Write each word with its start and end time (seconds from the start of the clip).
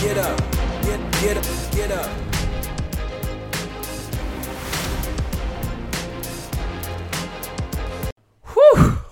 get 0.00 0.16
up, 0.16 0.38
get 0.82 1.12
get 1.20 1.36
up, 1.36 1.72
get 1.72 1.92
up. 1.92 2.10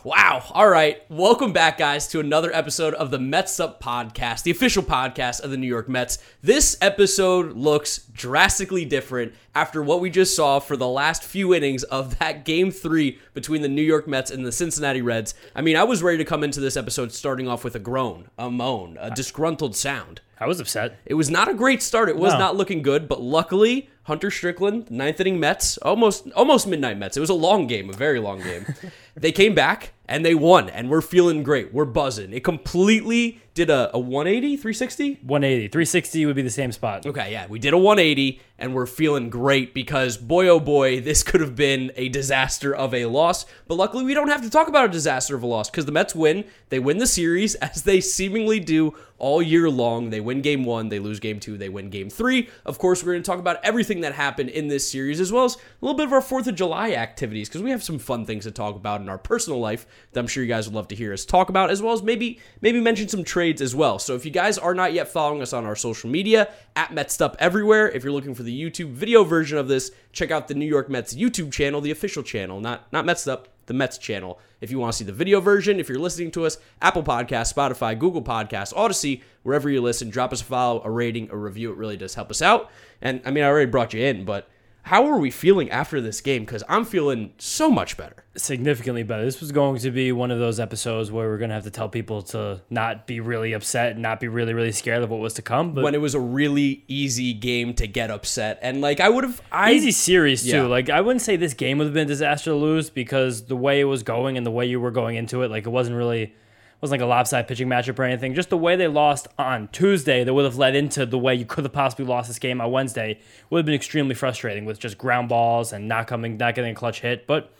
Wow. 0.05 0.43
All 0.53 0.71
right. 0.71 1.03
Welcome 1.11 1.53
back, 1.53 1.77
guys, 1.77 2.09
to 2.09 2.21
another 2.21 2.51
episode 2.55 2.95
of 2.95 3.11
the 3.11 3.19
Mets 3.19 3.61
Up 3.61 3.83
Podcast, 3.83 4.45
the 4.45 4.51
official 4.51 4.83
podcast 4.83 5.43
of 5.43 5.51
the 5.51 5.59
New 5.59 5.67
York 5.67 5.87
Mets. 5.87 6.17
This 6.41 6.79
episode 6.81 7.53
looks 7.53 7.99
drastically 7.99 8.87
different 8.87 9.35
after 9.55 9.83
what 9.83 10.01
we 10.01 10.09
just 10.09 10.35
saw 10.35 10.61
for 10.61 10.79
the 10.79 10.89
last 10.89 11.23
few 11.23 11.53
innings 11.53 11.83
of 11.85 12.19
that 12.21 12.47
game 12.47 12.71
three 12.71 13.19
between 13.35 13.61
the 13.61 13.69
New 13.69 13.83
York 13.83 14.09
Mets 14.09 14.31
and 14.31 14.47
the 14.47 14.53
Cincinnati 14.53 15.03
Reds. 15.03 15.35
I 15.55 15.61
mean, 15.61 15.77
I 15.77 15.85
was 15.85 16.03
ready 16.03 16.17
to 16.17 16.25
come 16.25 16.43
into 16.43 16.61
this 16.61 16.79
episode 16.79 17.13
starting 17.13 17.47
off 17.47 17.63
with 17.63 17.75
a 17.75 17.81
groan, 17.81 18.31
a 18.39 18.51
moan, 18.51 18.97
a 18.99 19.11
disgruntled 19.11 19.77
sound. 19.77 20.23
I 20.41 20.47
was 20.47 20.61
upset. 20.61 20.99
It 21.05 21.15
was 21.15 21.31
not 21.31 21.49
a 21.49 21.55
great 21.55 21.83
start. 21.83 22.09
It 22.09 22.17
was 22.17 22.33
No. 22.33 22.39
not 22.39 22.57
looking 22.57 22.83
good, 22.83 23.09
but 23.09 23.21
luckily, 23.21 23.91
Hunter 24.05 24.31
Strickland, 24.31 24.91
ninth 24.91 25.21
inning 25.21 25.41
Mets, 25.41 25.79
almost 25.79 26.31
almost 26.37 26.67
midnight 26.67 26.97
Mets. 26.99 27.17
It 27.17 27.21
was 27.21 27.31
a 27.31 27.35
long 27.35 27.67
game, 27.67 27.91
a 27.91 27.93
very 27.93 28.21
long 28.21 28.41
game. 28.43 28.67
they 29.17 29.33
came 29.33 29.55
back 29.55 29.93
and 30.09 30.25
they 30.25 30.35
won, 30.35 30.71
and 30.71 30.89
we're 30.89 31.03
feeling 31.03 31.43
great. 31.43 31.73
We're 31.73 31.85
buzzing. 31.85 32.33
It 32.33 32.43
completely 32.43 33.41
did 33.59 33.71
a, 33.71 33.95
a 33.95 33.99
180, 33.99 34.57
360? 34.57 35.19
180. 35.23 35.69
360 35.69 36.27
would 36.27 36.37
be 36.37 36.43
the 36.43 36.51
same 36.51 36.71
spot. 36.71 37.05
Okay, 37.05 37.33
yeah, 37.33 37.47
we 37.49 37.59
did 37.59 37.75
a 37.75 37.79
180 37.79 38.41
and 38.57 38.75
we're 38.75 38.87
feeling 38.87 39.31
great 39.31 39.75
because 39.75 40.17
boy 40.17 40.49
oh 40.49 40.61
boy, 40.61 41.01
this 41.01 41.23
could 41.25 41.41
have 41.41 41.57
been 41.57 41.93
a 41.97 42.09
disaster 42.09 42.75
of 42.75 42.95
a 42.95 43.07
loss. 43.07 43.47
But 43.67 43.75
luckily, 43.75 44.05
we 44.05 44.15
don't 44.15 44.29
have 44.29 44.43
to 44.43 44.51
talk 44.51 44.69
about 44.69 44.87
a 44.87 44.89
disaster 44.89 45.35
of 45.35 45.43
a 45.43 45.47
loss 45.47 45.69
because 45.71 45.87
the 45.87 45.93
Mets 45.93 46.15
win. 46.15 46.45
They 46.69 46.79
win 46.79 46.99
the 46.99 47.07
series 47.07 47.55
as 47.57 47.83
they 47.83 48.01
seemingly 48.01 48.61
do 48.61 48.95
all 49.19 49.43
year 49.43 49.69
long. 49.69 50.11
They 50.11 50.21
win 50.21 50.41
game 50.41 50.65
one, 50.65 50.89
they 50.89 51.01
lose 51.01 51.19
game 51.19 51.41
two, 51.41 51.59
they 51.59 51.69
win 51.69 51.91
game 51.91 52.11
three. 52.11 52.49
Of 52.65 52.79
course, 52.79 53.03
we're 53.03 53.13
going 53.13 53.25
to 53.25 53.31
talk 53.31 53.41
about 53.41 53.59
everything 53.65 54.03
that 54.03 54.15
happened 54.15 54.51
in 54.51 54.69
this 54.69 54.89
series 54.89 55.21
as 55.21 55.33
well 55.33 55.45
as 55.45 55.57
a 55.57 55.59
little 55.81 55.97
bit 55.97 56.07
of 56.07 56.13
our 56.13 56.21
4th 56.21 56.47
of 56.47 56.55
July 56.55 56.93
activities 56.93 57.49
because 57.49 57.63
we 57.63 57.71
have 57.71 57.83
some 57.83 57.99
fun 57.99 58.25
things 58.25 58.45
to 58.45 58.53
talk 58.53 58.77
about 58.77 59.01
in 59.01 59.09
our 59.09 59.19
personal 59.19 59.59
life 59.59 59.87
that 60.13 60.21
I'm 60.21 60.27
sure 60.27 60.43
you 60.43 60.49
guys 60.49 60.67
would 60.67 60.75
love 60.75 60.89
to 60.89 60.95
hear 60.95 61.13
us 61.13 61.25
talk 61.25 61.49
about 61.49 61.71
as 61.71 61.83
well 61.83 61.93
as 61.93 62.03
maybe 62.03 62.41
maybe 62.61 62.81
mention 62.81 63.09
some 63.09 63.25
trades 63.25 63.61
as 63.61 63.75
well. 63.75 63.99
So 63.99 64.15
if 64.15 64.25
you 64.25 64.31
guys 64.31 64.59
are 64.59 64.75
not 64.75 64.93
yet 64.93 65.09
following 65.09 65.43
us 65.43 65.53
on 65.53 65.65
our 65.65 65.77
social 65.77 66.11
media 66.11 66.51
at 66.77 66.91
MetsUp 66.91 67.37
everywhere, 67.39 67.91
if 67.91 68.05
you're 68.05 68.13
looking 68.13 68.35
for 68.35 68.43
the 68.43 68.63
YouTube 68.63 68.91
video 68.91 69.25
version 69.25 69.59
of 69.59 69.69
this, 69.69 69.91
check 70.13 70.31
out 70.31 70.49
the 70.49 70.55
New 70.55 70.67
York 70.67 70.89
Mets 70.89 71.15
YouTube 71.15 71.53
channel, 71.53 71.81
the 71.81 71.91
official 71.91 72.23
channel, 72.23 72.61
not 72.61 72.93
not 72.93 73.05
MetsUp, 73.05 73.47
the 73.67 73.75
Mets 73.75 73.99
channel. 73.99 74.41
If 74.61 74.71
you 74.71 74.79
want 74.81 74.93
to 74.93 74.99
see 74.99 75.05
the 75.05 75.13
video 75.13 75.41
version, 75.41 75.79
if 75.79 75.89
you're 75.89 75.99
listening 75.99 76.33
to 76.33 76.45
us, 76.45 76.59
Apple 76.83 77.05
Podcasts, 77.05 77.55
Spotify, 77.55 77.97
Google 77.97 78.23
Podcasts, 78.23 78.73
Odyssey, 78.77 79.23
wherever 79.45 79.71
you 79.71 79.81
listen, 79.81 80.11
drop 80.11 80.33
us 80.33 80.41
a 80.41 80.45
follow, 80.45 80.83
a 80.83 80.91
rating, 80.91 81.31
a 81.31 81.37
review. 81.37 81.71
It 81.71 81.77
really 81.77 81.97
does 81.97 82.15
help 82.15 82.31
us 82.31 82.43
out. 82.43 82.71
And 83.01 83.21
I 83.25 83.31
mean, 83.31 83.45
I 83.45 83.47
already 83.47 83.71
brought 83.71 83.95
you 83.95 84.03
in, 84.03 84.25
but 84.25 84.49
how 84.89 85.07
are 85.07 85.19
we 85.19 85.31
feeling 85.31 85.71
after 85.71 86.01
this 86.01 86.23
game? 86.23 86.47
Because 86.47 86.65
I'm 86.67 86.87
feeling 86.87 87.35
so 87.37 87.71
much 87.71 87.99
better. 87.99 88.25
Significantly 88.37 89.03
better. 89.03 89.23
This 89.23 89.39
was 89.39 89.53
going 89.53 89.79
to 89.81 89.91
be 89.91 90.13
one 90.13 90.31
of 90.31 90.39
those 90.39 90.59
episodes 90.59 91.13
where 91.13 91.29
we're 91.29 91.37
going 91.37 91.51
to 91.51 91.55
have 91.55 91.65
to 91.65 91.71
tell 91.71 91.91
people 91.91 92.23
to 92.23 92.63
not 92.71 93.07
be 93.07 93.21
really 93.21 93.53
upset 93.53 93.93
and 93.93 94.01
not 94.01 94.19
be 94.19 94.29
really, 94.29 94.55
really 94.55 94.73
scared 94.73 95.03
of 95.03 95.11
what 95.11 95.21
was 95.21 95.35
to 95.35 95.43
come. 95.43 95.75
But 95.75 95.85
When 95.85 95.95
it 95.95 96.01
was 96.01 96.15
a 96.15 96.21
really 96.21 96.85
easy 96.89 97.35
game 97.35 97.75
to 97.75 97.87
get 97.87 98.11
upset, 98.11 98.61
and 98.63 98.81
like 98.81 98.99
I 98.99 99.11
would 99.11 99.25
have, 99.25 99.43
I 99.53 99.73
easy 99.73 99.91
series, 99.91 100.43
too. 100.43 100.49
Yeah. 100.49 100.63
Like, 100.63 100.89
I 100.89 101.03
wouldn't 101.03 101.21
say 101.21 101.37
this 101.37 101.53
game 101.53 101.77
would 101.79 101.85
have 101.85 101.95
been 101.95 102.07
a 102.07 102.09
disaster 102.09 102.53
to 102.53 102.57
lose 102.57 102.89
because 102.89 103.45
the 103.45 103.57
way 103.57 103.81
it 103.81 103.85
was 103.85 104.03
going 104.03 104.39
and 104.39 104.47
the 104.47 104.51
way 104.51 104.65
you 104.65 104.81
were 104.81 104.91
going 104.91 105.17
into 105.17 105.43
it, 105.43 105.51
like, 105.51 105.67
it 105.67 105.71
wasn't 105.71 105.99
really. 105.99 106.35
Wasn't 106.81 107.01
like 107.01 107.07
a 107.07 107.09
lopsided 107.09 107.49
pitching 107.49 107.69
matchup 107.69 107.99
or 107.99 108.05
anything. 108.05 108.35
Just 108.35 108.51
the 108.51 108.57
way 108.57 108.77
they 108.77 108.87
lost 108.87 109.29
on 109.39 109.69
Tuesday 109.69 110.23
that 110.25 110.33
would 110.33 110.45
have 110.45 110.57
led 110.57 110.77
into 110.77 111.05
the 111.07 111.19
way 111.19 111.35
you 111.35 111.45
could 111.45 111.65
have 111.65 111.73
possibly 111.73 112.05
lost 112.05 112.29
this 112.29 112.39
game 112.39 112.61
on 112.61 112.71
Wednesday 112.71 113.19
would 113.51 113.59
have 113.59 113.67
been 113.67 113.75
extremely 113.75 114.15
frustrating 114.15 114.65
with 114.65 114.79
just 114.79 114.97
ground 114.97 115.29
balls 115.29 115.73
and 115.73 115.89
not 115.89 116.07
coming, 116.07 116.37
not 116.37 116.55
getting 116.55 116.73
a 116.73 116.75
clutch 116.75 117.01
hit. 117.01 117.27
But 117.27 117.53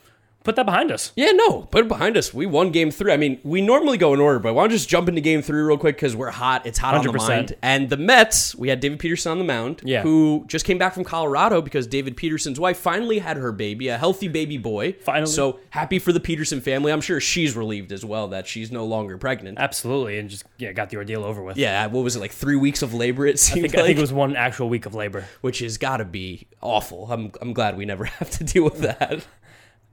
put 0.43 0.55
that 0.55 0.65
behind 0.65 0.91
us. 0.91 1.11
Yeah, 1.15 1.31
no, 1.31 1.63
put 1.63 1.85
it 1.85 1.87
behind 1.87 2.17
us. 2.17 2.33
We 2.33 2.45
won 2.45 2.71
game 2.71 2.91
three. 2.91 3.11
I 3.11 3.17
mean, 3.17 3.39
we 3.43 3.61
normally 3.61 3.97
go 3.97 4.13
in 4.13 4.19
order, 4.19 4.39
but 4.39 4.53
why 4.53 4.63
don't 4.63 4.69
just 4.71 4.89
jump 4.89 5.07
into 5.09 5.21
game 5.21 5.41
three 5.41 5.61
real 5.61 5.77
quick 5.77 5.95
because 5.97 6.15
we're 6.15 6.31
hot. 6.31 6.65
It's 6.65 6.77
hot 6.79 6.95
on 6.95 7.03
the 7.05 7.11
100%. 7.11 7.27
mind. 7.27 7.55
And 7.61 7.89
the 7.89 7.97
Mets, 7.97 8.55
we 8.55 8.69
had 8.69 8.79
David 8.79 8.99
Peterson 8.99 9.31
on 9.33 9.37
the 9.37 9.43
mound, 9.43 9.81
Yeah. 9.83 10.01
who 10.01 10.45
just 10.47 10.65
came 10.65 10.77
back 10.77 10.93
from 10.93 11.03
Colorado 11.03 11.61
because 11.61 11.85
David 11.87 12.15
Peterson's 12.17 12.59
wife 12.59 12.77
finally 12.77 13.19
had 13.19 13.37
her 13.37 13.51
baby, 13.51 13.89
a 13.89 13.97
healthy 13.97 14.27
baby 14.27 14.57
boy. 14.57 14.93
Finally. 15.01 15.31
So 15.31 15.59
happy 15.71 15.99
for 15.99 16.11
the 16.13 16.19
Peterson 16.19 16.61
family. 16.61 16.91
I'm 16.91 17.01
sure 17.01 17.19
she's 17.19 17.55
relieved 17.55 17.91
as 17.91 18.03
well 18.05 18.29
that 18.29 18.47
she's 18.47 18.71
no 18.71 18.85
longer 18.85 19.17
pregnant. 19.17 19.59
Absolutely, 19.59 20.17
and 20.19 20.29
just 20.29 20.45
yeah, 20.57 20.71
got 20.71 20.89
the 20.89 20.97
ordeal 20.97 21.23
over 21.23 21.43
with. 21.43 21.57
Yeah, 21.57 21.85
what 21.87 22.03
was 22.03 22.15
it, 22.15 22.19
like 22.19 22.31
three 22.31 22.55
weeks 22.55 22.81
of 22.81 22.93
labor, 22.93 23.25
it 23.27 23.33
I 23.33 23.35
seemed 23.35 23.61
think, 23.63 23.73
like? 23.75 23.83
I 23.83 23.87
think 23.87 23.97
it 23.97 24.01
was 24.01 24.13
one 24.13 24.35
actual 24.35 24.69
week 24.69 24.85
of 24.85 24.95
labor. 24.95 25.25
which 25.41 25.59
has 25.59 25.77
got 25.77 25.97
to 25.97 26.05
be 26.05 26.47
awful. 26.61 27.07
I'm, 27.11 27.31
I'm 27.41 27.53
glad 27.53 27.77
we 27.77 27.85
never 27.85 28.05
have 28.19 28.29
to 28.31 28.43
deal 28.43 28.63
with 28.63 28.79
that. 28.79 29.25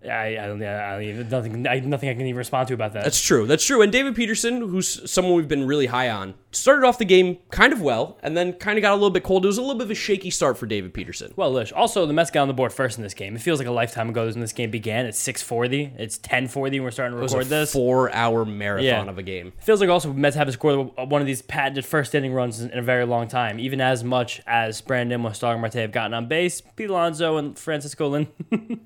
I, 0.04 0.38
I 0.38 0.46
don't, 0.46 0.62
I 0.62 0.92
don't 0.92 1.02
even, 1.02 1.28
nothing, 1.28 1.66
I, 1.66 1.80
nothing 1.80 2.08
I 2.08 2.12
can 2.12 2.22
even 2.22 2.36
respond 2.38 2.68
to 2.68 2.74
about 2.74 2.92
that. 2.92 3.02
That's 3.04 3.20
true. 3.20 3.46
That's 3.46 3.64
true. 3.64 3.82
And 3.82 3.90
David 3.90 4.14
Peterson, 4.14 4.60
who's 4.68 5.10
someone 5.10 5.34
we've 5.34 5.48
been 5.48 5.66
really 5.66 5.86
high 5.86 6.10
on, 6.10 6.34
started 6.52 6.86
off 6.86 6.98
the 6.98 7.04
game 7.04 7.38
kind 7.50 7.72
of 7.72 7.80
well 7.82 8.16
and 8.22 8.36
then 8.36 8.52
kind 8.52 8.78
of 8.78 8.82
got 8.82 8.92
a 8.92 8.94
little 8.94 9.10
bit 9.10 9.24
cold. 9.24 9.44
It 9.44 9.48
was 9.48 9.58
a 9.58 9.62
little 9.62 9.74
bit 9.76 9.84
of 9.84 9.90
a 9.90 9.94
shaky 9.96 10.30
start 10.30 10.58
for 10.58 10.66
David 10.66 10.94
Peterson. 10.94 11.32
well, 11.34 11.50
Lish. 11.50 11.72
Also, 11.72 12.06
the 12.06 12.12
Mets 12.12 12.30
got 12.30 12.42
on 12.42 12.48
the 12.48 12.54
board 12.54 12.72
first 12.72 12.98
in 12.98 13.02
this 13.02 13.14
game. 13.14 13.34
It 13.34 13.42
feels 13.42 13.58
like 13.58 13.66
a 13.66 13.72
lifetime 13.72 14.08
ago 14.08 14.26
when 14.26 14.38
this 14.40 14.52
game 14.52 14.70
began. 14.70 15.06
It's 15.06 15.18
six 15.18 15.42
forty. 15.42 15.92
It's 15.98 16.18
ten 16.18 16.46
forty. 16.46 16.78
We're 16.78 16.90
starting 16.92 17.16
to 17.18 17.22
record 17.22 17.42
a 17.42 17.48
this. 17.48 17.72
four 17.72 18.14
hour 18.14 18.44
marathon 18.44 18.84
Yeah. 18.84 19.04
of 19.10 19.18
a 19.18 19.22
game. 19.22 19.48
It 19.58 19.64
Feels 19.64 19.80
like 19.80 19.90
also 19.90 20.12
Mets 20.12 20.36
haven't 20.36 20.52
scored 20.54 20.90
one 20.96 21.20
of 21.20 21.26
these 21.26 21.42
patented 21.42 21.84
first 21.84 22.14
inning 22.14 22.32
runs 22.32 22.60
in 22.60 22.78
a 22.78 22.82
very 22.82 23.06
long 23.06 23.26
time. 23.28 23.58
Even 23.58 23.80
as 23.80 24.04
much 24.04 24.40
as 24.46 24.80
Brandon 24.80 25.20
Mostar 25.20 25.52
and 25.52 25.60
Marte 25.62 25.74
have 25.74 25.92
gotten 25.92 26.14
on 26.14 26.26
base, 26.28 26.60
Pete 26.60 26.90
Alonso 26.90 27.36
and 27.38 27.58
Francisco 27.58 28.08
Lin, 28.08 28.26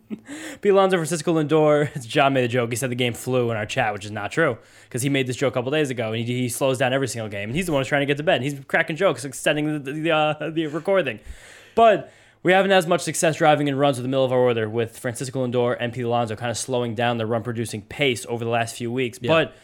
Pete 0.60 0.72
Alonso, 0.72 0.96
Francisco 1.00 1.34
Lindor. 1.34 2.06
John 2.06 2.32
made 2.32 2.44
a 2.44 2.48
joke. 2.48 2.70
He 2.70 2.76
said 2.76 2.90
the 2.90 2.94
game 2.94 3.12
flew 3.12 3.50
in 3.50 3.56
our 3.56 3.66
chat, 3.66 3.92
which 3.92 4.04
is 4.04 4.10
not 4.10 4.32
true 4.32 4.58
because 4.84 5.02
he 5.02 5.08
made 5.08 5.26
this 5.26 5.36
joke 5.36 5.52
a 5.52 5.54
couple 5.54 5.70
days 5.70 5.90
ago, 5.90 6.12
and 6.12 6.24
he, 6.24 6.42
he 6.42 6.48
slows 6.48 6.78
down 6.78 6.92
every 6.92 7.08
single 7.08 7.28
game. 7.28 7.50
And 7.50 7.56
he's 7.56 7.66
the 7.66 7.72
one 7.72 7.80
who's 7.80 7.88
trying 7.88 8.02
to 8.02 8.06
get 8.06 8.16
to 8.18 8.22
bed. 8.22 8.42
He's 8.42 8.58
cracking 8.66 8.96
jokes, 8.96 9.24
extending 9.24 9.82
the 9.82 9.92
the, 9.92 10.10
uh, 10.10 10.50
the 10.50 10.66
recording, 10.66 11.20
but. 11.74 12.12
We 12.42 12.52
haven't 12.52 12.70
had 12.70 12.78
as 12.78 12.86
much 12.86 13.02
success 13.02 13.36
driving 13.36 13.68
in 13.68 13.76
runs 13.76 13.98
with 13.98 14.04
the 14.04 14.08
middle 14.08 14.24
of 14.24 14.32
our 14.32 14.38
order 14.38 14.66
with 14.66 14.98
Francisco 14.98 15.46
Lindor 15.46 15.76
and 15.78 15.92
Pete 15.92 16.06
Alonso 16.06 16.36
kind 16.36 16.50
of 16.50 16.56
slowing 16.56 16.94
down 16.94 17.18
the 17.18 17.26
run 17.26 17.42
producing 17.42 17.82
pace 17.82 18.24
over 18.30 18.42
the 18.46 18.50
last 18.50 18.76
few 18.76 18.90
weeks. 18.90 19.18
But 19.18 19.54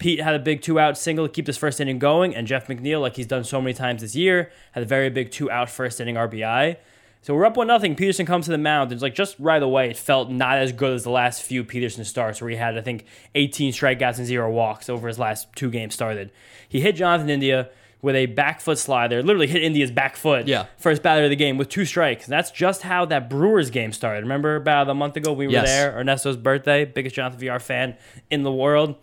Pete 0.00 0.20
had 0.20 0.34
a 0.34 0.38
big 0.38 0.62
two 0.62 0.80
out 0.80 0.96
single 0.96 1.28
to 1.28 1.32
keep 1.32 1.44
this 1.44 1.58
first 1.58 1.78
inning 1.78 1.98
going, 1.98 2.34
and 2.34 2.46
Jeff 2.46 2.66
McNeil, 2.68 3.02
like 3.02 3.16
he's 3.16 3.26
done 3.26 3.44
so 3.44 3.60
many 3.60 3.74
times 3.74 4.00
this 4.00 4.16
year, 4.16 4.50
had 4.72 4.82
a 4.82 4.86
very 4.86 5.10
big 5.10 5.30
two 5.30 5.50
out 5.50 5.68
first 5.68 6.00
inning 6.00 6.14
RBI. 6.14 6.76
So 7.22 7.34
we're 7.34 7.44
up 7.44 7.56
one 7.56 7.66
nothing. 7.66 7.96
Peterson 7.96 8.24
comes 8.24 8.46
to 8.46 8.50
the 8.50 8.58
mound. 8.58 8.92
It's 8.92 9.02
like 9.02 9.14
just 9.14 9.36
right 9.38 9.62
away, 9.62 9.90
it 9.90 9.96
felt 9.98 10.30
not 10.30 10.56
as 10.58 10.72
good 10.72 10.94
as 10.94 11.04
the 11.04 11.10
last 11.10 11.42
few 11.42 11.64
Peterson 11.64 12.04
starts, 12.04 12.40
where 12.40 12.48
he 12.50 12.56
had 12.56 12.78
I 12.78 12.80
think 12.80 13.04
18 13.34 13.72
strikeouts 13.72 14.18
and 14.18 14.26
zero 14.26 14.50
walks 14.50 14.88
over 14.88 15.06
his 15.06 15.18
last 15.18 15.48
two 15.54 15.70
games 15.70 15.92
started. 15.94 16.32
He 16.68 16.80
hit 16.80 16.96
Jonathan 16.96 17.28
India 17.28 17.68
with 18.02 18.16
a 18.16 18.24
back 18.24 18.62
foot 18.62 18.78
slider, 18.78 19.22
literally 19.22 19.46
hit 19.46 19.62
India's 19.62 19.90
back 19.90 20.16
foot. 20.16 20.48
Yeah. 20.48 20.64
First 20.78 21.02
batter 21.02 21.24
of 21.24 21.28
the 21.30 21.36
game 21.36 21.58
with 21.58 21.68
two 21.68 21.84
strikes. 21.84 22.24
And 22.24 22.32
that's 22.32 22.50
just 22.50 22.80
how 22.80 23.04
that 23.04 23.28
Brewers 23.28 23.68
game 23.68 23.92
started. 23.92 24.22
Remember 24.22 24.56
about 24.56 24.88
a 24.88 24.94
month 24.94 25.18
ago 25.18 25.34
we 25.34 25.46
were 25.46 25.52
Yes. 25.52 25.66
there, 25.66 25.92
Ernesto's 25.92 26.38
birthday, 26.38 26.86
biggest 26.86 27.14
Jonathan 27.16 27.38
Villar 27.38 27.58
fan 27.58 27.96
in 28.30 28.42
the 28.42 28.52
world. 28.52 28.94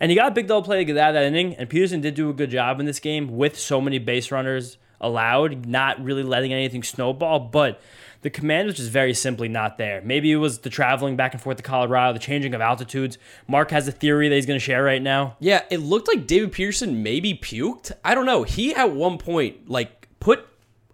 And 0.00 0.10
he 0.12 0.16
got 0.16 0.28
a 0.28 0.30
big 0.34 0.46
double 0.46 0.62
play 0.62 0.78
to 0.78 0.84
get 0.84 0.96
out 0.96 1.08
of 1.10 1.14
that 1.14 1.24
inning. 1.24 1.54
And 1.56 1.68
Peterson 1.68 2.00
did 2.00 2.14
do 2.14 2.30
a 2.30 2.32
good 2.32 2.50
job 2.50 2.78
in 2.78 2.86
this 2.86 3.00
game 3.00 3.36
with 3.36 3.58
so 3.58 3.80
many 3.80 3.98
base 3.98 4.30
runners 4.30 4.76
allowed, 5.00 5.66
not 5.66 6.02
really 6.02 6.22
letting 6.22 6.52
anything 6.52 6.82
snowball. 6.82 7.40
But 7.40 7.80
the 8.24 8.30
command 8.30 8.66
was 8.66 8.76
just 8.76 8.90
very 8.90 9.12
simply 9.12 9.48
not 9.48 9.76
there. 9.76 10.00
Maybe 10.02 10.32
it 10.32 10.36
was 10.36 10.60
the 10.60 10.70
traveling 10.70 11.14
back 11.14 11.34
and 11.34 11.42
forth 11.42 11.58
to 11.58 11.62
Colorado, 11.62 12.14
the 12.14 12.18
changing 12.18 12.54
of 12.54 12.60
altitudes. 12.62 13.18
Mark 13.46 13.70
has 13.70 13.86
a 13.86 13.92
theory 13.92 14.30
that 14.30 14.34
he's 14.34 14.46
going 14.46 14.58
to 14.58 14.64
share 14.64 14.82
right 14.82 15.02
now. 15.02 15.36
Yeah, 15.40 15.64
it 15.70 15.78
looked 15.78 16.08
like 16.08 16.26
David 16.26 16.52
Peterson 16.52 17.02
maybe 17.02 17.34
puked. 17.34 17.92
I 18.02 18.14
don't 18.14 18.24
know. 18.24 18.42
He 18.42 18.74
at 18.74 18.92
one 18.92 19.18
point 19.18 19.68
like 19.68 20.08
put 20.20 20.48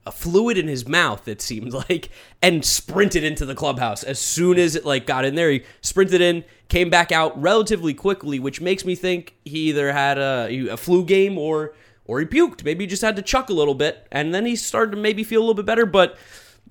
a 0.07 0.11
fluid 0.11 0.57
in 0.59 0.67
his 0.67 0.89
mouth 0.89 1.29
it 1.29 1.41
seemed 1.43 1.73
like 1.91 2.11
and 2.43 2.65
sprinted 2.65 3.23
into 3.23 3.45
the 3.45 3.55
clubhouse 3.55 4.03
as 4.03 4.19
soon 4.19 4.59
as 4.59 4.75
it 4.75 4.85
like 4.85 5.07
got 5.07 5.25
in 5.25 5.35
there 5.35 5.51
he 5.51 5.63
sprinted 5.83 6.21
in 6.23 6.43
came 6.69 6.89
back 6.89 7.13
out 7.13 7.41
relatively 7.41 7.93
quickly 7.93 8.41
which 8.41 8.61
makes 8.63 8.85
me 8.85 8.95
think 8.95 9.35
he 9.45 9.69
either 9.69 9.93
had 9.93 10.17
a, 10.17 10.69
a 10.71 10.77
flu 10.77 11.05
game 11.05 11.37
or 11.37 11.75
or 12.11 12.19
he 12.19 12.27
puked. 12.27 12.65
Maybe 12.65 12.83
he 12.85 12.89
just 12.89 13.03
had 13.03 13.15
to 13.17 13.23
chuck 13.23 13.51
a 13.51 13.53
little 13.53 13.75
bit 13.75 14.05
and 14.11 14.35
then 14.35 14.45
he 14.45 14.57
started 14.57 14.91
to 14.91 14.97
maybe 14.97 15.23
feel 15.23 15.39
a 15.39 15.43
little 15.43 15.55
bit 15.55 15.65
better 15.65 15.87
but 15.87 16.19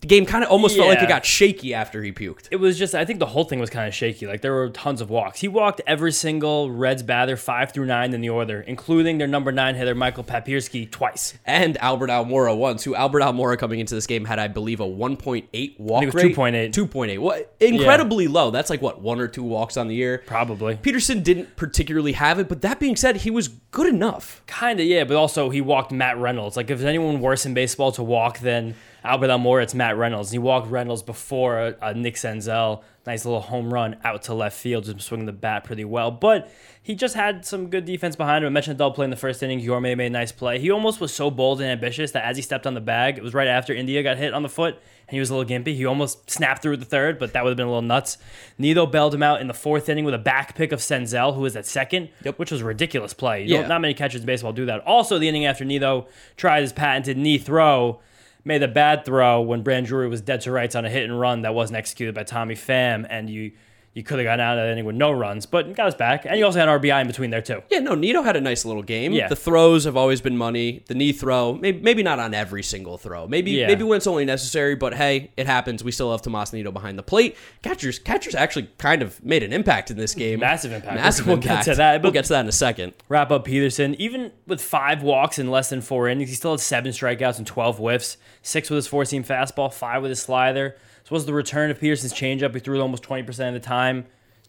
the 0.01 0.07
game 0.07 0.25
kind 0.25 0.43
of 0.45 0.49
almost 0.49 0.75
felt 0.77 0.87
like 0.87 0.99
Yeah. 0.99 1.03
it 1.05 1.09
got 1.09 1.25
shaky 1.25 1.73
after 1.73 2.01
he 2.01 2.11
puked. 2.13 2.47
It 2.51 2.55
was 2.55 2.77
just, 2.79 2.95
I 2.95 3.03
think 3.03 3.19
the 3.19 3.25
whole 3.25 3.43
thing 3.43 3.59
was 3.59 3.69
kind 3.69 3.87
of 3.87 3.93
shaky. 3.93 4.27
Like 4.27 4.41
there 4.41 4.53
were 4.53 4.69
tons 4.69 5.01
of 5.01 5.09
walks. 5.09 5.41
He 5.41 5.47
walked 5.49 5.81
every 5.85 6.11
single 6.13 6.71
Reds 6.71 7.03
batter 7.03 7.35
five 7.35 7.73
through 7.73 7.85
nine 7.87 8.13
in 8.13 8.21
the 8.21 8.29
order, 8.29 8.61
including 8.61 9.17
their 9.17 9.27
number 9.27 9.51
nine 9.51 9.75
hitter 9.75 9.93
Michael 9.95 10.23
Papierski 10.23 10.89
twice. 10.89 11.33
and 11.45 11.75
Albert 11.77 12.09
Almora 12.09 12.55
once, 12.57 12.83
who 12.83 12.95
Albert 12.95 13.19
Almora 13.21 13.57
coming 13.57 13.79
into 13.81 13.93
this 13.93 14.07
game 14.07 14.23
had, 14.25 14.39
I 14.39 14.47
believe, 14.47 14.79
a 14.79 14.85
1.8 14.85 15.79
walk 15.79 16.03
it 16.03 16.05
was 16.13 16.15
rate. 16.15 16.35
2.8. 16.35 16.71
2.8. 16.71 17.19
What? 17.19 17.53
Incredibly 17.59 18.27
low. 18.27 18.51
That's 18.51 18.69
like, 18.69 18.81
what, 18.81 19.01
one 19.01 19.19
or 19.19 19.27
two 19.27 19.43
walks 19.43 19.75
on 19.77 19.87
the 19.89 19.95
year? 19.95 20.23
Probably. 20.25 20.77
Peterson 20.77 21.23
didn't 21.23 21.55
particularly 21.57 22.13
have 22.13 22.39
it, 22.39 22.47
but 22.47 22.61
that 22.61 22.79
being 22.79 22.95
said, 22.95 23.17
he 23.17 23.31
was 23.31 23.49
good 23.71 23.87
enough. 23.87 24.41
Kind 24.47 24.79
of, 24.79 24.85
yeah, 24.85 25.03
but 25.03 25.17
also 25.17 25.49
he 25.49 25.59
walked 25.61 25.91
Matt 25.91 26.17
Reynolds. 26.17 26.55
Like, 26.55 26.69
if 26.69 26.79
there's 26.79 26.87
anyone 26.87 27.19
worse 27.19 27.45
in 27.45 27.53
baseball 27.53 27.91
to 27.93 28.03
walk 28.03 28.39
than 28.39 28.75
Albert 29.03 29.27
Almora, 29.27 29.63
it's 29.63 29.73
Matt 29.73 29.97
Reynolds. 29.97 30.31
He 30.31 30.37
walked 30.37 30.69
Reynolds 30.69 31.01
before 31.03 31.75
uh, 31.81 31.93
Nick 31.93 32.15
Senzel. 32.15 32.83
Nice 33.07 33.25
little 33.25 33.41
home 33.41 33.73
run 33.73 33.95
out 34.03 34.23
to 34.23 34.33
left 34.33 34.57
field, 34.57 34.83
just 34.83 35.01
swinging 35.01 35.25
the 35.25 35.31
bat 35.31 35.63
pretty 35.63 35.85
well. 35.85 36.11
But 36.11 36.51
he 36.83 36.95
just 36.95 37.15
had 37.15 37.45
some 37.45 37.69
good 37.69 37.85
defense 37.85 38.15
behind 38.15 38.43
him. 38.43 38.49
I 38.49 38.53
mentioned 38.53 38.77
the 38.77 38.83
double 38.83 38.93
play 38.93 39.05
in 39.05 39.09
the 39.09 39.15
first 39.15 39.41
inning. 39.41 39.61
Yorme 39.61 39.95
made 39.95 40.07
a 40.07 40.09
nice 40.09 40.31
play. 40.31 40.59
He 40.59 40.69
almost 40.69 40.99
was 40.99 41.13
so 41.13 41.31
bold 41.31 41.61
and 41.61 41.69
ambitious 41.71 42.11
that 42.11 42.25
as 42.25 42.35
he 42.35 42.43
stepped 42.43 42.67
on 42.67 42.73
the 42.73 42.81
bag, 42.81 43.17
it 43.17 43.23
was 43.23 43.33
right 43.33 43.47
after 43.47 43.73
India 43.73 44.03
got 44.03 44.17
hit 44.17 44.33
on 44.33 44.43
the 44.43 44.49
foot, 44.49 44.75
and 44.75 45.13
he 45.15 45.19
was 45.19 45.29
a 45.31 45.35
little 45.35 45.49
gimpy. 45.49 45.75
He 45.75 45.85
almost 45.85 46.29
snapped 46.29 46.61
through 46.61 46.77
the 46.77 46.85
third, 46.85 47.17
but 47.17 47.33
that 47.33 47.43
would 47.43 47.51
have 47.51 47.57
been 47.57 47.67
a 47.67 47.69
little 47.71 47.81
nuts. 47.81 48.17
Nido 48.59 48.85
bailed 48.85 49.15
him 49.15 49.23
out 49.23 49.39
in 49.41 49.47
the 49.47 49.53
fourth 49.55 49.87
inning 49.89 50.03
with 50.05 50.13
a 50.13 50.17
back 50.19 50.55
pick 50.55 50.71
of 50.71 50.79
Senzel, 50.79 51.33
who 51.33 51.41
was 51.41 51.55
at 51.55 51.65
second, 51.65 52.09
Yep. 52.25 52.37
which 52.37 52.51
was 52.51 52.61
a 52.61 52.65
ridiculous 52.65 53.13
play. 53.13 53.43
You 53.43 53.53
Yeah. 53.55 53.59
don't- 53.61 53.69
not 53.69 53.81
many 53.81 53.93
catchers 53.95 54.21
in 54.21 54.27
baseball 54.27 54.51
do 54.53 54.65
that. 54.65 54.81
Also, 54.85 55.17
the 55.17 55.27
inning 55.29 55.45
after 55.45 55.63
Nido 55.65 56.07
tried 56.37 56.61
his 56.61 56.73
patented 56.73 57.17
knee 57.17 57.37
throw, 57.37 58.01
made 58.44 58.63
a 58.63 58.68
bad 58.68 59.06
throw 59.06 59.41
when 59.41 59.62
Brand 59.63 59.88
Drury 59.88 60.07
was 60.07 60.21
dead 60.21 60.41
to 60.41 60.51
rights 60.51 60.75
on 60.75 60.86
a 60.86 60.89
hit 60.89 61.03
and 61.03 61.19
run 61.19 61.41
that 61.41 61.53
wasn't 61.53 61.77
executed 61.77 62.15
by 62.15 62.24
Tommy 62.24 62.56
Pham, 62.56 63.06
and 63.09 63.30
you 63.30 63.51
you 63.94 64.03
could 64.03 64.19
have 64.19 64.25
gotten 64.25 64.39
out 64.39 64.57
of 64.57 64.63
that 64.65 64.71
inning 64.71 64.86
with 64.86 64.95
no 64.95 65.12
runs, 65.12 65.45
but 65.45 65.74
got 65.75 65.88
us 65.88 65.95
back. 65.95 66.25
And 66.25 66.38
you 66.38 66.45
also 66.45 66.59
had 66.59 66.69
RBI 66.69 67.01
in 67.01 67.07
between 67.07 67.31
there 67.31 67.41
too. 67.41 67.63
Yeah, 67.69 67.80
no, 67.80 67.95
Nido 67.95 68.21
had 68.21 68.36
a 68.36 68.41
nice 68.41 68.63
little 68.63 68.83
game. 68.83 69.12
Yeah. 69.13 69.27
The 69.27 69.36
throws 69.36 69.86
have 69.86 69.97
always 69.97 70.21
been 70.21 70.38
money. 70.38 70.83
The 70.88 70.94
knee 70.94 71.12
throw, 71.12 71.53
maybe, 71.56 71.81
maybe 71.81 72.03
not 72.03 72.19
on 72.19 72.33
every 72.33 72.62
single 72.63 72.97
throw. 72.97 73.27
Maybe 73.27 73.51
Yeah. 73.51 73.68
maybe 73.68 73.83
when 73.83 73.97
it's 73.97 74.07
only 74.07 74.25
necessary, 74.25 74.75
but 74.75 74.94
hey, 74.94 75.31
it 75.38 75.47
happens. 75.47 75.83
We 75.83 75.91
still 75.91 76.12
have 76.12 76.21
Tomas 76.21 76.53
Nido 76.53 76.71
behind 76.71 77.00
the 77.00 77.03
plate. 77.03 77.36
Catchers 77.63 77.97
catchers 78.00 78.36
actually 78.36 78.69
kind 78.77 79.01
of 79.01 79.24
made 79.25 79.44
an 79.44 79.51
impact 79.51 79.89
in 79.92 79.97
this 79.97 80.13
game. 80.13 80.39
Massive 80.39 80.71
impact. 80.71 80.95
Massive 80.95 81.25
We'll 81.27 81.38
get 81.38 81.63
to 81.65 81.75
that, 81.75 82.03
we'll 82.03 82.12
get 82.12 82.25
to 82.25 82.33
that 82.33 82.42
in 82.42 82.47
a 82.47 82.51
second. 82.51 82.94
Wrap 83.09 83.31
up 83.31 83.45
Peterson. 83.45 83.95
Even 83.95 84.31
with 84.47 84.62
five 84.62 85.01
walks 85.01 85.39
in 85.39 85.50
less 85.50 85.69
than 85.69 85.81
four 85.81 86.07
innings, 86.07 86.30
he 86.30 86.35
still 86.35 86.51
had 86.51 86.59
seven 86.59 86.92
strikeouts 86.92 87.38
and 87.39 87.47
12 87.47 87.77
whiffs, 87.80 88.18
six 88.44 88.69
with 88.69 88.77
his 88.77 88.88
four 88.88 89.03
seam 89.03 89.24
fastball, 89.24 89.74
five 89.74 90.01
with 90.03 90.09
his 90.09 90.21
slider. 90.21 90.75
This 91.09 91.11
was 91.11 91.25
the 91.25 91.33
return 91.33 91.71
of 91.71 91.79
Peterson's 91.79 92.13
changeup. 92.13 92.53
He 92.53 92.59
threw 92.59 92.77
it 92.77 92.81
almost 92.81 93.01
20% 93.01 93.47
of 93.47 93.53
the 93.56 93.59
time. 93.59 94.06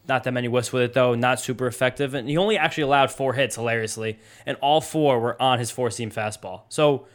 Not 0.06 0.24
that 0.24 0.32
many 0.32 0.46
whiffs 0.46 0.72
with 0.72 0.82
it, 0.82 0.92
though. 0.92 1.14
Not 1.14 1.40
super 1.40 1.66
effective. 1.66 2.12
And 2.12 2.28
he 2.28 2.36
only 2.36 2.58
actually 2.58 2.82
allowed 2.82 3.10
four 3.10 3.32
hits, 3.32 3.56
hilariously. 3.56 4.18
And 4.44 4.58
all 4.60 4.82
four 4.82 5.18
were 5.20 5.40
on 5.40 5.58
his 5.58 5.70
four 5.70 5.90
seam 5.90 6.10
fastball. 6.10 6.62
So 6.68 7.06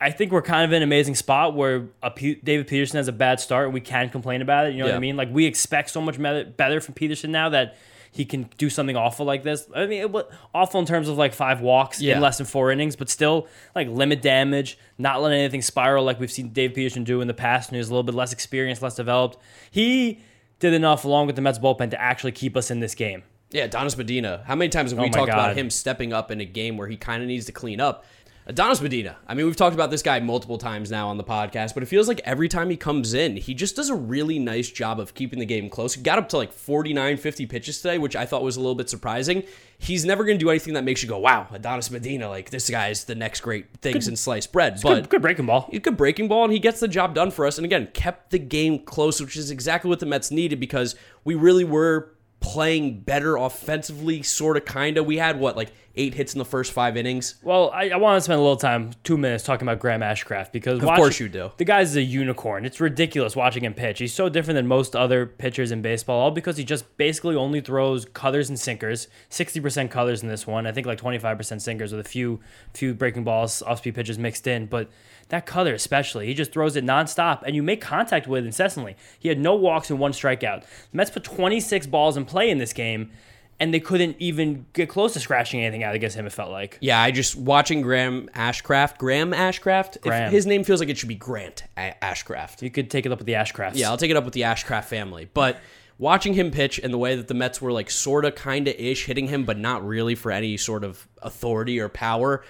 I 0.00 0.10
think 0.10 0.32
we're 0.32 0.40
kind 0.40 0.64
of 0.64 0.70
in 0.72 0.76
an 0.76 0.82
amazing 0.82 1.14
spot 1.14 1.54
where 1.54 1.88
a 2.02 2.10
David 2.10 2.68
Peterson 2.68 2.96
has 2.96 3.08
a 3.08 3.12
bad 3.12 3.38
start 3.38 3.66
and 3.66 3.74
we 3.74 3.80
can 3.80 4.08
complain 4.08 4.40
about 4.40 4.66
it. 4.66 4.72
You 4.72 4.80
know 4.80 4.86
what 4.86 4.94
I 4.94 5.00
mean? 5.00 5.16
Like, 5.16 5.28
we 5.30 5.44
expect 5.44 5.90
so 5.90 6.00
much 6.00 6.18
better 6.18 6.80
from 6.80 6.94
Peterson 6.94 7.30
now 7.30 7.50
that 7.50 7.76
he 8.12 8.24
can 8.24 8.48
do 8.58 8.68
something 8.70 8.96
awful 8.96 9.26
like 9.26 9.42
this. 9.42 9.66
I 9.74 9.86
mean, 9.86 10.02
it 10.02 10.26
awful 10.54 10.80
in 10.80 10.86
terms 10.86 11.08
of 11.08 11.16
like 11.18 11.34
five 11.34 11.60
walks 11.60 12.00
Yeah. 12.00 12.16
in 12.16 12.20
less 12.22 12.38
than 12.38 12.46
four 12.46 12.70
innings, 12.70 12.96
but 12.96 13.08
still 13.08 13.46
like 13.74 13.88
limit 13.88 14.22
damage, 14.22 14.78
not 14.98 15.20
letting 15.22 15.38
anything 15.38 15.62
spiral 15.62 16.04
like 16.04 16.18
we've 16.20 16.30
seen 16.30 16.50
Dave 16.50 16.74
Peterson 16.74 17.04
do 17.04 17.20
in 17.20 17.28
the 17.28 17.34
past, 17.34 17.70
and 17.70 17.76
he's 17.76 17.88
a 17.88 17.90
little 17.92 18.02
bit 18.02 18.14
less 18.14 18.32
experienced, 18.32 18.82
less 18.82 18.94
developed. 18.94 19.38
He 19.70 20.20
did 20.58 20.72
enough 20.72 21.04
along 21.04 21.26
with 21.26 21.36
the 21.36 21.42
Mets 21.42 21.58
bullpen 21.58 21.90
to 21.90 22.00
actually 22.00 22.32
keep 22.32 22.56
us 22.56 22.70
in 22.70 22.80
this 22.80 22.94
game. 22.94 23.22
Yeah, 23.50 23.64
Adonis 23.64 23.96
Medina. 23.96 24.42
How 24.46 24.56
many 24.56 24.68
times 24.70 24.90
have 24.90 24.98
oh 24.98 25.02
we 25.02 25.08
Oh 25.08 25.10
my 25.12 25.18
talked 25.18 25.28
about 25.30 25.56
him 25.56 25.70
stepping 25.70 26.12
up 26.12 26.30
in 26.30 26.40
a 26.40 26.44
game 26.44 26.76
where 26.76 26.88
he 26.88 26.96
kind 26.96 27.22
of 27.22 27.28
needs 27.28 27.46
to 27.46 27.52
clean 27.52 27.80
up? 27.80 28.04
Adonis 28.48 28.80
Medina. 28.80 29.16
I 29.26 29.34
mean, 29.34 29.44
we've 29.46 29.56
talked 29.56 29.74
about 29.74 29.90
this 29.90 30.02
guy 30.02 30.20
multiple 30.20 30.56
times 30.56 30.88
now 30.88 31.08
on 31.08 31.16
the 31.16 31.24
podcast, 31.24 31.74
but 31.74 31.82
it 31.82 31.86
feels 31.86 32.06
like 32.06 32.20
every 32.24 32.48
time 32.48 32.70
he 32.70 32.76
comes 32.76 33.12
in, 33.12 33.36
he 33.36 33.54
just 33.54 33.74
does 33.74 33.90
a 33.90 33.94
really 33.94 34.38
nice 34.38 34.70
job 34.70 35.00
of 35.00 35.14
keeping 35.14 35.40
the 35.40 35.44
game 35.44 35.68
close. 35.68 35.94
He 35.94 36.02
got 36.02 36.16
up 36.16 36.28
to 36.28 36.36
like 36.36 36.52
49, 36.52 37.16
50 37.16 37.46
pitches 37.46 37.80
today, 37.80 37.98
which 37.98 38.14
I 38.14 38.24
thought 38.24 38.44
was 38.44 38.56
a 38.56 38.60
little 38.60 38.76
bit 38.76 38.88
surprising. 38.88 39.42
He's 39.78 40.04
never 40.04 40.22
going 40.22 40.38
to 40.38 40.44
do 40.44 40.48
anything 40.48 40.74
that 40.74 40.84
makes 40.84 41.02
you 41.02 41.08
go, 41.08 41.18
wow, 41.18 41.48
Adonis 41.50 41.90
Medina, 41.90 42.28
like 42.28 42.50
this 42.50 42.70
guy 42.70 42.88
is 42.90 43.04
the 43.04 43.16
next 43.16 43.40
great 43.40 43.66
things 43.82 44.06
in 44.06 44.14
sliced 44.14 44.52
bread. 44.52 44.78
But 44.80 44.94
Good, 44.94 45.08
good 45.08 45.22
breaking 45.22 45.46
ball. 45.46 45.68
He's 45.68 45.80
good 45.80 45.96
breaking 45.96 46.28
ball, 46.28 46.44
and 46.44 46.52
he 46.52 46.60
gets 46.60 46.78
the 46.78 46.88
job 46.88 47.16
done 47.16 47.32
for 47.32 47.46
us. 47.46 47.58
And 47.58 47.64
again, 47.64 47.88
kept 47.94 48.30
the 48.30 48.38
game 48.38 48.78
close, 48.78 49.20
which 49.20 49.36
is 49.36 49.50
exactly 49.50 49.88
what 49.88 49.98
the 49.98 50.06
Mets 50.06 50.30
needed 50.30 50.60
because 50.60 50.94
we 51.24 51.34
really 51.34 51.64
were 51.64 52.12
playing 52.38 53.00
better 53.00 53.36
offensively, 53.36 54.22
sort 54.22 54.56
of, 54.56 54.64
kind 54.64 54.98
of. 54.98 55.06
We 55.06 55.16
had 55.16 55.40
what, 55.40 55.56
like 55.56 55.72
eight 55.96 56.14
hits 56.14 56.34
in 56.34 56.38
the 56.38 56.44
first 56.44 56.72
five 56.72 56.96
innings. 56.96 57.36
Well, 57.42 57.70
I, 57.70 57.90
I 57.90 57.96
want 57.96 58.18
to 58.18 58.20
spend 58.20 58.38
a 58.38 58.42
little 58.42 58.56
time, 58.56 58.92
two 59.02 59.16
minutes, 59.16 59.44
talking 59.44 59.66
about 59.66 59.80
Graham 59.80 60.00
Ashcraft 60.00 60.52
because 60.52 60.82
of 60.82 60.88
course 60.90 61.18
you 61.18 61.28
do. 61.28 61.50
The 61.56 61.64
guy's 61.64 61.96
a 61.96 62.02
unicorn. 62.02 62.64
It's 62.64 62.80
ridiculous 62.80 63.34
watching 63.34 63.64
him 63.64 63.74
pitch. 63.74 63.98
He's 63.98 64.12
so 64.12 64.28
different 64.28 64.56
than 64.56 64.66
most 64.66 64.94
other 64.94 65.26
pitchers 65.26 65.72
in 65.72 65.82
baseball, 65.82 66.20
all 66.20 66.30
because 66.30 66.56
he 66.56 66.64
just 66.64 66.96
basically 66.96 67.34
only 67.34 67.60
throws 67.60 68.04
cutters 68.04 68.48
and 68.48 68.58
sinkers. 68.58 69.08
Sixty 69.28 69.60
percent 69.60 69.90
cutters 69.90 70.22
in 70.22 70.28
this 70.28 70.46
one. 70.46 70.66
I 70.66 70.72
think 70.72 70.86
like 70.86 70.98
twenty 70.98 71.18
five 71.18 71.36
percent 71.36 71.62
sinkers 71.62 71.92
with 71.92 72.04
a 72.04 72.08
few 72.08 72.40
few 72.74 72.94
breaking 72.94 73.24
balls, 73.24 73.62
off 73.62 73.78
speed 73.78 73.94
pitches 73.94 74.18
mixed 74.18 74.46
in, 74.46 74.66
but. 74.66 74.90
That 75.28 75.44
cutter, 75.44 75.74
especially, 75.74 76.26
he 76.28 76.34
just 76.34 76.52
throws 76.52 76.76
it 76.76 76.84
nonstop, 76.84 77.42
and 77.42 77.56
you 77.56 77.60
make 77.60 77.80
contact 77.80 78.28
with 78.28 78.46
incessantly. 78.46 78.96
He 79.18 79.28
had 79.28 79.40
no 79.40 79.56
walks 79.56 79.90
and 79.90 79.98
one 79.98 80.12
strikeout. 80.12 80.60
The 80.60 80.96
Mets 80.96 81.10
put 81.10 81.24
26 81.24 81.88
balls 81.88 82.16
in 82.16 82.24
play 82.24 82.48
in 82.48 82.58
this 82.58 82.72
game, 82.72 83.10
and 83.58 83.72
they 83.72 83.80
couldn't 83.80 84.16
even 84.18 84.66
get 84.72 84.88
close 84.88 85.14
to 85.14 85.20
scratching 85.20 85.60
anything 85.62 85.82
out 85.82 85.94
against 85.94 86.16
him. 86.16 86.26
It 86.26 86.32
felt 86.32 86.50
like. 86.50 86.78
Yeah, 86.80 87.00
I 87.00 87.10
just 87.10 87.36
watching 87.36 87.80
Graham 87.80 88.28
Ashcraft, 88.34 88.98
Graham 88.98 89.32
Ashcraft. 89.32 89.96
if 89.96 90.02
Graham. 90.02 90.30
his 90.30 90.46
name 90.46 90.64
feels 90.64 90.80
like 90.80 90.88
it 90.88 90.98
should 90.98 91.08
be 91.08 91.14
Grant 91.14 91.64
A- 91.76 91.94
Ashcraft. 92.02 92.62
You 92.62 92.70
could 92.70 92.90
take 92.90 93.06
it 93.06 93.12
up 93.12 93.18
with 93.18 93.26
the 93.26 93.32
Ashcrafts. 93.34 93.72
Yeah, 93.76 93.90
I'll 93.90 93.96
take 93.96 94.10
it 94.10 94.16
up 94.16 94.24
with 94.24 94.34
the 94.34 94.42
Ashcraft 94.42 94.84
family. 94.84 95.28
But 95.32 95.58
watching 95.98 96.34
him 96.34 96.50
pitch 96.50 96.78
and 96.78 96.92
the 96.92 96.98
way 96.98 97.16
that 97.16 97.28
the 97.28 97.34
Mets 97.34 97.62
were 97.62 97.72
like 97.72 97.90
sort 97.90 98.24
of 98.26 98.34
kind 98.34 98.68
of 98.68 98.74
ish 98.74 99.06
hitting 99.06 99.28
him, 99.28 99.44
but 99.44 99.58
not 99.58 99.86
really 99.86 100.14
for 100.14 100.30
any 100.30 100.56
sort 100.58 100.84
of 100.84 101.06
authority 101.22 101.80
or 101.80 101.88
power. 101.88 102.44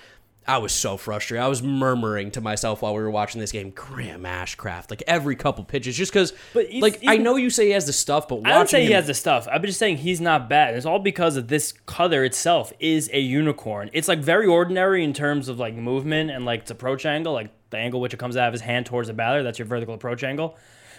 I 0.49 0.59
was 0.59 0.73
so 0.73 0.97
frustrated. 0.97 1.45
I 1.45 1.49
was 1.49 1.63
murmuring 1.63 2.31
to 2.33 2.41
myself 2.41 2.83
while 2.83 2.95
we 2.95 3.03
were 3.03 3.11
watching 3.11 3.41
this 3.41 3.51
game, 3.53 3.71
Graham 3.71 4.23
Ashcraft, 4.23 4.91
like 4.91 5.03
every 5.07 5.35
couple 5.37 5.65
pitches, 5.65 5.97
just 5.97 6.13
because, 6.13 6.33
But 6.55 6.67
like, 6.73 7.01
I 7.07 7.17
know 7.17 7.37
you 7.37 7.51
say 7.51 7.67
he 7.67 7.73
has 7.73 7.87
the 7.87 7.93
stuff, 7.93 8.29
but 8.29 8.37
watching 8.37 8.47
I 8.53 8.55
don't 8.55 8.69
say 8.71 8.83
him, 8.83 8.87
he 8.89 8.93
has 8.93 9.07
the 9.07 9.15
stuff. 9.15 9.49
I'm 9.51 9.63
just 9.63 9.79
saying 9.79 9.99
he's 9.99 10.21
not 10.21 10.49
bad. 10.49 10.75
It's 10.77 10.87
all 10.87 10.99
because 11.01 11.37
of 11.37 11.49
this 11.49 11.73
cutter 11.87 12.25
itself 12.25 12.73
is 12.79 13.11
a 13.13 13.21
unicorn. 13.21 13.91
It's 13.93 14.09
like 14.09 14.21
very 14.21 14.47
ordinary 14.47 15.03
in 15.03 15.13
terms 15.13 15.49
of 15.49 15.59
like 15.59 15.75
movement 15.75 16.31
and 16.31 16.45
like 16.45 16.61
its 16.61 16.71
approach 16.71 17.05
angle, 17.07 17.33
like 17.33 17.51
the 17.71 17.79
angle 17.79 18.01
which 18.01 18.15
it 18.15 18.19
comes 18.19 18.37
out 18.37 18.47
of 18.47 18.53
his 18.53 18.63
hand 18.63 18.87
towards 18.87 19.09
the 19.09 19.15
batter. 19.15 19.43
That's 19.43 19.59
your 19.59 19.67
vertical 19.67 19.95
approach 19.95 20.23
angle. 20.23 20.57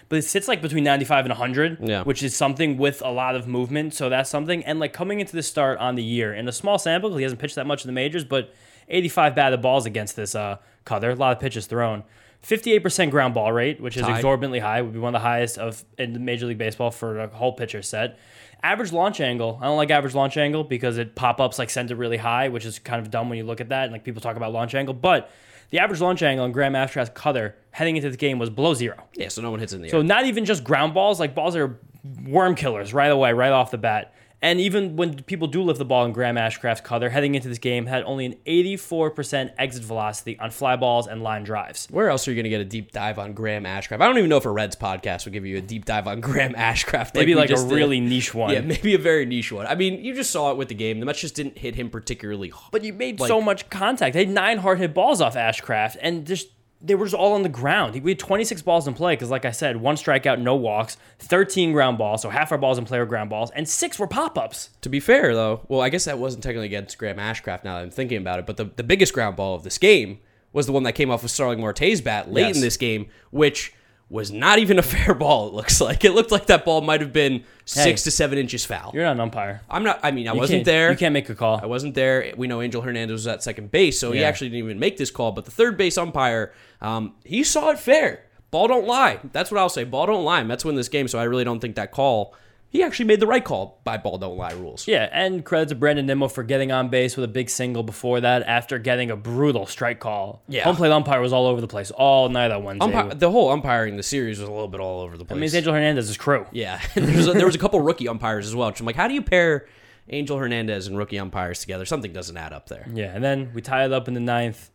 But 0.09 0.19
it 0.19 0.21
sits 0.23 0.47
like 0.47 0.61
between 0.61 0.83
95 0.85 1.25
and 1.25 1.31
100, 1.31 1.79
Yeah. 1.81 2.03
which 2.03 2.23
is 2.23 2.35
something 2.35 2.77
with 2.77 3.01
a 3.01 3.09
lot 3.11 3.35
of 3.35 3.47
movement. 3.47 3.93
So 3.93 4.07
that's 4.09 4.29
something. 4.29 4.63
And 4.65 4.79
like 4.79 4.93
coming 4.93 5.19
into 5.19 5.35
the 5.35 5.43
start 5.43 5.79
on 5.79 5.95
the 5.95 6.03
year 6.03 6.33
in 6.33 6.47
a 6.47 6.51
small 6.53 6.77
sample, 6.79 7.09
because 7.09 7.19
he 7.19 7.23
hasn't 7.23 7.41
pitched 7.41 7.55
that 7.55 7.67
much 7.67 7.83
in 7.83 7.87
the 7.89 7.93
majors, 7.93 8.23
but 8.23 8.53
85 8.87 9.35
batted 9.35 9.61
balls 9.61 9.85
against 9.85 10.15
this 10.15 10.35
uh, 10.35 10.57
cutter. 10.85 11.11
A 11.11 11.15
lot 11.15 11.33
of 11.33 11.39
pitches 11.39 11.67
thrown. 11.67 12.03
58% 12.43 13.09
ground 13.11 13.33
ball 13.33 13.51
rate, 13.51 13.81
which 13.81 13.97
is 13.97 14.03
Tied. 14.03 14.15
exorbitantly 14.15 14.59
high, 14.59 14.81
would 14.81 14.93
be 14.93 14.99
one 14.99 15.13
of 15.15 15.19
the 15.21 15.27
highest 15.27 15.57
of 15.57 15.83
in 15.97 16.23
Major 16.23 16.45
League 16.45 16.57
Baseball 16.57 16.91
for 16.91 17.19
a 17.19 17.27
whole 17.27 17.53
pitcher 17.53 17.81
set. 17.81 18.17
Average 18.63 18.91
launch 18.91 19.19
angle. 19.19 19.59
I 19.61 19.65
don't 19.65 19.77
like 19.77 19.91
average 19.91 20.15
launch 20.15 20.37
angle 20.37 20.63
because 20.63 20.97
it 20.97 21.15
pop 21.15 21.39
ups 21.41 21.59
like 21.59 21.69
sends 21.69 21.91
it 21.91 21.95
really 21.97 22.17
high, 22.17 22.49
which 22.49 22.65
is 22.65 22.79
kind 22.79 23.01
of 23.01 23.11
dumb 23.11 23.29
when 23.29 23.37
you 23.37 23.43
look 23.43 23.59
at 23.61 23.69
that 23.69 23.83
and 23.83 23.91
like 23.91 24.03
people 24.03 24.21
talk 24.21 24.35
about 24.35 24.51
launch 24.53 24.73
angle. 24.75 24.93
But 24.93 25.29
the 25.69 25.79
average 25.79 25.99
launch 25.99 26.21
angle 26.21 26.45
on 26.45 26.51
Graham 26.51 26.73
Ashcraft's 26.73 27.11
cutter 27.13 27.55
heading 27.71 27.97
into 27.97 28.09
the 28.09 28.17
game 28.17 28.39
was 28.39 28.49
below 28.49 28.73
zero. 28.73 29.03
yeah, 29.15 29.27
so 29.27 29.41
no 29.41 29.51
one 29.51 29.59
hits 29.59 29.73
in 29.73 29.81
the 29.81 29.89
So 29.89 29.97
air. 29.97 30.03
So 30.03 30.07
not 30.07 30.25
even 30.25 30.45
just 30.45 30.63
ground 30.63 30.93
balls, 30.93 31.19
like 31.19 31.35
balls 31.35 31.55
are 31.55 31.79
worm 32.25 32.55
killers 32.55 32.93
right 32.93 33.11
away, 33.11 33.33
right 33.33 33.51
off 33.51 33.71
the 33.71 33.77
bat. 33.77 34.13
And 34.39 34.59
even 34.59 34.95
when 34.95 35.23
people 35.23 35.47
do 35.47 35.63
lift 35.63 35.79
the 35.79 35.85
ball 35.85 36.05
in 36.05 36.11
Graham 36.11 36.35
Ashcraft's 36.35 36.81
cutter, 36.81 37.09
heading 37.09 37.33
into 37.33 37.49
this 37.49 37.57
game, 37.57 37.87
had 37.87 38.03
only 38.03 38.25
an 38.27 38.35
84% 38.45 39.51
exit 39.57 39.83
velocity 39.83 40.37
on 40.39 40.51
fly 40.51 40.75
balls 40.75 41.07
and 41.07 41.23
line 41.23 41.43
drives. 41.43 41.87
Where 41.89 42.09
else 42.09 42.27
are 42.27 42.31
you 42.31 42.35
going 42.35 42.43
to 42.43 42.49
get 42.51 42.61
a 42.61 42.65
deep 42.65 42.91
dive 42.91 43.17
on 43.17 43.33
Graham 43.33 43.63
Ashcraft? 43.63 43.99
I 44.01 44.05
don't 44.05 44.17
even 44.19 44.29
know 44.29 44.37
if 44.37 44.45
a 44.45 44.51
Reds 44.51 44.75
podcast 44.75 45.25
would 45.25 45.33
give 45.33 45.45
you 45.45 45.57
a 45.57 45.61
deep 45.61 45.85
dive 45.85 46.07
on 46.07 46.21
Graham 46.21 46.53
Ashcraft. 46.53 47.15
Maybe 47.15 47.33
like 47.33 47.49
a 47.49 47.55
did. 47.55 47.71
really 47.71 47.99
niche 47.99 48.33
one. 48.35 48.53
Yeah, 48.53 48.61
maybe 48.61 48.93
a 48.93 48.99
very 48.99 49.25
niche 49.25 49.51
one. 49.51 49.65
I 49.65 49.73
mean, 49.73 50.03
you 50.05 50.13
just 50.13 50.29
saw 50.29 50.51
it 50.51 50.57
with 50.57 50.67
the 50.67 50.75
game. 50.75 50.99
The 50.99 51.07
Mets 51.07 51.19
just 51.21 51.33
didn't 51.35 51.57
hit 51.57 51.73
him 51.75 51.89
particularly. 51.89 52.49
Hard. 52.49 52.71
But 52.71 52.83
you 52.83 52.93
made 52.93 53.19
Like- 53.19 53.29
so 53.29 53.41
much 53.41 53.69
contact. 53.71 54.13
They 54.13 54.25
had 54.25 54.29
nine 54.29 54.59
hard 54.59 54.77
hit 54.77 54.93
balls 54.93 55.19
off 55.19 55.35
Ashcraft, 55.35 55.97
and 56.01 56.27
just 56.27 56.49
they 56.81 56.93
were 56.95 57.05
just 57.05 57.15
all 57.15 57.33
on 57.33 57.41
the 57.43 57.49
ground. 57.49 58.01
We 58.03 58.11
had 58.11 58.19
26 58.19 58.61
balls 58.61 58.87
in 58.87 58.93
play 58.93 59.13
because, 59.13 59.29
like 59.31 59.45
I 59.45 59.51
said, 59.51 59.77
one 59.77 59.95
strikeout, 59.95 60.39
no 60.39 60.55
walks, 60.55 60.97
13 61.19 61.71
ground 61.71 61.97
balls, 61.97 62.21
so 62.21 62.29
half 62.29 62.51
our 62.51 62.57
balls 62.57 62.77
in 62.77 62.85
play 62.85 62.99
were 62.99 63.05
ground 63.05 63.29
balls, 63.29 63.49
and 63.51 63.67
six 63.67 63.97
were 63.97 64.07
pop 64.07 64.37
ups. 64.37 64.69
To 64.81 64.89
be 64.89 64.99
fair, 64.99 65.33
though, 65.33 65.61
well, 65.67 65.81
I 65.81 65.89
guess 65.89 66.05
that 66.05 66.19
wasn't 66.19 66.43
technically 66.43 66.67
against 66.67 66.97
Graham 66.97 67.17
Ashcraft 67.17 67.63
now 67.63 67.77
that 67.77 67.83
I'm 67.83 67.89
thinking 67.89 68.17
about 68.17 68.39
it, 68.39 68.45
but 68.45 68.57
the, 68.57 68.65
the 68.75 68.83
biggest 68.83 69.13
ground 69.13 69.35
ball 69.35 69.55
of 69.55 69.63
this 69.63 69.77
game 69.77 70.19
was 70.53 70.65
the 70.65 70.71
one 70.71 70.83
that 70.83 70.93
came 70.93 71.09
off 71.11 71.23
of 71.23 71.31
Starling 71.31 71.59
Marte's 71.61 71.99
bat 72.01 72.31
late 72.31 72.47
Yes. 72.47 72.55
in 72.55 72.61
this 72.61 72.77
game, 72.77 73.07
which 73.31 73.73
was 74.09 74.31
not 74.31 74.57
even 74.59 74.79
a 74.79 74.81
fair 74.81 75.13
ball. 75.13 75.47
It 75.49 75.53
looks 75.53 75.81
like 75.81 76.05
it 76.05 76.13
looked 76.13 76.31
like 76.31 76.45
that 76.47 76.63
ball 76.63 76.81
might 76.81 77.01
have 77.01 77.11
been 77.11 77.43
six 77.65 78.03
to 78.03 78.11
seven 78.11 78.37
inches 78.37 78.63
foul. 78.65 78.91
You're 78.93 79.03
not 79.03 79.11
an 79.13 79.19
umpire. 79.19 79.61
I'm 79.69 79.83
not. 79.83 79.99
I 80.03 80.11
mean, 80.11 80.27
I 80.27 80.33
You 80.33 80.39
wasn't 80.39 80.57
can't- 80.59 80.65
there. 80.65 80.91
You 80.91 80.97
can't 80.97 81.13
make 81.13 81.29
a 81.29 81.35
call. 81.35 81.59
I 81.61 81.65
wasn't 81.65 81.93
there. 81.95 82.33
We 82.37 82.47
know 82.47 82.61
Angel 82.61 82.81
Hernandez 82.81 83.11
was 83.13 83.27
at 83.27 83.43
second 83.43 83.71
base, 83.71 83.99
so 83.99 84.11
he 84.13 84.21
Yeah. 84.21 84.27
actually 84.27 84.49
didn't 84.49 84.65
even 84.65 84.79
make 84.79 84.97
this 84.97 85.11
call. 85.11 85.31
But 85.33 85.45
the 85.45 85.51
third 85.51 85.77
base 85.77 85.97
umpire, 85.97 86.53
um, 86.81 87.15
he 87.25 87.43
saw 87.43 87.69
it 87.71 87.79
fair. 87.79 88.23
Ball 88.49 88.69
don't 88.69 88.87
lie. 88.87 89.19
That's 89.33 89.51
what 89.51 89.59
I'll 89.59 89.67
say. 89.67 89.83
Ball 89.83 90.05
don't 90.05 90.23
lie. 90.23 90.41
Mets 90.43 90.63
win 90.63 90.75
this 90.75 90.87
game, 90.87 91.09
so 91.09 91.19
I 91.19 91.23
really 91.23 91.43
don't 91.43 91.59
think 91.59 91.75
that 91.75 91.91
call. 91.91 92.33
He 92.69 92.83
actually 92.83 93.05
made 93.05 93.21
the 93.21 93.27
right 93.27 93.43
call 93.43 93.79
by 93.85 93.97
ball 93.97 94.17
don't 94.17 94.37
lie 94.37 94.51
rules. 94.51 94.87
Yeah, 94.87 95.07
and 95.11 95.43
credit 95.45 95.69
to 95.69 95.75
Brandon 95.75 96.05
Nimmo 96.05 96.27
for 96.27 96.43
getting 96.43 96.71
on 96.71 96.89
base 96.89 97.15
with 97.15 97.23
a 97.23 97.27
big 97.29 97.49
single 97.49 97.81
before 97.81 98.19
that 98.21 98.43
after 98.43 98.77
getting 98.77 99.09
a 99.09 99.15
brutal 99.15 99.65
strike 99.65 99.99
call. 99.99 100.43
Yeah. 100.49 100.63
Home 100.65 100.75
plate 100.75 100.91
umpire 100.91 101.21
was 101.21 101.31
all 101.31 101.45
over 101.47 101.61
the 101.61 101.67
place 101.67 101.91
all 101.91 102.27
night 102.29 102.51
on 102.51 102.63
Wednesday. 102.63 102.91
Umpi- 102.91 103.19
the 103.19 103.31
whole 103.31 103.51
umpiring 103.51 103.95
the 103.95 104.03
series 104.03 104.39
was 104.39 104.49
a 104.49 104.51
little 104.51 104.67
bit 104.67 104.81
all 104.81 104.99
over 105.01 105.17
the 105.17 105.23
place. 105.23 105.35
I 105.35 105.39
mean, 105.39 105.45
it's 105.45 105.55
Angel 105.55 105.73
Hernandez's 105.73 106.17
crew. 106.17 106.45
Yeah, 106.51 106.81
was 106.95 107.27
a, 107.27 107.33
there 107.33 107.45
was 107.45 107.55
a 107.55 107.59
couple 107.59 107.79
rookie 107.79 108.09
umpires 108.09 108.47
as 108.47 108.55
well. 108.55 108.67
Which 108.67 108.79
I'm 108.81 108.85
like, 108.85 108.97
how 108.97 109.07
do 109.07 109.13
you 109.13 109.21
pair 109.21 109.67
Angel 110.09 110.37
Hernandez 110.37 110.87
and 110.87 110.97
rookie 110.97 111.19
umpires 111.19 111.59
together? 111.61 111.85
Something 111.85 112.11
doesn't 112.11 112.35
add 112.35 112.51
up 112.51 112.67
there. 112.67 112.85
Yeah, 112.93 113.13
and 113.15 113.23
then 113.23 113.51
we 113.53 113.61
tied 113.61 113.85
it 113.85 113.93
up 113.93 114.09
in 114.09 114.13
the 114.13 114.19
ninth 114.19 114.69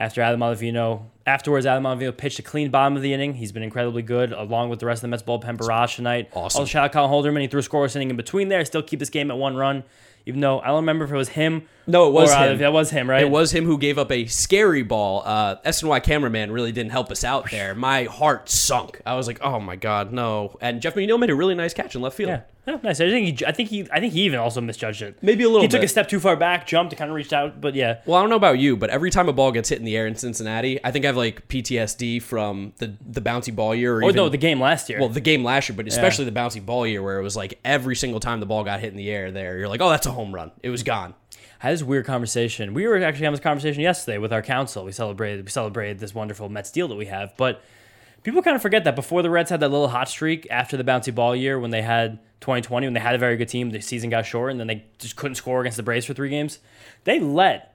after 0.00 0.22
Adam 0.22 0.40
Ottavino. 0.40 1.02
Afterwards, 1.26 1.66
Adam 1.66 1.84
Ottavino 1.84 2.16
pitched 2.16 2.38
a 2.38 2.42
clean 2.42 2.70
bottom 2.70 2.96
of 2.96 3.02
the 3.02 3.12
inning. 3.12 3.34
He's 3.34 3.52
been 3.52 3.62
incredibly 3.62 4.02
good, 4.02 4.32
along 4.32 4.70
with 4.70 4.80
the 4.80 4.86
rest 4.86 4.98
of 4.98 5.02
the 5.02 5.08
Mets 5.08 5.22
bullpen 5.22 5.58
barrage 5.58 5.94
tonight. 5.94 6.30
Awesome. 6.32 6.62
Also, 6.62 6.64
shout 6.64 6.86
out 6.86 6.92
Colin 6.92 7.10
Holderman. 7.10 7.42
He 7.42 7.46
threw 7.46 7.60
a 7.60 7.62
scoreless 7.62 7.94
inning 7.94 8.10
in 8.10 8.16
between 8.16 8.48
there, 8.48 8.64
still 8.64 8.82
keep 8.82 8.98
this 8.98 9.10
game 9.10 9.30
at 9.30 9.36
one 9.36 9.54
run. 9.56 9.84
Even 10.26 10.40
though 10.40 10.60
I 10.60 10.66
don't 10.66 10.76
remember 10.76 11.04
if 11.06 11.10
it 11.10 11.16
was 11.16 11.30
him. 11.30 11.62
No, 11.86 12.08
it 12.08 12.12
was 12.12 12.30
or 12.32 12.36
him. 12.36 12.58
That 12.58 12.72
was 12.72 12.90
him, 12.90 13.08
right? 13.08 13.22
It 13.22 13.30
was 13.30 13.52
him 13.52 13.64
who 13.64 13.78
gave 13.78 13.96
up 13.98 14.12
a 14.12 14.26
scary 14.26 14.82
ball. 14.82 15.22
Uh, 15.24 15.56
SNY 15.64 16.02
cameraman 16.02 16.52
really 16.52 16.72
didn't 16.72 16.92
help 16.92 17.10
us 17.10 17.24
out 17.24 17.50
there. 17.50 17.74
My 17.74 18.04
heart 18.04 18.48
sunk. 18.50 19.00
I 19.06 19.14
was 19.14 19.26
like, 19.26 19.40
oh 19.40 19.60
my 19.60 19.76
god, 19.76 20.12
no. 20.12 20.56
And 20.60 20.82
Jeff 20.82 20.94
McNeil 20.94 21.18
made 21.18 21.30
a 21.30 21.34
really 21.34 21.54
nice 21.54 21.72
catch 21.72 21.94
in 21.94 22.02
left 22.02 22.16
field. 22.16 22.28
Yeah. 22.28 22.40
Yeah, 22.70 22.78
nice. 22.82 23.00
I 23.00 23.10
think 23.10 23.38
he. 23.38 23.46
I 23.46 23.52
think 23.52 23.68
he. 23.68 23.86
I 23.92 24.00
think 24.00 24.12
he 24.12 24.22
even 24.22 24.38
also 24.38 24.60
misjudged 24.60 25.02
it. 25.02 25.18
Maybe 25.22 25.44
a 25.44 25.48
little 25.48 25.62
He 25.62 25.68
took 25.68 25.82
a 25.82 25.88
step 25.88 26.08
too 26.08 26.20
far 26.20 26.36
back, 26.36 26.66
jumped, 26.66 26.92
and 26.92 26.98
kind 26.98 27.10
of 27.10 27.14
reached 27.14 27.32
out. 27.32 27.60
But 27.60 27.74
yeah, 27.74 28.00
Well, 28.06 28.16
I 28.16 28.22
don't 28.22 28.30
know 28.30 28.36
about 28.36 28.58
you, 28.58 28.76
but 28.76 28.90
every 28.90 29.10
time 29.10 29.28
a 29.28 29.32
ball 29.32 29.50
gets 29.52 29.68
hit 29.68 29.78
in 29.78 29.84
the 29.84 29.96
air 29.96 30.06
in 30.06 30.14
Cincinnati, 30.14 30.82
I 30.84 30.90
think 30.90 31.04
I 31.04 31.08
have 31.08 31.16
like 31.16 31.48
PTSD 31.48 32.22
from 32.22 32.72
the 32.78 32.94
the 33.04 33.20
bouncy 33.20 33.54
ball 33.54 33.74
year. 33.74 33.96
Or 33.96 34.04
oh 34.04 34.08
even, 34.08 34.16
no, 34.16 34.28
the 34.28 34.36
game 34.36 34.60
last 34.60 34.88
year. 34.88 35.00
well, 35.00 35.08
the 35.08 35.20
game 35.20 35.42
last 35.42 35.68
year, 35.68 35.76
but 35.76 35.88
especially 35.88 36.24
the 36.24 36.32
bouncy 36.32 36.64
ball 36.64 36.86
year, 36.86 37.02
where 37.02 37.18
it 37.18 37.22
was 37.22 37.36
like 37.36 37.58
every 37.64 37.96
single 37.96 38.20
time 38.20 38.40
the 38.40 38.46
ball 38.46 38.62
got 38.62 38.80
hit 38.80 38.90
in 38.90 38.96
the 38.96 39.10
air, 39.10 39.32
there 39.32 39.58
you're 39.58 39.68
like, 39.68 39.80
oh, 39.80 39.90
that's 39.90 40.06
a 40.06 40.12
home 40.12 40.34
run. 40.34 40.52
It 40.62 40.70
was 40.70 40.82
gone. 40.82 41.14
I 41.62 41.66
had 41.66 41.74
this 41.74 41.82
weird 41.82 42.06
conversation. 42.06 42.72
We 42.72 42.86
were 42.86 42.96
actually 43.02 43.24
having 43.24 43.32
this 43.32 43.40
conversation 43.40 43.82
yesterday 43.82 44.16
with 44.18 44.32
our 44.32 44.42
council. 44.42 44.84
We 44.84 44.92
celebrated 44.92 45.44
we 45.44 45.50
celebrated 45.50 45.98
this 45.98 46.14
wonderful 46.14 46.48
Mets 46.48 46.70
deal 46.70 46.88
that 46.88 46.96
we 46.96 47.06
have, 47.06 47.34
but 47.36 47.62
people 48.22 48.42
kind 48.42 48.56
of 48.56 48.62
forget 48.62 48.84
that 48.84 48.96
before 48.96 49.22
the 49.22 49.30
Reds 49.30 49.50
had 49.50 49.60
that 49.60 49.70
little 49.70 49.88
hot 49.88 50.08
streak 50.08 50.46
after 50.50 50.76
the 50.76 50.84
bouncy 50.84 51.14
ball 51.14 51.34
year 51.34 51.58
when 51.58 51.70
they 51.70 51.82
had 51.82 52.18
2020 52.40 52.86
when 52.86 52.94
they 52.94 53.00
had 53.00 53.14
a 53.14 53.18
very 53.18 53.36
good 53.36 53.48
team, 53.48 53.70
the 53.70 53.80
season 53.80 54.10
got 54.10 54.26
short 54.26 54.50
and 54.50 54.60
then 54.60 54.66
they 54.66 54.84
just 54.98 55.16
couldn't 55.16 55.34
score 55.34 55.60
against 55.60 55.76
the 55.76 55.82
Braves 55.82 56.06
for 56.06 56.14
three 56.14 56.30
games. 56.30 56.58
They 57.04 57.20
let 57.20 57.69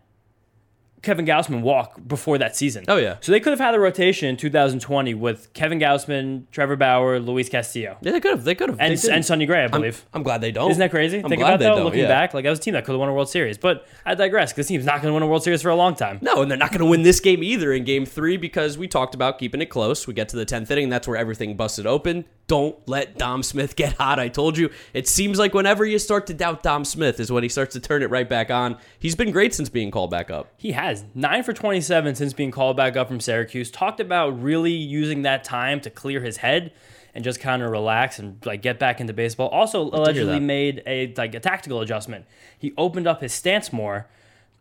Kevin 1.06 1.26
Gausman 1.26 1.62
walk 1.62 2.00
before 2.08 2.38
that 2.40 2.56
season. 2.56 2.84
Oh, 2.88 2.98
yeah. 2.98 3.18
So 3.22 3.32
they 3.32 3.40
could 3.40 3.52
have 3.52 3.60
had 3.60 3.76
a 3.76 3.80
rotation 3.80 4.28
in 4.28 4.36
2020 4.38 5.14
with 5.14 5.54
Kevin 5.54 5.80
Gausman, 5.80 6.44
Trevor 6.52 6.76
Bauer, 6.76 7.20
Luis 7.20 7.48
Castillo, 7.48 7.98
Yeah, 8.02 8.12
they 8.12 8.20
could 8.20 8.32
have. 8.32 8.44
They 8.44 8.56
could 8.56 8.70
have. 8.70 8.80
and, 8.80 9.02
and 9.06 9.26
Sonny 9.26 9.46
Gray, 9.46 9.62
I 9.62 9.66
I'm, 9.66 9.72
believe. 9.72 10.04
I'm 10.14 10.24
glad 10.24 10.42
they 10.42 10.52
don't. 10.52 10.72
Isn't 10.72 10.80
that 10.80 10.92
crazy? 10.92 11.20
I'm 11.20 11.30
Think 11.30 11.40
glad 11.40 11.50
about 11.50 11.60
they 11.60 11.66
that. 11.66 11.76
don't, 11.76 11.84
Looking 11.86 12.02
yeah. 12.02 12.08
back, 12.08 12.34
like 12.34 12.44
that 12.44 12.50
was 12.50 12.60
a 12.60 12.62
team 12.62 12.74
that 12.74 12.84
could 12.86 12.92
have 12.94 13.00
won 13.00 13.10
a 13.10 13.14
World 13.14 13.30
Series. 13.30 13.58
But 13.58 13.88
I 14.06 14.16
digress. 14.16 14.52
Because 14.52 14.66
this 14.66 14.68
team's 14.68 14.86
not 14.86 15.02
going 15.02 15.10
to 15.12 15.14
win 15.14 15.24
a 15.24 15.28
World 15.28 15.44
Series 15.44 15.62
for 15.62 15.70
a 15.70 15.76
long 15.76 15.96
time. 15.96 16.20
No, 16.22 16.42
and 16.42 16.50
they're 16.50 16.58
not 16.58 16.72
going 16.72 16.80
to 16.80 16.86
win 16.86 17.04
this 17.04 17.20
game 17.20 17.44
either 17.44 17.72
in 17.72 17.84
game 17.84 18.06
three 18.06 18.38
because 18.38 18.78
we 18.78 18.88
talked 18.88 19.16
about 19.16 19.40
keeping 19.40 19.62
it 19.62 19.68
close. 19.68 20.08
We 20.08 20.14
get 20.14 20.28
to 20.30 20.36
the 20.36 20.46
10th 20.46 20.70
inning. 20.72 20.90
That's 20.90 21.08
where 21.08 21.18
everything 21.18 21.56
busted 21.56 21.86
open. 21.86 22.26
Don't 22.48 22.78
let 22.88 23.18
Dom 23.18 23.42
Smith 23.42 23.76
get 23.76 23.94
hot. 23.94 24.20
I 24.20 24.28
told 24.28 24.58
you. 24.58 24.70
It 24.94 25.08
seems 25.08 25.40
like 25.40 25.54
whenever 25.54 25.84
you 25.84 25.98
start 25.98 26.28
to 26.28 26.34
doubt 26.34 26.62
Dom 26.62 26.86
Smith 26.86 27.20
is 27.20 27.32
when 27.32 27.42
he 27.42 27.50
starts 27.50 27.74
to 27.74 27.80
turn 27.80 28.04
it 28.04 28.10
right 28.12 28.30
back 28.30 28.52
on. 28.52 28.78
He's 29.00 29.16
been 29.16 29.32
great 29.32 29.54
since 29.54 29.68
being 29.70 29.90
called 29.90 30.12
back 30.12 30.30
up. 30.30 30.54
He 30.58 30.74
has 30.74 31.06
nine 31.16 31.44
for 31.44 31.54
27 31.54 32.16
since 32.16 32.34
being 32.34 32.52
called 32.52 32.78
back 32.78 32.96
up 32.96 33.08
from 33.08 33.20
Syracuse. 33.20 33.72
Talked 33.72 34.00
about 34.00 34.42
really 34.42 34.74
using 34.74 35.24
that 35.24 35.44
time 35.44 35.82
to 35.82 35.90
clear 35.90 36.22
his 36.22 36.38
head 36.38 36.72
and 37.16 37.24
just 37.24 37.40
kind 37.40 37.64
of 37.64 37.72
relax 37.72 38.20
and 38.20 38.46
like 38.46 38.62
get 38.62 38.78
back 38.78 39.02
into 39.02 39.14
baseball. 39.14 39.48
Also, 39.48 39.84
allegedly 39.84 40.40
made 40.40 40.84
a 40.86 41.14
like 41.18 41.34
a 41.34 41.40
tactical 41.40 41.82
adjustment. 41.82 42.26
He 42.60 42.74
opened 42.78 43.08
up 43.08 43.22
his 43.22 43.34
stance 43.34 43.74
more. 43.74 44.08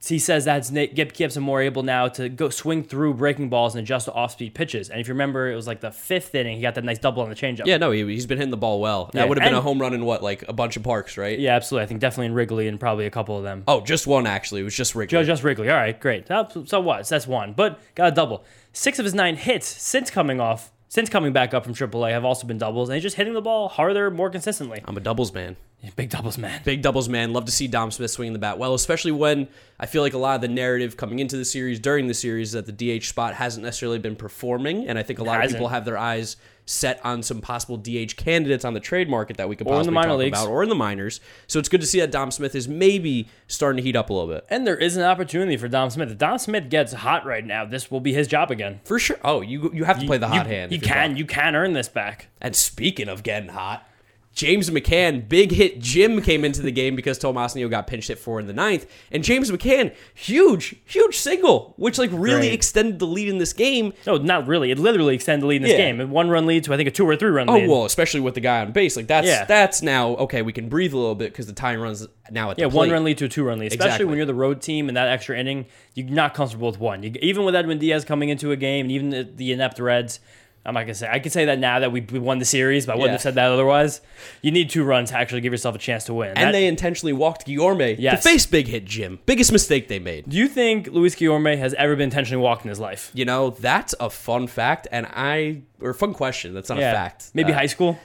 He 0.06 0.18
says 0.18 0.44
that's 0.44 0.70
na- 0.70 0.86
get- 0.92 1.14
keeps 1.14 1.36
him 1.36 1.42
more 1.44 1.62
able 1.62 1.82
now 1.82 2.08
to 2.08 2.28
go 2.28 2.48
swing 2.50 2.82
through 2.84 3.14
breaking 3.14 3.48
balls 3.48 3.74
and 3.74 3.82
adjust 3.82 4.04
to 4.06 4.12
off-speed 4.12 4.54
pitches. 4.54 4.90
And 4.90 5.00
if 5.00 5.08
you 5.08 5.14
remember, 5.14 5.50
it 5.50 5.54
was 5.56 5.66
like 5.66 5.80
the 5.80 5.90
fifth 5.90 6.34
inning. 6.34 6.56
He 6.56 6.62
got 6.62 6.74
that 6.74 6.84
nice 6.84 6.98
double 6.98 7.22
on 7.22 7.28
the 7.30 7.34
changeup. 7.34 7.66
Yeah, 7.66 7.78
no, 7.78 7.90
he, 7.90 8.02
he's 8.04 8.26
been 8.26 8.38
hitting 8.38 8.50
the 8.50 8.56
ball 8.56 8.80
well. 8.80 9.10
That 9.12 9.20
Yeah, 9.20 9.24
would 9.28 9.38
have 9.38 9.46
been 9.48 9.54
a 9.58 9.60
home 9.62 9.80
run 9.80 9.94
in 9.94 10.04
what, 10.04 10.22
like 10.22 10.44
a 10.48 10.52
bunch 10.52 10.76
of 10.76 10.82
parks, 10.82 11.16
right? 11.16 11.38
Yeah, 11.38 11.54
absolutely. 11.56 11.84
I 11.84 11.86
think 11.86 12.00
definitely 12.00 12.26
in 12.26 12.34
Wrigley 12.34 12.68
and 12.68 12.78
probably 12.78 13.06
a 13.06 13.10
couple 13.10 13.36
of 13.38 13.44
them. 13.44 13.64
Oh, 13.66 13.80
just 13.80 14.06
one 14.06 14.26
actually. 14.26 14.60
It 14.60 14.64
was 14.64 14.76
just 14.76 14.94
Wrigley. 14.94 15.10
Joe 15.12 15.24
just 15.24 15.42
Wrigley. 15.42 15.70
All 15.70 15.76
right, 15.76 15.98
great. 15.98 16.30
Uh, 16.30 16.46
So 16.66 16.80
what? 16.80 17.06
So 17.06 17.14
that's 17.14 17.26
one, 17.26 17.52
but 17.54 17.80
got 17.94 18.08
a 18.08 18.14
double. 18.14 18.44
Six 18.72 18.98
of 18.98 19.04
his 19.04 19.14
nine 19.14 19.36
hits 19.36 19.66
since 19.66 20.10
coming 20.10 20.40
off, 20.40 20.70
since 20.94 21.10
coming 21.10 21.32
back 21.32 21.52
up 21.52 21.64
from 21.64 21.74
AAA, 21.74 22.12
have 22.12 22.24
also 22.24 22.46
been 22.46 22.56
doubles, 22.56 22.88
and 22.88 22.94
he's 22.94 23.02
just 23.02 23.16
hitting 23.16 23.34
the 23.34 23.42
ball 23.42 23.68
harder, 23.68 24.12
more 24.12 24.30
consistently. 24.30 24.80
I'm 24.84 24.96
a 24.96 25.00
doubles 25.00 25.34
man. 25.34 25.56
Big 25.96 26.08
doubles, 26.08 26.38
man. 26.38 26.62
Big 26.64 26.82
doubles 26.82 27.08
man. 27.08 27.32
Love 27.32 27.46
to 27.46 27.50
see 27.50 27.66
Dom 27.66 27.90
Smith 27.90 28.12
swinging 28.12 28.32
the 28.32 28.38
bat 28.38 28.58
well, 28.58 28.74
especially 28.74 29.10
when 29.10 29.48
I 29.80 29.86
feel 29.86 30.02
like 30.02 30.14
a 30.14 30.18
lot 30.18 30.36
of 30.36 30.40
the 30.40 30.46
narrative 30.46 30.96
coming 30.96 31.18
into 31.18 31.36
the 31.36 31.44
series, 31.44 31.80
during 31.80 32.06
the 32.06 32.14
series, 32.14 32.52
that 32.52 32.66
the 32.66 32.98
DH 33.00 33.06
spot 33.06 33.34
hasn't 33.34 33.64
necessarily 33.64 33.98
been 33.98 34.14
performing. 34.14 34.86
And 34.86 34.96
I 34.96 35.02
think 35.02 35.18
a 35.18 35.24
lot 35.24 35.44
of 35.44 35.50
people 35.50 35.66
have 35.66 35.84
their 35.84 35.98
eyes 35.98 36.36
set 36.66 37.04
on 37.04 37.22
some 37.22 37.40
possible 37.40 37.76
DH 37.76 38.16
candidates 38.16 38.64
on 38.64 38.72
the 38.74 38.80
trade 38.80 39.08
market 39.08 39.36
that 39.36 39.48
we 39.48 39.56
could 39.56 39.66
Or 39.66 39.80
in 39.80 39.86
the 39.86 39.92
possibly 39.92 40.08
talk 40.08 40.18
leagues. 40.18 40.38
about, 40.42 40.50
or 40.50 40.62
in 40.62 40.68
the 40.68 40.74
minors. 40.74 41.20
So 41.46 41.58
it's 41.58 41.68
good 41.68 41.80
to 41.80 41.86
see 41.86 42.00
that 42.00 42.10
Dom 42.10 42.30
Smith 42.30 42.54
is 42.54 42.66
maybe 42.68 43.28
starting 43.48 43.76
to 43.78 43.82
heat 43.82 43.96
up 43.96 44.10
a 44.10 44.12
little 44.12 44.28
bit. 44.32 44.46
And 44.48 44.66
there 44.66 44.76
is 44.76 44.96
an 44.96 45.02
opportunity 45.02 45.56
for 45.56 45.68
Dom 45.68 45.90
Smith. 45.90 46.10
If 46.10 46.18
Dom 46.18 46.38
Smith 46.38 46.70
gets 46.70 46.92
hot 46.92 47.26
right 47.26 47.44
now, 47.44 47.64
this 47.64 47.90
will 47.90 48.00
be 48.00 48.12
his 48.14 48.26
job 48.26 48.50
again. 48.50 48.80
For 48.84 48.98
sure. 48.98 49.18
Oh, 49.22 49.40
you 49.42 49.70
you 49.74 49.84
have 49.84 50.00
to 50.00 50.06
play 50.06 50.18
the 50.18 50.28
hot 50.28 50.46
you, 50.46 50.52
hand. 50.54 50.72
You 50.72 50.80
can, 50.80 51.10
Dom. 51.10 51.16
you 51.18 51.26
can 51.26 51.54
earn 51.54 51.72
this 51.74 51.88
back. 51.88 52.28
And 52.40 52.56
speaking 52.56 53.08
of 53.08 53.22
getting 53.22 53.50
hot, 53.50 53.86
James 54.34 54.68
McCann, 54.68 55.28
big 55.28 55.52
hit 55.52 55.78
Jim 55.80 56.20
came 56.20 56.44
into 56.44 56.60
the 56.60 56.72
game 56.72 56.96
because 56.96 57.18
Tomas 57.18 57.54
Nido 57.54 57.68
got 57.68 57.86
pinched 57.86 58.08
hit 58.08 58.18
for 58.18 58.40
in 58.40 58.46
the 58.48 58.52
ninth. 58.52 58.84
And 59.12 59.22
James 59.22 59.48
McCann, 59.50 59.94
huge, 60.12 60.74
huge 60.86 61.16
single, 61.16 61.74
which 61.76 61.98
like 61.98 62.10
really 62.12 62.48
Great. 62.48 62.52
extended 62.52 62.98
the 62.98 63.06
lead 63.06 63.28
in 63.28 63.38
this 63.38 63.52
game. 63.52 63.92
No, 64.06 64.16
not 64.16 64.48
really. 64.48 64.72
It 64.72 64.78
literally 64.80 65.14
extended 65.14 65.42
the 65.42 65.46
lead 65.46 65.56
in 65.56 65.62
this 65.62 65.72
Yeah. 65.72 65.76
game. 65.78 66.00
A 66.00 66.06
one 66.06 66.28
run 66.30 66.46
lead 66.46 66.64
to 66.64 66.74
I 66.74 66.76
think 66.76 66.88
a 66.88 66.92
two 66.92 67.08
or 67.08 67.14
three 67.14 67.30
run 67.30 67.48
Oh 67.48 67.54
lead. 67.54 67.68
well, 67.68 67.84
especially 67.84 68.20
with 68.20 68.34
the 68.34 68.40
guy 68.40 68.60
on 68.60 68.72
base, 68.72 68.96
like 68.96 69.06
that's 69.06 69.26
Yeah. 69.28 69.44
that's 69.44 69.82
now 69.82 70.10
okay. 70.16 70.42
We 70.42 70.52
can 70.52 70.68
breathe 70.68 70.92
a 70.92 70.96
little 70.98 71.14
bit 71.14 71.32
because 71.32 71.46
the 71.46 71.52
tying 71.52 71.78
runs 71.78 72.06
now 72.30 72.50
at 72.50 72.58
Yeah, 72.58 72.66
one 72.66 72.90
run 72.90 73.04
lead 73.04 73.18
to 73.18 73.26
a 73.26 73.28
two 73.28 73.44
run 73.44 73.58
lead, 73.60 73.66
especially 73.68 73.86
Exactly. 73.86 74.06
when 74.06 74.16
you're 74.16 74.26
the 74.26 74.34
road 74.34 74.60
team 74.60 74.88
and 74.88 74.96
that 74.96 75.06
extra 75.08 75.38
inning, 75.38 75.66
you're 75.94 76.08
not 76.08 76.34
comfortable 76.34 76.68
with 76.68 76.80
one. 76.80 77.04
You, 77.04 77.12
even 77.22 77.44
with 77.44 77.54
Edwin 77.54 77.78
Diaz 77.78 78.04
coming 78.04 78.30
into 78.30 78.50
a 78.50 78.56
game, 78.56 78.86
and 78.86 78.90
even 78.92 79.10
the, 79.10 79.22
the 79.32 79.52
inept 79.52 79.78
Reds, 79.78 80.18
I'm 80.66 80.72
not 80.74 80.82
gonna 80.82 80.94
say 80.94 81.08
I 81.10 81.18
could 81.18 81.32
say 81.32 81.44
that 81.46 81.58
now 81.58 81.80
that 81.80 81.92
we, 81.92 82.00
we 82.00 82.18
won 82.18 82.38
the 82.38 82.44
series, 82.44 82.86
but 82.86 82.92
I 82.92 82.94
wouldn't 82.96 83.08
Yeah. 83.08 83.12
have 83.12 83.20
said 83.22 83.34
that 83.34 83.50
otherwise. 83.52 84.00
You 84.42 84.50
need 84.50 84.70
two 84.70 84.82
runs 84.84 85.10
to 85.10 85.18
actually 85.18 85.42
give 85.42 85.52
yourself 85.52 85.74
a 85.74 85.78
chance 85.78 86.04
to 86.04 86.14
win. 86.14 86.28
And 86.30 86.38
That- 86.48 86.52
they 86.52 86.66
intentionally 86.66 87.12
walked 87.12 87.46
Guillorme 87.46 87.96
Yes. 87.98 88.22
to 88.22 88.28
face 88.30 88.46
big 88.46 88.68
hit 88.68 88.84
Jim. 88.86 89.18
Biggest 89.26 89.52
mistake 89.52 89.88
they 89.88 89.98
made. 89.98 90.28
do 90.28 90.36
you 90.36 90.48
think 90.48 90.86
Luis 90.88 91.14
Guillorme 91.14 91.58
has 91.58 91.74
ever 91.74 91.96
been 91.96 92.04
intentionally 92.04 92.42
walked 92.42 92.64
in 92.64 92.70
his 92.70 92.80
life? 92.80 93.10
You 93.14 93.24
know, 93.26 93.50
that's 93.50 93.94
a 94.00 94.08
fun 94.08 94.46
fact, 94.46 94.88
and 94.90 95.06
I 95.14 95.62
or 95.80 95.92
fun 95.92 96.14
question. 96.14 96.54
That's 96.54 96.68
not 96.70 96.78
a 96.78 96.82
fact. 96.82 97.30
Maybe 97.34 97.52
Uh, 97.52 97.56
high 97.56 97.66
school. 97.66 97.98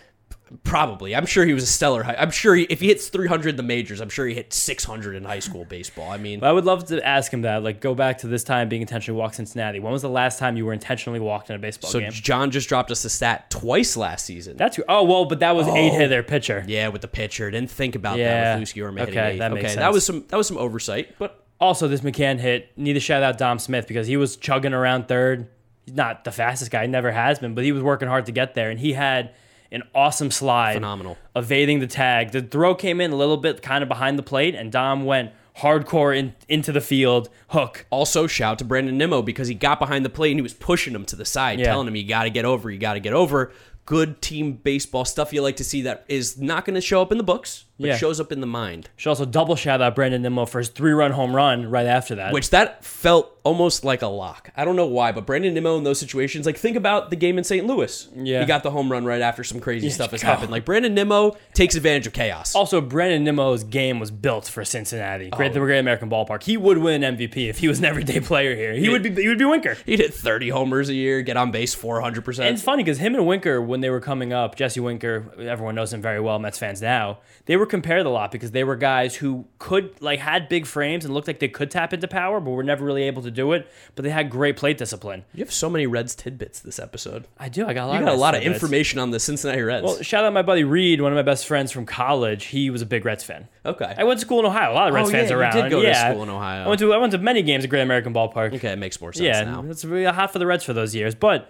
Probably. 0.64 1.16
I'm 1.16 1.26
sure 1.26 1.46
he 1.46 1.54
was 1.54 1.64
a 1.64 1.68
stellar. 1.68 2.04
High, 2.04 2.16
I'm 2.18 2.32
sure 2.32 2.56
he, 2.56 2.64
if 2.64 2.80
he 2.80 2.88
hits 2.88 3.08
300 3.10 3.50
in 3.50 3.56
the 3.56 3.64
majors, 3.64 4.02
I'm 4.02 4.10
sure 4.10 4.26
he 4.26 4.34
hit 4.34 4.52
600 4.52 5.16
in 5.16 5.24
high 5.24 5.40
school 5.40 5.66
baseball. 5.66 6.10
I 6.12 6.18
mean, 6.18 6.44
I 6.44 6.52
would 6.52 6.66
love 6.66 6.86
to 6.86 7.06
ask 7.06 7.32
him 7.32 7.44
that. 7.44 7.64
Like, 7.64 7.82
go 7.82 7.94
back 7.94 8.20
to 8.20 8.28
this 8.28 8.44
time 8.44 8.68
being 8.70 8.82
intentionally 8.82 9.20
walked 9.20 9.36
Cincinnati. 9.36 9.80
When 9.80 9.92
was 9.92 10.02
the 10.02 10.10
last 10.10 10.40
time 10.40 10.58
you 10.58 10.66
were 10.66 10.74
intentionally 10.74 11.20
walked 11.20 11.50
in 11.50 11.56
a 11.56 11.60
baseball 11.60 11.92
so 11.92 12.00
game? 12.00 12.12
John 12.12 12.52
just 12.52 12.68
dropped 12.68 12.90
us 12.90 13.06
a 13.06 13.10
stat 13.10 13.50
twice 13.52 13.96
last 13.96 14.26
season. 14.26 14.58
That's 14.58 14.80
oh 14.88 15.04
well, 15.04 15.26
but 15.26 15.40
that 15.42 15.56
was 15.56 15.68
oh. 15.68 15.76
eight 15.76 15.94
hit 15.94 16.08
their 16.10 16.24
pitcher. 16.24 16.64
yeah, 16.68 16.88
with 16.88 17.02
the 17.02 17.08
pitcher. 17.08 17.52
Didn't 17.52 17.72
think 17.72 17.96
about 17.96 18.18
Yeah. 18.18 18.56
that 18.56 18.60
with 18.60 18.74
Guillorme 18.74 19.00
hitting 19.00 19.18
Okay, 19.18 19.32
eighth. 19.32 19.40
that 19.40 19.52
okay, 19.52 19.62
makes 19.62 19.76
that 19.76 19.94
was 19.94 20.06
some 20.06 20.26
that 20.30 20.38
was 20.38 20.48
some 20.48 20.58
oversight, 20.58 21.16
but 21.20 21.46
Also, 21.60 21.88
this 21.88 22.02
McCann 22.02 22.40
hit. 22.40 22.76
Need 22.78 22.94
to 22.94 23.00
shout 23.00 23.22
out 23.22 23.38
Dom 23.38 23.60
Smith 23.60 23.88
because 23.88 24.08
he 24.08 24.18
was 24.18 24.38
chugging 24.38 24.74
around 24.74 25.08
third. 25.08 25.50
He's 25.86 25.96
not 25.96 26.24
the 26.24 26.32
fastest 26.32 26.72
guy, 26.72 26.86
never 26.86 27.12
has 27.12 27.40
been, 27.40 27.54
but 27.54 27.64
he 27.64 27.72
was 27.72 27.84
working 27.84 28.08
hard 28.08 28.26
to 28.28 28.32
get 28.32 28.54
there, 28.54 28.70
and 28.70 28.80
he 28.80 28.94
had 28.94 29.34
an 29.72 29.84
awesome 29.94 30.32
slide, 30.32 30.74
Phenomenal. 30.74 31.18
evading 31.36 31.80
the 31.80 31.88
tag. 31.88 32.32
The 32.32 32.42
throw 32.42 32.74
came 32.76 33.00
in 33.02 33.12
a 33.12 33.16
little 33.16 33.38
bit 33.38 33.62
kind 33.62 33.84
of 33.84 33.88
behind 33.88 34.18
the 34.18 34.24
plate, 34.24 34.56
and 34.56 34.72
Dom 34.72 35.06
went 35.06 35.32
hardcore 35.60 36.18
in, 36.18 36.34
into 36.48 36.72
the 36.72 36.82
field, 36.82 37.30
hook. 37.50 37.86
also 37.90 38.26
shout 38.28 38.58
to 38.60 38.66
Brandon 38.66 38.98
Nimmo 38.98 39.22
because 39.22 39.48
he 39.50 39.54
got 39.54 39.78
behind 39.80 40.06
the 40.06 40.10
plate 40.10 40.32
and 40.32 40.40
he 40.40 40.42
was 40.42 40.54
pushing 40.54 40.96
him 40.96 41.06
to 41.06 41.16
the 41.16 41.26
side, 41.26 41.60
Yeah. 41.60 41.66
telling 41.66 41.88
him 41.88 41.96
you 41.96 42.08
got 42.08 42.24
to 42.24 42.30
get 42.30 42.46
over, 42.46 42.72
you 42.72 42.80
got 42.80 42.94
to 42.94 43.00
get 43.00 43.14
over. 43.14 43.52
Good 43.86 44.22
team 44.22 44.54
baseball 44.54 45.04
stuff 45.04 45.34
you 45.34 45.42
like 45.42 45.58
to 45.58 45.64
see 45.64 45.82
that 45.82 46.06
is 46.08 46.38
not 46.38 46.64
going 46.64 46.76
to 46.76 46.82
show 46.82 47.02
up 47.02 47.12
in 47.12 47.18
the 47.18 47.24
books, 47.24 47.66
but 47.80 47.88
Yeah. 47.88 47.98
shows 47.98 48.20
up 48.20 48.32
in 48.32 48.42
the 48.42 48.48
mind. 48.48 48.90
Should 48.98 49.10
also 49.10 49.26
double 49.26 49.56
shout 49.56 49.82
out 49.82 49.96
Brandon 49.96 50.22
Nimmo 50.22 50.46
for 50.46 50.60
his 50.60 50.70
three 50.70 50.92
run 50.92 51.12
home 51.12 51.36
run 51.36 51.70
right 51.70 51.86
after 51.88 52.16
that. 52.16 52.34
Which 52.34 52.50
that 52.50 52.84
felt 52.84 53.36
almost 53.44 53.84
like 53.86 54.02
a 54.02 54.08
lock. 54.08 54.52
I 54.56 54.66
don't 54.66 54.76
know 54.76 54.86
why, 54.86 55.12
but 55.12 55.26
Brandon 55.26 55.54
Nimmo 55.54 55.78
in 55.78 55.84
those 55.84 55.98
situations, 56.00 56.46
like 56.46 56.58
think 56.58 56.76
about 56.76 57.10
the 57.10 57.16
game 57.16 57.38
in 57.38 57.44
St. 57.44 57.66
Louis. 57.66 58.08
Yeah. 58.16 58.42
He 58.42 58.46
got 58.46 58.64
the 58.64 58.70
home 58.72 58.92
run 58.92 59.06
right 59.06 59.22
after 59.22 59.44
some 59.44 59.60
crazy 59.60 59.90
stuff 59.90 60.12
has 60.12 60.22
happened. 60.22 60.52
Like 60.52 60.66
Brandon 60.66 60.94
Nimmo 60.94 61.38
takes 61.54 61.76
advantage 61.76 62.06
of 62.06 62.14
chaos. 62.14 62.54
also, 62.54 62.82
Brandon 62.82 63.24
Nimmo's 63.24 63.64
game 63.64 64.00
was 64.00 64.12
built 64.12 64.46
for 64.48 64.64
Cincinnati. 64.66 65.30
Great, 65.30 65.52
Oh. 65.52 65.54
the 65.54 65.60
Great 65.62 65.80
American 65.80 66.10
Ballpark. 66.10 66.44
He 66.44 66.58
would 66.58 66.78
win 66.80 67.02
MVP 67.04 67.48
if 67.50 67.60
he 67.60 67.68
was 67.68 67.80
an 67.80 67.86
everyday 67.86 68.20
player 68.20 68.56
here. 68.56 68.74
He 68.74 68.90
would 68.90 69.02
be. 69.04 69.10
He 69.20 69.28
would 69.30 69.40
be 69.40 69.46
Winker. 69.46 69.78
He'd 69.86 70.00
hit 70.00 70.14
30 70.14 70.50
homers 70.50 70.90
a 70.90 70.94
year, 70.94 71.22
get 71.22 71.38
on 71.38 71.50
base 71.52 71.74
400%. 71.76 72.40
And 72.48 72.54
it's 72.56 72.64
funny 72.64 72.84
because 72.84 73.00
him 73.00 73.16
and 73.16 73.26
Winker, 73.26 73.62
when 73.62 73.80
they 73.82 73.90
were 73.90 74.02
coming 74.02 74.34
up, 74.34 74.56
Jesse 74.56 74.80
Winker, 74.80 75.26
everyone 75.40 75.76
knows 75.76 75.94
him 75.94 76.02
very 76.02 76.20
well, 76.20 76.38
Mets 76.40 76.58
fans 76.60 76.82
now, 76.82 77.20
they 77.46 77.56
were 77.58 77.66
compared 77.70 78.06
a 78.06 78.10
lot 78.10 78.32
because 78.32 78.52
they 78.52 78.64
were 78.64 78.76
guys 78.76 79.16
who 79.16 79.46
could, 79.60 80.02
like, 80.02 80.20
had 80.20 80.50
big 80.50 80.66
frames 80.66 81.06
and 81.06 81.14
looked 81.14 81.28
like 81.28 81.40
they 81.40 81.48
could 81.48 81.72
tap 81.72 81.94
into 81.94 82.08
power, 82.08 82.40
but 82.42 82.52
were 82.52 82.64
never 82.64 82.84
really 82.84 83.04
able 83.04 83.22
to 83.22 83.32
do 83.32 83.54
it. 83.54 83.68
But 83.96 84.04
they 84.04 84.10
had 84.10 84.30
great 84.30 84.58
plate 84.58 84.78
discipline. 84.78 85.24
you 85.34 85.44
have 85.44 85.54
so 85.54 85.70
many 85.70 85.88
Reds 85.88 86.16
tidbits 86.16 86.60
this 86.60 86.80
episode. 86.80 87.26
I 87.38 87.48
do. 87.50 87.66
I 87.68 87.74
got 87.74 87.86
a 87.86 87.88
lot 87.88 87.94
You 87.94 88.00
of 88.00 88.06
got 88.06 88.10
a 88.10 88.12
Reds 88.14 88.22
lot 88.22 88.36
of 88.36 88.44
information 88.44 89.00
on 89.00 89.12
the 89.12 89.20
Cincinnati 89.20 89.62
Reds. 89.62 89.84
Well, 89.86 90.02
shout 90.02 90.26
out 90.26 90.34
my 90.34 90.42
buddy 90.42 90.64
Reed, 90.64 91.00
one 91.02 91.12
of 91.12 91.16
my 91.16 91.22
best 91.22 91.46
friends 91.48 91.72
from 91.72 91.86
college. 91.86 92.46
He 92.46 92.70
was 92.70 92.82
a 92.82 92.86
big 92.86 93.06
Reds 93.06 93.24
fan. 93.24 93.48
okay. 93.66 93.94
I 93.98 94.04
went 94.04 94.20
to 94.20 94.26
school 94.26 94.40
in 94.40 94.46
Ohio. 94.46 94.72
A 94.72 94.74
lot 94.74 94.88
of 94.90 94.94
Reds 94.96 95.10
Oh, 95.10 95.12
fans 95.12 95.30
yeah, 95.30 95.36
you 95.36 95.42
around. 95.42 95.56
did 95.56 95.70
go 95.70 95.82
to 95.82 95.88
yeah. 95.88 96.10
school 96.12 96.24
in 96.24 96.30
Ohio. 96.30 96.66
I 96.66 96.68
went 96.68 96.80
to 96.80 96.94
I 96.94 96.98
went 96.98 97.12
to 97.14 97.18
many 97.20 97.42
games 97.44 97.64
at 97.64 97.70
Great 97.70 97.82
American 97.84 98.14
Ballpark. 98.14 98.54
okay, 98.56 98.72
it 98.74 98.80
makes 98.80 99.00
more 99.00 99.14
sense 99.14 99.26
Yeah, 99.26 99.44
now. 99.44 99.64
it's 99.70 99.86
really 99.86 100.06
hot 100.06 100.32
for 100.34 100.40
the 100.40 100.46
Reds 100.48 100.64
for 100.64 100.74
those 100.74 100.96
years, 100.96 101.16
but 101.16 101.50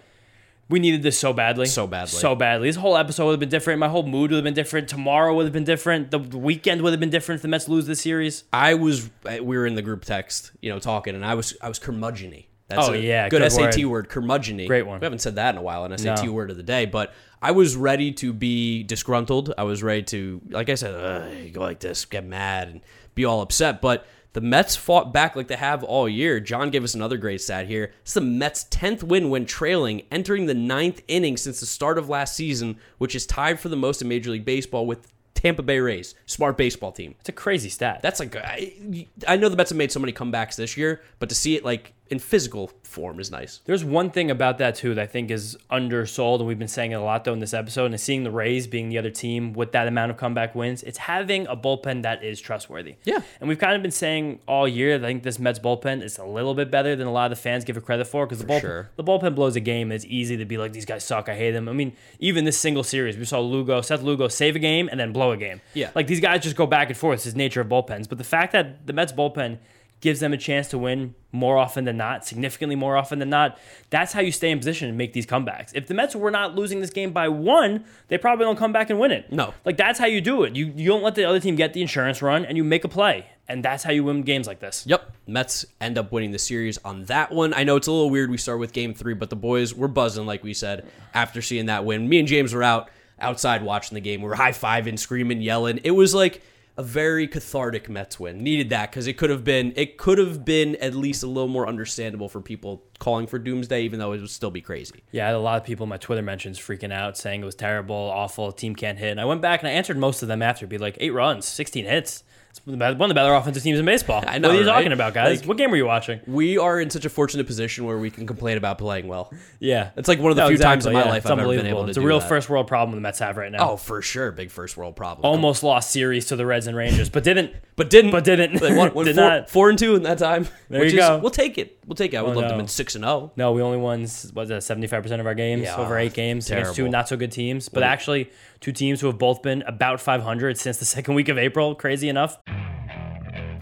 we 0.69 0.79
needed 0.79 1.01
this 1.01 1.17
so 1.17 1.33
badly, 1.33 1.65
So 1.65 1.87
badly. 1.87 2.19
so 2.19 2.35
badly. 2.35 2.69
This 2.69 2.75
whole 2.75 2.95
episode 2.95 3.25
would 3.25 3.31
have 3.33 3.39
been 3.39 3.49
different. 3.49 3.79
My 3.79 3.89
whole 3.89 4.03
mood 4.03 4.29
would 4.31 4.37
have 4.37 4.43
been 4.43 4.53
different. 4.53 4.87
Tomorrow 4.87 5.33
would 5.35 5.45
have 5.45 5.53
been 5.53 5.63
different. 5.63 6.11
The 6.11 6.19
weekend 6.19 6.81
would 6.83 6.93
have 6.93 6.99
been 6.99 7.09
different 7.09 7.37
if 7.39 7.41
the 7.41 7.47
Mets 7.47 7.67
lose 7.67 7.87
this 7.87 8.01
series. 8.01 8.43
I 8.53 8.75
was 8.75 9.09
we 9.25 9.39
were 9.57 9.65
in 9.65 9.75
the 9.75 9.81
group 9.81 10.05
text, 10.05 10.51
you 10.61 10.69
know, 10.71 10.79
talking, 10.79 11.15
and 11.15 11.25
I 11.25 11.33
was 11.33 11.55
I 11.61 11.67
was 11.67 11.79
curmudgeony. 11.79 12.45
That's 12.67 12.87
Oh, 12.87 12.93
a 12.93 12.97
yeah, 12.97 13.29
good, 13.29 13.41
good 13.41 13.51
SAT 13.51 13.77
word. 13.85 13.85
word, 13.87 14.09
curmudgeony. 14.09 14.67
Great 14.67 14.85
one. 14.85 14.99
We 14.99 15.05
haven't 15.05 15.19
said 15.19 15.35
that 15.37 15.55
in 15.55 15.57
a 15.57 15.61
while, 15.63 15.85
an 15.85 15.97
SAT 15.97 16.25
No. 16.25 16.31
word 16.33 16.51
of 16.51 16.57
the 16.57 16.61
day. 16.61 16.85
But 16.85 17.13
I 17.41 17.49
was 17.49 17.75
ready 17.75 18.11
to 18.13 18.31
be 18.31 18.83
disgruntled. 18.83 19.55
I 19.57 19.63
was 19.63 19.81
ready 19.81 20.03
to, 20.03 20.39
like 20.51 20.69
I 20.69 20.75
said, 20.75 21.51
go 21.51 21.61
like 21.61 21.79
this, 21.79 22.05
get 22.05 22.23
mad, 22.27 22.67
and 22.67 22.81
be 23.15 23.25
all 23.25 23.41
upset. 23.41 23.81
But 23.81 24.05
the 24.33 24.41
Mets 24.41 24.75
fought 24.75 25.11
back 25.11 25.35
like 25.35 25.47
they 25.47 25.55
have 25.55 25.83
all 25.83 26.07
year. 26.07 26.39
John 26.39 26.69
gave 26.69 26.83
us 26.83 26.93
another 26.93 27.17
great 27.17 27.41
stat 27.41 27.67
here. 27.67 27.91
It's 28.01 28.13
the 28.13 28.21
Mets' 28.21 28.65
tenth 28.69 29.03
win 29.03 29.29
when 29.29 29.45
trailing, 29.45 30.03
entering 30.11 30.45
the 30.45 30.53
ninth 30.53 31.01
inning 31.07 31.35
since 31.35 31.59
the 31.59 31.65
start 31.65 31.97
of 31.97 32.09
last 32.09 32.35
season, 32.35 32.77
which 32.99 33.15
is 33.15 33.25
tied 33.25 33.59
for 33.59 33.69
the 33.69 33.75
most 33.75 34.01
in 34.01 34.07
Major 34.07 34.31
League 34.31 34.45
Baseball 34.45 34.85
with 34.85 35.11
Tampa 35.33 35.63
Bay 35.63 35.79
Rays. 35.79 36.15
Smart 36.25 36.57
baseball 36.57 36.91
team. 36.91 37.15
It's 37.19 37.29
a 37.29 37.33
crazy 37.33 37.69
stat. 37.69 38.01
That's 38.03 38.19
like 38.19 38.35
I, 38.35 39.07
I 39.27 39.37
know 39.37 39.49
the 39.49 39.55
Mets 39.55 39.71
have 39.71 39.77
made 39.77 39.91
so 39.91 39.99
many 39.99 40.13
comebacks 40.13 40.55
this 40.55 40.77
year, 40.77 41.01
but 41.17 41.29
to 41.29 41.35
see 41.35 41.55
it 41.55 41.65
like 41.65 41.93
in 42.09 42.17
physical 42.19 42.71
form 42.83 43.19
is 43.19 43.29
nice. 43.29 43.61
There's 43.65 43.83
one 43.83 44.09
thing 44.09 44.31
about 44.31 44.57
that 44.57 44.75
too 44.75 44.95
that 44.95 45.01
I 45.01 45.05
think 45.05 45.29
is 45.29 45.55
undersold, 45.69 46.39
and 46.39 46.47
we've 46.47 46.57
been 46.57 46.67
saying 46.67 46.91
it 46.91 46.95
a 46.95 47.01
lot 47.01 47.23
though 47.23 47.33
in 47.33 47.39
this 47.39 47.53
episode, 47.53 47.91
and 47.91 47.99
seeing 47.99 48.23
the 48.23 48.31
Rays 48.31 48.65
being 48.67 48.89
the 48.89 48.97
other 48.97 49.11
team 49.11 49.53
with 49.53 49.71
that 49.73 49.87
amount 49.87 50.11
of 50.11 50.17
comeback 50.17 50.55
wins. 50.55 50.81
It's 50.83 50.97
having 50.97 51.45
a 51.47 51.55
bullpen 51.55 52.01
that 52.03 52.23
is 52.23 52.41
trustworthy. 52.41 52.95
Yeah. 53.03 53.21
and 53.39 53.47
we've 53.47 53.59
kind 53.59 53.75
of 53.75 53.81
been 53.81 53.91
saying 53.91 54.39
all 54.47 54.67
year. 54.67 54.97
that 54.97 55.05
I 55.05 55.09
think 55.09 55.23
this 55.23 55.39
Mets 55.39 55.59
bullpen 55.59 56.01
is 56.01 56.17
a 56.17 56.25
little 56.25 56.55
bit 56.55 56.71
better 56.71 56.95
than 56.95 57.07
a 57.07 57.11
lot 57.11 57.31
of 57.31 57.37
the 57.37 57.41
fans 57.41 57.63
give 57.63 57.77
it 57.77 57.85
credit 57.85 58.05
for 58.05 58.25
because 58.25 58.39
the 58.39 58.45
bullpen 58.45 58.61
sure. 58.61 58.89
the 58.95 59.03
bullpen 59.03 59.35
blows 59.35 59.55
a 59.55 59.59
game. 59.59 59.91
It's 59.91 60.05
easy 60.05 60.37
to 60.37 60.45
be 60.45 60.57
like 60.57 60.73
these 60.73 60.85
guys 60.85 61.03
suck. 61.03 61.29
I 61.29 61.35
hate 61.35 61.51
them. 61.51 61.69
I 61.69 61.73
mean, 61.73 61.93
even 62.19 62.43
this 62.45 62.57
single 62.57 62.83
series, 62.83 63.17
we 63.17 63.25
saw 63.25 63.39
Lugo, 63.39 63.81
Seth 63.81 64.01
Lugo 64.01 64.27
save 64.27 64.55
a 64.55 64.59
game 64.59 64.89
and 64.89 64.99
then 64.99 65.13
blow 65.13 65.31
a 65.31 65.37
game. 65.37 65.61
Yeah. 65.73 65.91
like 65.95 66.07
these 66.07 66.19
guys 66.21 66.41
just 66.41 66.55
go 66.55 66.65
back 66.65 66.89
and 66.89 66.97
forth. 66.97 67.19
It's 67.25 67.33
the 67.33 67.37
nature 67.37 67.61
of 67.61 67.67
bullpens. 67.67 68.09
But 68.09 68.17
the 68.17 68.23
fact 68.23 68.53
that 68.53 68.87
the 68.87 68.93
Mets 68.93 69.11
bullpen 69.11 69.59
gives 70.01 70.19
them 70.19 70.33
a 70.33 70.37
chance 70.37 70.67
to 70.69 70.77
win 70.77 71.15
more 71.31 71.57
often 71.57 71.85
than 71.85 71.97
not, 71.97 72.25
significantly 72.25 72.75
more 72.75 72.97
often 72.97 73.19
than 73.19 73.29
not. 73.29 73.57
That's 73.89 74.13
how 74.13 74.21
you 74.21 74.31
stay 74.31 74.49
in 74.49 74.57
position 74.57 74.89
and 74.89 74.97
make 74.97 75.13
these 75.13 75.25
comebacks. 75.25 75.71
If 75.75 75.87
the 75.87 75.93
Mets 75.93 76.15
were 76.15 76.31
not 76.31 76.55
losing 76.55 76.79
this 76.79 76.89
game 76.89 77.11
by 77.11 77.27
one, 77.27 77.85
they 78.07 78.17
probably 78.17 78.45
don't 78.45 78.57
come 78.57 78.71
back 78.71 78.89
and 78.89 78.99
win 78.99 79.11
it. 79.11 79.31
No. 79.31 79.53
Like 79.65 79.77
that's 79.77 79.99
how 79.99 80.05
you 80.05 80.21
do 80.21 80.43
it. 80.43 80.55
You 80.55 80.73
you 80.75 80.87
don't 80.87 81.03
let 81.03 81.15
the 81.15 81.25
other 81.25 81.39
team 81.39 81.55
get 81.55 81.73
the 81.73 81.81
insurance 81.81 82.21
run 82.21 82.45
and 82.45 82.57
you 82.57 82.63
make 82.63 82.83
a 82.83 82.89
play. 82.89 83.27
And 83.47 83.65
that's 83.65 83.83
how 83.83 83.91
you 83.91 84.03
win 84.03 84.21
games 84.21 84.45
like 84.45 84.59
this. 84.59 84.85
Yep, 84.85 85.11
Mets 85.25 85.65
end 85.81 85.97
up 85.97 86.11
winning 86.11 86.29
the 86.31 86.37
series 86.39 86.77
on 86.85 87.05
that 87.05 87.31
one. 87.31 87.53
I 87.55 87.63
know 87.63 87.77
it's 87.77 87.87
a 87.87 87.91
little 87.91 88.11
weird 88.11 88.29
we 88.29 88.37
start 88.37 88.59
with 88.59 88.73
game 88.73 88.93
three, 88.93 89.15
but 89.15 89.31
the 89.31 89.35
boys 89.35 89.73
were 89.73 89.87
buzzing, 89.87 90.27
like 90.27 90.43
we 90.43 90.53
said, 90.53 90.87
after 91.15 91.41
seeing 91.41 91.65
that 91.65 91.83
win. 91.83 92.07
Me 92.07 92.19
and 92.19 92.27
James 92.27 92.53
were 92.53 92.61
out 92.61 92.91
outside 93.19 93.63
watching 93.63 93.95
the 93.95 94.01
game. 94.01 94.21
We 94.21 94.29
were 94.29 94.35
high 94.35 94.51
fiving, 94.51 94.99
screaming, 94.99 95.41
yelling. 95.41 95.79
It 95.83 95.91
was 95.91 96.13
like 96.13 96.43
a 96.79 96.83
very 96.83 97.27
cathartic 97.27 97.89
Mets 97.89 98.21
win. 98.21 98.41
Needed 98.41 98.69
that 98.69 98.89
because 98.89 99.05
it 99.05 99.17
could 99.17 99.29
have 99.29 99.43
been 99.43 99.73
it 99.75 99.97
could 99.97 100.17
have 100.17 100.45
been 100.45 100.77
at 100.77 100.95
least 100.95 101.23
a 101.23 101.27
little 101.27 101.49
more 101.49 101.67
understandable 101.67 102.29
for 102.29 102.39
people 102.39 102.85
calling 102.99 103.27
for 103.27 103.37
doomsday, 103.37 103.81
even 103.81 103.99
though 103.99 104.13
it 104.13 104.21
would 104.21 104.29
still 104.29 104.49
be 104.49 104.61
crazy. 104.61 105.03
Yeah, 105.11 105.29
a 105.29 105.37
lot 105.37 105.57
of 105.57 105.65
people 105.65 105.83
in 105.83 105.89
my 105.89 105.97
Twitter 105.97 106.21
mentions 106.21 106.57
freaking 106.57 106.93
out, 106.93 107.17
saying 107.17 107.41
it 107.41 107.45
was 107.45 107.55
terrible, 107.55 107.97
awful, 107.97 108.53
team 108.53 108.75
can't 108.75 108.97
hit. 108.97 109.11
And 109.11 109.19
I 109.19 109.25
went 109.25 109.41
back 109.41 109.59
and 109.59 109.67
I 109.67 109.71
answered 109.71 109.97
most 109.97 110.21
of 110.21 110.29
them 110.29 110.41
after, 110.41 110.65
be 110.67 110.77
like, 110.77 110.95
eight 111.01 111.11
runs, 111.11 111.45
16 111.45 111.83
hits. 111.83 112.23
It's 112.49 112.65
one 112.65 112.73
of 112.73 112.79
the 112.79 112.83
better- 112.83 112.97
one 112.97 113.09
of 113.11 113.15
the 113.15 113.19
better 113.19 113.33
offensive 113.35 113.61
teams 113.61 113.77
in 113.77 113.85
baseball. 113.85 114.23
I 114.25 114.39
know, 114.39 114.47
What 114.49 114.57
are 114.57 114.61
you 114.61 114.67
right? 114.67 114.73
talking 114.73 114.91
about, 114.91 115.13
guys? 115.13 115.39
Like- 115.41 115.47
what 115.47 115.57
game 115.57 115.69
were 115.69 115.77
you 115.77 115.85
watching? 115.85 116.19
We 116.25 116.57
are 116.57 116.81
in 116.81 116.89
such 116.89 117.05
a 117.05 117.09
fortunate 117.09 117.45
position 117.45 117.85
where 117.85 117.97
we 117.99 118.09
can 118.09 118.25
complain 118.25 118.57
about 118.57 118.79
playing 118.79 119.07
well. 119.07 119.31
Yeah. 119.59 119.89
It's 119.95 120.07
like 120.07 120.19
one 120.19 120.31
of 120.31 120.35
the 120.35 120.41
No, 120.43 120.47
few 120.49 120.57
times 120.57 120.85
in 120.87 120.93
my 120.93 121.03
yeah. 121.03 121.09
life 121.09 121.17
It's 121.23 121.31
I've 121.31 121.37
ever 121.37 121.47
been 121.55 121.67
able 121.67 121.83
to 121.83 121.89
It's 121.89 121.97
a 121.97 122.01
real 122.01 122.19
that. 122.19 122.27
first 122.27 122.49
world 122.49 122.67
problem 122.67 122.95
the 122.95 123.01
Mets 123.01 123.19
have 123.19 123.37
right 123.37 123.51
now. 123.51 123.71
Oh, 123.71 123.77
for 123.77 124.01
sure, 124.01 124.31
big 124.31 124.49
first 124.49 124.77
world 124.77 124.95
problem. 124.95 125.25
Almost 125.25 125.61
lost 125.61 125.91
series 125.91 126.25
to 126.27 126.35
the 126.35 126.45
Reds 126.45 126.65
and 126.65 126.75
Rangers, 126.75 127.09
but 127.09 127.23
didn't. 127.23 127.51
but 127.75 127.89
didn't. 127.91 128.11
But 128.11 128.23
didn't. 128.23 128.59
They 128.59 128.75
won, 128.75 128.87
Did 129.05 129.15
four, 129.15 129.23
not. 129.23 129.49
four 129.49 129.69
and 129.69 129.77
two 129.77 129.95
in 129.95 130.03
that 130.03 130.17
time. 130.17 130.47
There 130.69 130.81
which 130.81 130.93
you 130.93 130.99
is, 130.99 131.05
go. 131.07 131.17
We'll 131.19 131.29
take 131.31 131.57
it. 131.59 131.77
We'll 131.85 131.95
take 131.95 132.13
it. 132.13 132.17
I 132.17 132.21
would 132.23 132.35
Oh, 132.35 132.39
love 132.39 132.49
them 132.49 132.57
no. 132.57 132.63
in 132.63 132.67
six 132.67 132.95
and 132.95 133.03
zero. 133.03 133.31
No, 133.37 133.51
we 133.51 133.61
only 133.61 133.77
won 133.77 134.05
what 134.33 134.63
seventy 134.63 134.87
five 134.87 135.03
percent 135.03 135.21
of 135.21 135.27
our 135.27 135.33
games 135.35 135.63
Yeah, 135.63 135.77
over 135.77 135.97
eight 135.97 136.13
games 136.13 136.49
against 136.49 136.75
two 136.75 136.89
not 136.89 137.07
so 137.07 137.15
good 137.15 137.31
teams, 137.31 137.69
but 137.69 137.83
actually 137.83 138.29
two 138.59 138.71
teams 138.71 139.01
who 139.01 139.07
have 139.07 139.17
both 139.17 139.41
been 139.41 139.61
about 139.63 139.99
five 139.99 140.21
hundred 140.21 140.57
since 140.57 140.77
the 140.77 140.85
second 140.95 141.13
week 141.15 141.29
of 141.29 141.37
April. 141.37 141.75
Crazy 141.75 142.09
enough. 142.09 142.37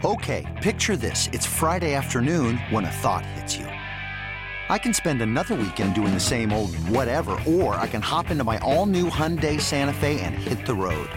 Okay, 0.04 0.46
picture 0.62 0.96
this. 0.96 1.28
It's 1.32 1.46
Friday 1.46 1.94
afternoon 1.94 2.58
when 2.70 2.84
a 2.84 2.90
thought 2.90 3.26
hits 3.26 3.56
you. 3.56 3.66
I 4.70 4.78
can 4.78 4.92
spend 4.92 5.22
another 5.22 5.54
weekend 5.54 5.94
doing 5.94 6.12
the 6.12 6.20
same 6.20 6.52
old 6.52 6.76
whatever, 6.88 7.32
or 7.46 7.74
I 7.76 7.86
can 7.88 8.02
hop 8.02 8.30
into 8.30 8.44
my 8.44 8.58
all 8.58 8.86
new 8.86 9.10
Hyundai 9.10 9.60
Santa 9.60 9.92
Fe 9.92 10.20
and 10.20 10.34
hit 10.34 10.66
the 10.66 10.74
road. 10.74 11.08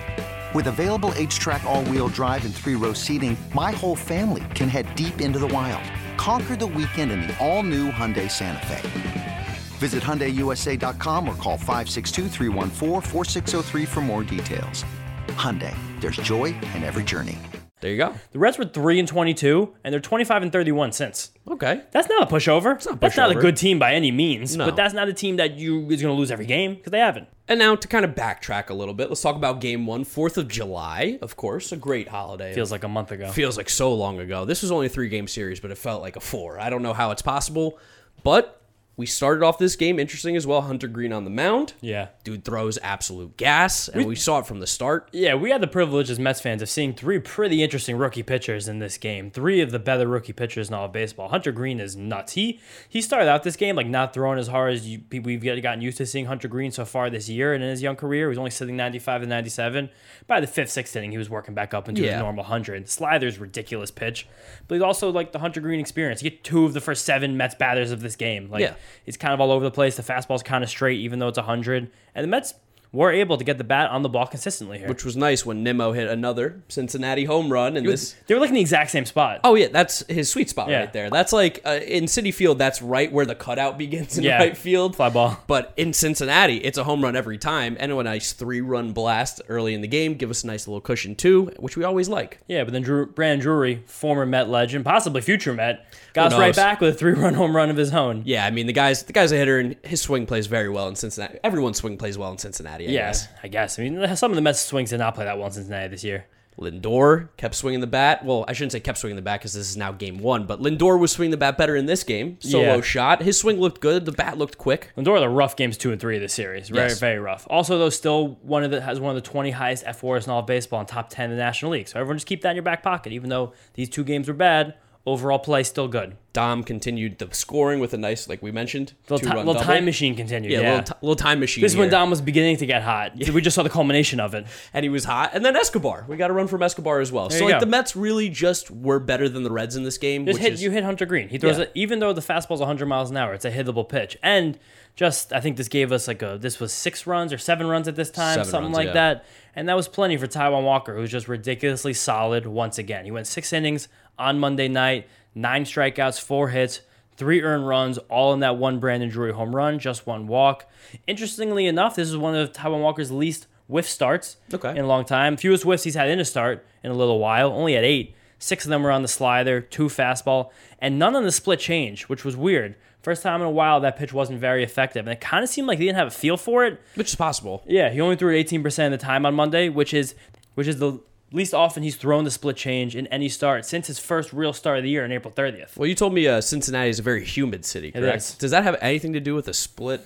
With 0.56 0.68
available 0.68 1.12
H 1.16 1.38
track, 1.38 1.64
all 1.64 1.84
wheel 1.86 2.08
drive, 2.08 2.44
and 2.44 2.56
three 2.56 2.76
row 2.76 2.94
seating, 2.94 3.38
my 3.54 3.72
whole 3.72 3.96
family 3.96 4.44
can 4.56 4.68
head 4.68 4.94
deep 4.96 5.22
into 5.22 5.38
the 5.38 5.48
wild. 5.48 5.84
Conquer 6.18 6.56
the 6.56 6.68
weekend 6.68 7.12
in 7.12 7.22
the 7.22 7.38
all 7.40 7.62
new 7.64 7.92
Hyundai 7.92 8.30
Santa 8.30 8.66
Fe. 8.66 9.41
Visit 9.82 10.04
HyundaiUSA.com 10.04 11.28
or 11.28 11.34
call 11.38 11.58
562-314-4603 11.58 13.88
for 13.88 14.02
more 14.02 14.24
details. 14.24 14.86
Hyundai, 15.30 15.76
there's 16.00 16.18
joy 16.18 16.54
in 16.76 16.84
every 16.84 17.04
journey. 17.04 17.40
There 17.80 17.90
you 17.90 17.98
go. 17.98 18.14
The 18.32 18.38
Reds 18.38 18.60
were 18.60 18.66
three 18.66 19.00
and 19.00 19.08
twenty 19.08 19.34
two, 19.34 19.74
and 19.84 19.92
they're 19.92 20.00
twenty 20.00 20.24
five 20.24 20.44
and 20.44 20.52
thirty 20.52 20.72
one 20.72 20.92
since. 20.92 21.32
Okay. 21.50 21.82
That's 21.92 22.08
not 22.08 22.22
a 22.22 22.28
pushover. 22.32 22.76
not 22.86 22.94
a 22.94 23.00
That's 23.00 23.18
not 23.18 23.32
a 23.32 23.36
good 23.36 23.58
team 23.58 23.80
by 23.80 23.96
any 23.96 24.12
means. 24.12 24.56
No. 24.56 24.66
But 24.66 24.76
that's 24.76 24.94
not 24.94 25.08
a 25.08 25.14
team 25.14 25.38
that 25.38 25.58
you 25.58 25.90
is 25.90 26.00
going 26.00 26.14
to 26.14 26.20
lose 26.20 26.30
every 26.30 26.46
game 26.46 26.76
because 26.76 26.92
they 26.92 27.00
haven't. 27.00 27.28
And 27.48 27.58
now 27.58 27.76
to 27.76 27.88
kind 27.88 28.06
of 28.06 28.12
backtrack 28.12 28.70
a 28.70 28.76
little 28.76 28.94
bit, 28.94 29.10
let's 29.10 29.24
talk 29.24 29.36
about 29.36 29.62
game 29.62 29.88
one, 29.88 30.06
4th 30.06 30.38
of 30.38 30.48
July, 30.48 31.18
of 31.24 31.36
course, 31.38 31.72
a 31.72 31.76
great 31.76 32.08
holiday. 32.08 32.54
Feels 32.54 32.72
like 32.72 32.84
a 32.84 32.88
month 32.88 33.12
ago. 33.12 33.32
feels 33.32 33.58
like 33.58 33.68
so 33.68 33.92
long 33.96 34.20
ago. 34.20 34.46
This 34.46 34.62
was 34.62 34.72
only 34.72 34.86
a 34.86 34.90
three 34.90 35.10
game 35.10 35.28
series, 35.28 35.60
but 35.60 35.72
it 35.72 35.80
felt 35.80 36.04
like 36.04 36.16
a 36.16 36.20
four. 36.22 36.60
I 36.60 36.70
don't 36.70 36.84
know 36.84 36.94
how 36.94 37.10
it's 37.10 37.24
possible, 37.24 37.80
but 38.24 38.61
we 38.98 39.06
started 39.06 39.44
off 39.44 39.58
this 39.58 39.76
game 39.76 39.98
interesting 40.00 40.36
as 40.36 40.46
well. 40.46 40.62
Hunter 40.62 40.88
Greene 40.88 41.14
on 41.14 41.24
the 41.24 41.30
mound. 41.32 41.74
Yeah. 41.82 42.10
Dude 42.24 42.44
throws 42.46 42.78
absolute 42.84 43.36
gas, 43.38 43.88
and 43.88 44.06
we 44.06 44.16
saw 44.16 44.40
it 44.40 44.46
from 44.46 44.60
the 44.60 44.68
start. 44.68 45.10
Yeah, 45.12 45.34
we 45.34 45.50
had 45.50 45.62
the 45.62 45.68
privilege 45.68 46.10
as 46.12 46.20
Mets 46.20 46.42
fans 46.42 46.62
of 46.62 46.70
seeing 46.70 46.94
three 46.94 47.18
pretty 47.18 47.64
interesting 47.64 47.96
rookie 47.98 48.22
pitchers 48.22 48.68
in 48.68 48.80
this 48.80 48.98
game. 48.98 49.32
Three 49.32 49.62
of 49.62 49.72
the 49.72 49.80
better 49.80 50.06
rookie 50.08 50.34
pitchers 50.34 50.68
in 50.68 50.76
all 50.76 50.86
of 50.86 50.92
baseball. 50.92 51.30
Hunter 51.30 51.52
Greene 51.52 51.80
is 51.80 51.96
nuts. 51.96 52.34
He 52.34 52.60
he 52.90 53.02
started 53.02 53.28
out 53.30 53.44
this 53.44 53.56
game 53.56 53.76
like 53.76 53.88
not 53.88 54.14
throwing 54.14 54.38
as 54.38 54.48
hard 54.50 54.74
as 54.74 54.88
you, 54.88 55.02
we've 55.24 55.42
gotten 55.64 55.82
used 55.82 55.98
to 55.98 56.06
seeing 56.06 56.26
Hunter 56.26 56.48
Greene 56.48 56.72
so 56.72 56.86
far 56.86 57.10
this 57.10 57.28
year 57.30 57.54
and 57.54 57.64
in 57.64 57.70
his 57.70 57.82
young 57.82 57.96
career. 57.96 58.26
He 58.28 58.30
was 58.30 58.38
only 58.38 58.52
sitting 58.52 58.76
95 58.78 59.22
and 59.24 59.30
97. 59.30 59.90
By 60.28 60.40
the 60.42 60.48
fifth, 60.48 60.70
sixth 60.70 60.96
inning, 60.96 61.12
he 61.12 61.18
was 61.18 61.30
working 61.30 61.56
back 61.56 61.74
up 61.74 61.90
into 61.90 62.02
Yeah. 62.04 62.12
his 62.14 62.20
normal 62.20 62.44
100. 62.44 62.88
Slider's 62.90 63.40
ridiculous 63.40 63.90
pitch, 63.90 64.28
but 64.68 64.76
he's 64.76 64.84
also 64.84 65.10
like 65.10 65.32
the 65.32 65.40
Hunter 65.40 65.62
Greene 65.62 65.80
experience. 65.80 66.22
You 66.22 66.30
get 66.30 66.44
two 66.44 66.66
of 66.66 66.74
the 66.74 66.82
first 66.82 67.04
seven 67.06 67.36
Mets 67.38 67.56
batters 67.56 67.92
of 67.92 68.02
this 68.02 68.16
game. 68.16 68.50
Like 68.52 68.62
Yeah. 68.62 68.74
It's 69.06 69.18
kind 69.18 69.34
of 69.34 69.42
all 69.42 69.52
over 69.52 69.64
the 69.64 69.72
place. 69.72 69.98
The 69.98 70.04
fastball's 70.04 70.44
kind 70.44 70.64
of 70.64 70.70
straight, 70.70 71.00
even 71.00 71.20
though 71.20 71.28
it's 71.28 71.38
100. 71.38 71.92
And 72.16 72.24
the 72.24 72.28
Mets 72.28 72.54
were 72.94 73.12
able 73.12 73.38
to 73.38 73.44
get 73.46 73.58
the 73.58 73.64
bat 73.64 73.90
on 73.90 74.02
the 74.02 74.10
ball 74.10 74.28
consistently 74.28 74.78
here. 74.78 74.88
which 74.90 75.06
was 75.06 75.16
nice 75.16 75.46
when 75.46 75.64
Nimmo 75.64 75.94
hit 75.94 76.10
another 76.10 76.62
Cincinnati 76.68 77.24
home 77.24 77.50
run 77.52 77.78
and 77.78 77.88
this. 77.88 78.16
they 78.28 78.34
were 78.34 78.42
like 78.42 78.50
in 78.50 78.56
the 78.56 78.62
exact 78.62 78.92
same 78.92 79.06
spot. 79.06 79.40
Oh 79.46 79.56
yeah, 79.56 79.68
that's 79.72 80.06
his 80.10 80.30
sweet 80.30 80.50
spot 80.50 80.70
Yeah. 80.70 80.80
right 80.82 80.92
there. 80.94 81.10
That's 81.10 81.32
like 81.32 81.62
uh, 81.66 81.80
in 81.88 82.06
Citi 82.06 82.34
Field. 82.34 82.58
That's 82.60 82.82
right 82.82 83.10
where 83.12 83.26
the 83.26 83.36
cutout 83.36 83.78
begins 83.78 84.18
in 84.18 84.26
Yeah. 84.26 84.38
right 84.40 84.58
field. 84.58 84.98
Fly 84.98 85.10
ball. 85.10 85.38
But 85.48 85.74
in 85.78 85.94
Cincinnati, 85.94 86.58
it's 86.58 86.78
a 86.78 86.84
home 86.84 87.02
run 87.02 87.16
every 87.16 87.38
time, 87.38 87.78
and 87.80 87.92
a 87.94 88.04
nice 88.04 88.34
three-run 88.34 88.92
blast 88.92 89.42
early 89.48 89.74
in 89.74 89.80
the 89.82 89.88
game. 89.88 90.16
Give 90.16 90.30
us 90.30 90.44
a 90.44 90.48
nice 90.48 90.68
little 90.68 90.82
cushion 90.82 91.16
too, 91.16 91.52
which 91.60 91.78
we 91.78 91.84
always 91.86 92.10
like. 92.10 92.40
Yeah, 92.48 92.64
but 92.66 92.74
then 92.74 92.82
Drew, 92.82 93.06
Brandon 93.06 93.40
Drury, 93.40 93.84
former 93.86 94.26
Met 94.26 94.50
legend, 94.50 94.84
possibly 94.84 95.22
future 95.22 95.54
Met, 95.54 95.86
got 96.14 96.34
us 96.34 96.40
right 96.40 96.56
back 96.56 96.82
with 96.82 96.96
a 96.96 96.98
three-run 96.98 97.36
home 97.36 97.56
run 97.56 97.70
of 97.70 97.78
his 97.78 97.94
own. 97.94 98.24
Yeah, 98.26 98.46
I 98.46 98.52
mean 98.52 98.68
the 98.68 98.74
guy's 98.74 99.04
the 99.04 99.14
guy's 99.14 99.32
a 99.32 99.38
hitter, 99.38 99.60
and 99.60 99.78
his 99.84 100.02
swing 100.02 100.26
plays 100.26 100.48
very 100.48 100.68
well 100.70 100.90
in 100.90 100.96
Cincinnati. 100.96 101.40
Everyone's 101.44 101.78
swing 101.78 101.98
plays 101.98 102.18
well 102.18 102.32
in 102.34 102.38
Cincinnati. 102.38 102.81
I 102.88 102.92
Yeah, 102.92 103.08
guess. 103.08 103.28
I 103.44 103.48
guess. 103.48 103.80
I 103.80 103.84
mean, 103.84 104.16
some 104.16 104.32
of 104.32 104.36
the 104.36 104.42
Mets 104.42 104.60
swings 104.62 104.90
did 104.92 104.98
not 105.00 105.16
play 105.16 105.26
that 105.26 105.38
well 105.38 105.48
in 105.48 105.54
Cincinnati 105.54 105.88
this 105.90 106.04
year. 106.04 106.26
Lindor 106.60 107.30
kept 107.38 107.56
swinging 107.56 107.80
the 107.80 107.88
bat. 107.88 108.24
Well, 108.26 108.46
I 108.48 108.54
shouldn't 108.54 108.74
say 108.74 108.80
kept 108.82 108.98
swinging 108.98 109.16
the 109.16 109.22
bat 109.22 109.40
because 109.40 109.54
this 109.54 109.70
is 109.70 109.78
now 109.78 109.92
game 109.94 110.20
one, 110.20 110.46
but 110.46 110.62
Lindor 110.62 111.00
was 111.00 111.12
swinging 111.12 111.32
the 111.32 111.38
bat 111.38 111.58
better 111.58 111.76
in 111.76 111.86
this 111.86 112.04
game. 112.04 112.38
Solo 112.40 112.76
Yeah. 112.76 112.82
shot. 112.82 113.24
His 113.24 113.40
swing 113.40 113.60
looked 113.60 113.82
good. 113.82 114.06
The 114.06 114.12
bat 114.12 114.38
looked 114.38 114.58
quick. 114.58 114.92
Lindor 114.98 115.14
had 115.14 115.22
the 115.24 115.30
rough 115.30 115.56
games 115.56 115.78
two 115.78 115.92
and 115.92 116.00
three 116.00 116.16
of 116.18 116.22
this 116.22 116.34
series. 116.34 116.70
Very, 116.70 116.90
Yes. 116.90 117.00
very 117.00 117.20
rough. 117.20 117.48
Also, 117.50 117.80
though, 117.80 117.90
still 117.90 118.38
one 118.44 118.64
of 118.64 118.72
the 118.72 118.82
has 118.82 119.00
one 119.00 119.16
of 119.16 119.24
the 119.24 119.28
20 119.28 119.52
highest 119.52 119.86
F4s 119.86 120.26
in 120.26 120.32
all 120.32 120.40
of 120.42 120.46
baseball 120.46 120.80
and 120.80 120.88
top 120.88 121.10
10 121.10 121.32
in 121.32 121.38
the 121.38 121.42
National 121.42 121.72
League. 121.72 121.88
So 121.88 122.00
everyone 122.00 122.18
just 122.18 122.28
keep 122.28 122.42
that 122.42 122.52
in 122.52 122.56
your 122.58 122.64
back 122.64 122.84
pocket. 122.84 123.12
Even 123.14 123.30
though 123.30 123.54
these 123.74 123.90
two 123.90 124.04
games 124.04 124.28
were 124.28 124.34
bad, 124.34 124.76
overall 125.06 125.40
play 125.40 125.64
still 125.64 125.88
good. 125.88 126.16
Dom 126.34 126.64
continued 126.64 127.18
the 127.20 127.28
scoring 127.34 127.80
with 127.82 127.94
a 127.94 127.98
nice, 127.98 128.30
like 128.30 128.42
we 128.42 128.52
mentioned, 128.52 128.94
Little, 129.10 129.30
ti- 129.32 129.36
little 129.38 129.56
time 129.56 129.84
machine 129.84 130.16
continued. 130.16 130.52
Yeah, 130.52 130.62
Yeah, 130.62 130.70
Little, 130.76 130.84
ti- 130.86 131.00
little 131.02 131.16
time 131.18 131.40
machine. 131.42 131.62
this 131.62 131.74
is 131.74 131.78
when. 131.78 131.90
Dom 131.90 132.10
was 132.10 132.22
beginning 132.22 132.56
to 132.58 132.66
get 132.66 132.84
hot. 132.84 133.14
We 133.34 133.42
just 133.42 133.56
saw 133.56 133.64
the 133.64 133.70
culmination 133.70 134.20
of 134.22 134.34
it. 134.34 134.46
and 134.74 134.84
he 134.84 134.90
was 134.90 135.04
hot. 135.04 135.32
And 135.34 135.44
then 135.44 135.56
Escobar, 135.58 136.06
we 136.08 136.16
got 136.18 136.28
to 136.28 136.34
run 136.34 136.48
from 136.48 136.64
Escobar 136.64 137.02
as 137.02 137.12
well. 137.12 137.30
so 137.30 137.44
like 137.46 137.56
go. 137.56 137.60
the 137.60 137.66
Mets 137.66 137.96
really 137.98 138.30
just 138.30 138.72
were 138.72 139.00
better 139.00 139.28
than 139.28 139.44
the 139.44 139.52
Reds 139.52 139.76
in 139.76 139.84
this 139.84 139.98
game. 139.98 140.26
Just 140.26 140.40
hit 140.40 140.54
is, 140.54 140.64
you 140.64 140.72
hit 140.72 140.84
Hunter 140.86 141.06
Greene. 141.06 141.28
He 141.30 141.38
throws 141.38 141.58
Yeah. 141.58 141.64
it 141.64 141.72
even 141.76 142.00
though 142.00 142.14
the 142.14 142.22
fastball's 142.22 142.60
100 142.62 142.86
miles 142.86 143.10
an 143.12 143.18
hour. 143.18 143.34
It's 143.34 143.44
a 143.46 143.52
hittable 143.52 143.88
pitch. 143.90 144.18
And 144.24 144.58
just 144.96 145.34
I 145.34 145.40
think 145.42 145.58
this 145.58 145.68
gave 145.68 145.92
us 145.92 146.08
like 146.08 146.22
a 146.22 146.38
this 146.40 146.60
was 146.60 146.72
six 146.72 147.06
runs 147.08 147.34
or 147.34 147.38
seven 147.38 147.68
runs 147.68 147.88
at 147.90 147.96
this 147.98 148.10
time, 148.12 148.36
Seven 148.36 148.46
something 148.50 148.64
runs, 148.72 148.76
like 148.76 148.88
yeah. 148.88 148.94
that. 148.94 149.26
And 149.56 149.68
that 149.68 149.76
was 149.76 149.90
plenty 149.90 150.16
for 150.16 150.28
Taijuan 150.28 150.64
Walker, 150.64 150.96
who's 150.96 151.12
just 151.12 151.28
ridiculously 151.28 151.94
solid 151.94 152.46
once 152.46 152.78
again. 152.78 153.04
He 153.04 153.12
went 153.12 153.28
six 153.28 153.52
innings 153.52 153.90
on 154.18 154.40
Monday 154.40 154.68
night, 154.68 155.08
nine 155.36 155.64
strikeouts, 155.66 156.20
four 156.22 156.50
hits, 156.50 156.82
three 157.18 157.42
earned 157.42 157.68
runs, 157.68 157.98
all 158.10 158.34
in 158.34 158.40
that 158.42 158.58
one 158.58 158.80
Brandon 158.80 159.10
Drury 159.10 159.34
home 159.34 159.56
run, 159.56 159.80
just 159.80 160.08
one 160.08 160.28
walk. 160.28 160.66
Interestingly 161.08 161.68
enough, 161.68 161.96
this 161.96 162.10
is 162.10 162.18
one 162.18 162.36
of 162.36 162.52
Taijuan 162.52 162.82
Walker's 162.82 163.12
least 163.12 163.48
whiff 163.68 163.88
starts 163.88 164.38
Okay. 164.54 164.72
in 164.72 164.80
a 164.80 164.88
long 164.88 165.06
time. 165.06 165.38
Fewest 165.38 165.64
whiffs 165.64 165.84
he's 165.84 165.96
had 165.96 166.10
in 166.10 166.20
a 166.20 166.26
start 166.26 166.66
in 166.84 166.92
a 166.92 166.96
little 166.96 167.20
while, 167.20 167.52
only 167.54 167.76
at 167.76 167.84
eight. 167.84 168.16
Six 168.40 168.66
of 168.66 168.70
them 168.70 168.84
were 168.84 168.92
on 168.92 169.02
the 169.04 169.08
slider, 169.08 169.62
two 169.62 169.86
fastball, 169.86 170.50
and 170.80 170.98
none 170.98 171.16
on 171.16 171.24
the 171.24 171.32
split 171.32 171.60
change, 171.60 172.04
which 172.04 172.26
was 172.26 172.36
weird. 172.36 172.76
First 173.04 173.24
time 173.24 173.40
in 173.42 173.48
a 173.48 173.52
while 173.52 173.80
that 173.82 173.98
pitch 173.98 174.14
wasn't 174.14 174.40
very 174.40 174.64
effective, 174.64 175.06
and 175.08 175.14
it 175.14 175.22
kind 175.22 175.44
of 175.44 175.50
seemed 175.50 175.68
like 175.68 175.78
he 175.80 175.86
didn't 175.86 175.98
have 175.98 176.08
a 176.08 176.12
feel 176.12 176.38
for 176.38 176.66
it. 176.66 176.80
which 176.96 177.08
is 177.10 177.16
possible. 177.16 177.64
Yeah, 177.68 177.90
he 177.90 178.02
only 178.02 178.16
threw 178.16 178.36
it 178.36 178.48
18% 178.48 178.86
of 178.86 178.92
the 178.92 178.98
time 178.98 179.26
on 179.26 179.34
Monday, 179.36 179.70
which 179.70 179.94
is 179.94 180.16
which 180.56 180.68
is 180.68 180.80
the 180.80 181.00
least 181.34 181.54
often 181.54 181.84
he's 181.84 181.96
thrown 181.96 182.24
the 182.24 182.32
split 182.32 182.58
change 182.58 182.96
in 182.96 183.08
any 183.08 183.30
start 183.30 183.66
since 183.66 183.88
his 183.88 184.00
first 184.00 184.34
real 184.34 184.54
start 184.54 184.78
of 184.78 184.84
the 184.84 184.90
year 184.90 185.04
on 185.04 185.12
April 185.12 185.34
30th. 185.34 185.78
Well, 185.78 185.88
you 185.88 185.96
told 185.96 186.14
me 186.14 186.28
uh, 186.28 186.42
Cincinnati 186.42 186.90
is 186.90 187.00
a 187.00 187.04
very 187.04 187.24
humid 187.24 187.66
city, 187.66 187.92
correct? 187.92 188.40
Does 188.40 188.52
that 188.52 188.64
have 188.64 188.78
anything 188.82 189.14
to 189.14 189.20
do 189.20 189.36
with 189.36 189.48
a 189.48 189.54
split 189.54 190.02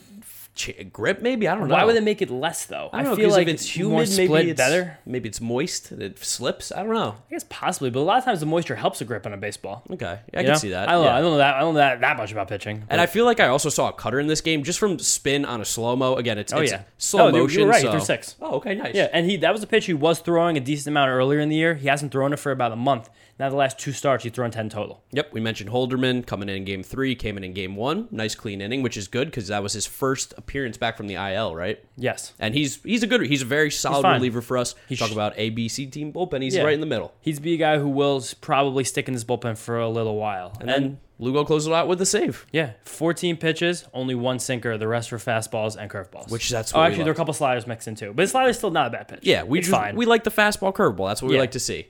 grip? 0.92 1.22
Maybe 1.22 1.48
I 1.48 1.56
don't 1.56 1.68
know. 1.68 1.76
Why 1.76 1.84
would 1.84 1.96
they 1.96 2.00
make 2.02 2.22
it 2.22 2.30
less 2.30 2.66
though? 2.66 2.90
I, 2.94 3.04
know, 3.04 3.16
feel 3.16 3.30
like 3.30 3.48
if 3.48 3.56
it's 3.56 3.76
humid, 3.76 4.08
split 4.08 4.32
maybe 4.32 4.52
it's 4.52 4.58
better. 4.58 4.98
Maybe 5.06 5.28
it's 5.30 5.42
moist. 5.42 5.92
It 5.92 6.18
slips. 6.24 6.72
I 6.72 6.84
don't 6.84 6.94
know. 6.94 7.16
I 7.28 7.32
guess 7.32 7.46
possibly, 7.50 7.90
but 7.90 8.00
a 8.00 8.02
lot 8.02 8.18
of 8.20 8.26
times 8.26 8.40
the 8.40 8.46
moisture 8.46 8.76
helps 8.76 9.02
a 9.02 9.06
grip 9.06 9.26
on 9.26 9.34
a 9.34 9.38
baseball. 9.38 9.84
Okay, 9.92 10.06
I 10.06 10.18
You 10.40 10.44
can 10.44 10.46
know? 10.48 10.54
see 10.56 10.70
that. 10.70 10.90
I 10.90 10.94
don't 10.94 11.02
know. 11.04 11.08
yeah. 11.10 11.16
I 11.18 11.22
don't 11.22 11.32
know 11.32 11.38
that. 11.38 11.56
I 11.56 11.60
don't 11.60 11.74
know 11.74 11.80
that, 11.80 12.02
that 12.02 12.18
much 12.18 12.32
about 12.32 12.48
pitching. 12.48 12.84
And 12.90 13.00
I 13.02 13.06
feel 13.06 13.26
like 13.26 13.40
I 13.40 13.48
also 13.48 13.70
saw 13.70 13.90
a 13.90 13.94
cutter 13.94 14.20
in 14.20 14.28
this 14.28 14.42
game 14.42 14.64
just 14.64 14.80
from 14.80 14.98
spin 15.00 15.46
on 15.46 15.62
a 15.62 15.66
slow 15.66 15.96
mo. 15.96 16.16
Again, 16.16 16.38
it's, 16.38 16.54
Oh, 16.54 16.60
it's 16.60 16.72
yeah. 16.72 16.84
slow 16.98 17.28
oh, 17.28 17.32
No, 17.32 17.38
you 17.38 17.44
motion. 17.44 17.68
right. 17.68 17.82
He 17.82 17.88
so- 17.88 17.92
threw 17.92 18.00
six. 18.02 18.36
Oh, 18.42 18.56
okay, 18.56 18.76
nice. 18.76 18.96
Yeah, 18.96 19.10
and 19.12 19.30
he 19.30 19.38
that 19.38 19.52
was 19.54 19.62
a 19.64 19.68
pitch 19.68 19.86
he 19.86 19.94
was 19.94 20.20
throwing 20.20 20.58
a 20.58 20.60
decent 20.62 20.88
amount 20.94 21.10
earlier 21.10 21.40
in 21.40 21.50
the 21.50 21.56
year. 21.56 21.76
He 21.76 21.88
hasn't 21.88 22.12
thrown 22.12 22.34
it 22.34 22.40
for 22.40 22.52
about 22.52 22.72
a 22.72 22.76
month. 22.78 23.10
Now 23.38 23.50
the 23.50 23.56
last 23.58 23.78
two 23.78 23.92
starts 23.92 24.24
he's 24.24 24.32
thrown 24.32 24.52
ten 24.52 24.70
total. 24.70 25.04
Yep, 25.12 25.34
we 25.34 25.42
mentioned 25.42 25.70
Holderman 25.70 26.26
coming 26.26 26.48
in 26.48 26.56
in 26.56 26.64
game 26.64 26.84
three, 26.84 27.16
came 27.16 27.36
in 27.36 27.44
in 27.44 27.52
game 27.54 27.76
one. 27.76 28.08
Nice 28.10 28.34
clean 28.34 28.62
inning, 28.62 28.82
which 28.82 28.96
is 28.96 29.10
good 29.10 29.28
because 29.28 29.50
that 29.50 29.62
was 29.62 29.74
his 29.74 29.86
first 29.86 30.34
appearance 30.46 30.78
back 30.78 30.96
from 30.96 31.08
the 31.08 31.16
IL, 31.16 31.56
right? 31.56 31.84
Yes. 31.98 32.34
And 32.40 32.54
he's 32.54 32.82
he's 32.84 33.04
a 33.04 33.08
good, 33.08 33.26
he's 33.26 33.42
a 33.42 33.46
very 33.46 33.72
solid 33.72 34.04
fine. 34.04 34.16
reliever 34.16 34.42
for 34.42 34.58
us. 34.58 34.76
He 34.88 34.96
Talk 34.96 35.10
sh- 35.10 35.14
about 35.14 35.36
ABC 35.38 35.92
team 35.92 36.14
bullpen, 36.14 36.42
he's 36.44 36.56
Yeah. 36.56 36.64
right 36.64 36.74
in 36.74 36.80
the 36.80 36.86
middle. 36.86 37.14
He's 37.22 37.40
be 37.40 37.54
a 37.56 37.58
guy 37.58 37.80
who 37.80 37.90
will 37.90 38.24
probably 38.42 38.84
stick 38.84 39.08
in 39.08 39.14
this 39.14 39.24
bullpen 39.24 39.58
for 39.58 39.80
a 39.80 39.90
little 39.90 40.16
while. 40.18 40.56
And 40.60 40.70
then 40.70 41.00
Lugo 41.18 41.46
closes 41.46 41.68
it 41.68 41.74
out 41.74 41.88
with 41.88 41.98
the 42.00 42.06
save. 42.06 42.46
yeah, 42.52 42.72
14 42.84 43.38
pitches, 43.38 43.86
only 43.94 44.16
one 44.16 44.38
sinker. 44.38 44.78
The 44.78 44.88
rest 44.88 45.12
were 45.12 45.18
fastballs 45.18 45.76
and 45.78 45.90
curveballs. 45.90 46.30
Which 46.30 46.50
that's 46.50 46.76
oh, 46.76 46.82
actually, 46.82 47.04
there 47.04 47.12
are 47.12 47.14
a 47.14 47.16
couple 47.18 47.34
sliders 47.34 47.66
mixed 47.66 47.88
in 47.88 47.96
too. 47.96 48.14
But 48.14 48.24
the 48.24 48.28
slider's 48.28 48.58
still 48.58 48.72
not 48.72 48.88
a 48.88 48.90
bad 48.92 49.08
pitch. 49.08 49.20
Yeah, 49.24 49.44
we 49.44 49.60
just, 49.60 49.72
fine. 49.72 49.96
we 49.96 50.06
like 50.06 50.24
the 50.26 50.32
fastball 50.32 50.74
curveball. 50.74 51.08
That's 51.10 51.22
what 51.22 51.32
we 51.32 51.40
like 51.40 51.52
to 51.52 51.60
see. 51.60 51.88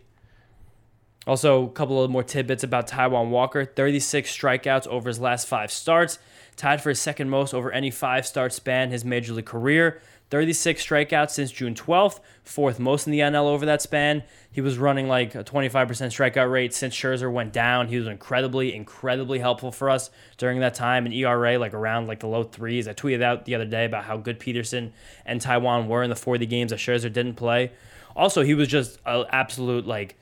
Also, 1.28 1.66
a 1.66 1.70
couple 1.72 2.04
of 2.04 2.12
more 2.12 2.22
tidbits 2.24 2.64
about 2.64 2.88
Taijuan 2.88 3.30
Walker 3.30 3.66
36 3.66 4.32
strikeouts 4.32 4.86
over 4.86 5.10
his 5.10 5.20
last 5.20 5.48
five 5.48 5.72
starts, 5.72 6.20
tied 6.56 6.82
for 6.82 6.90
his 6.90 7.00
second 7.00 7.30
most 7.30 7.54
over 7.54 7.72
any 7.72 7.92
five 7.92 8.26
start 8.26 8.54
span 8.54 8.92
his 8.92 9.06
major 9.06 9.34
league 9.34 9.46
career. 9.46 10.02
36 10.32 10.84
strikeouts 10.84 11.32
since 11.32 11.52
June 11.52 11.76
12th, 11.76 12.20
fourth 12.44 12.80
most 12.80 13.06
in 13.06 13.12
the 13.12 13.20
NL 13.20 13.46
over 13.46 13.66
that 13.68 13.82
span. 13.82 14.24
He 14.52 14.60
was 14.60 14.78
running 14.78 15.08
like 15.08 15.36
a 15.36 15.44
25% 15.44 15.88
strikeout 15.88 16.52
rate 16.52 16.74
since 16.74 16.96
Scherzer 16.96 17.32
went 17.32 17.54
down. 17.54 17.90
He 17.90 17.98
was 17.98 18.08
incredibly, 18.08 18.74
incredibly 18.74 19.38
helpful 19.38 19.72
for 19.72 19.90
us 19.90 20.10
during 20.38 20.62
that 20.62 20.74
time. 20.74 21.06
An 21.06 21.14
ERA 21.14 21.60
like 21.60 21.74
around 21.74 22.08
like 22.08 22.22
the 22.22 22.28
low 22.28 22.44
threes. 22.44 22.88
I 22.88 22.94
tweeted 22.94 23.22
out 23.22 23.46
the 23.46 23.54
other 23.54 23.66
day 23.66 23.86
about 23.86 24.06
how 24.06 24.18
good 24.18 24.40
Peterson 24.40 24.94
and 25.26 25.40
Taijuan 25.40 25.88
were 25.88 26.02
in 26.02 26.10
the 26.10 26.16
40 26.16 26.46
games 26.48 26.72
that 26.72 26.80
Scherzer 26.80 27.14
didn't 27.14 27.36
play. 27.36 27.72
Also, 28.16 28.42
he 28.42 28.56
was 28.56 28.68
just 28.68 28.98
an 29.06 29.26
absolute 29.30 29.86
like 29.86 30.18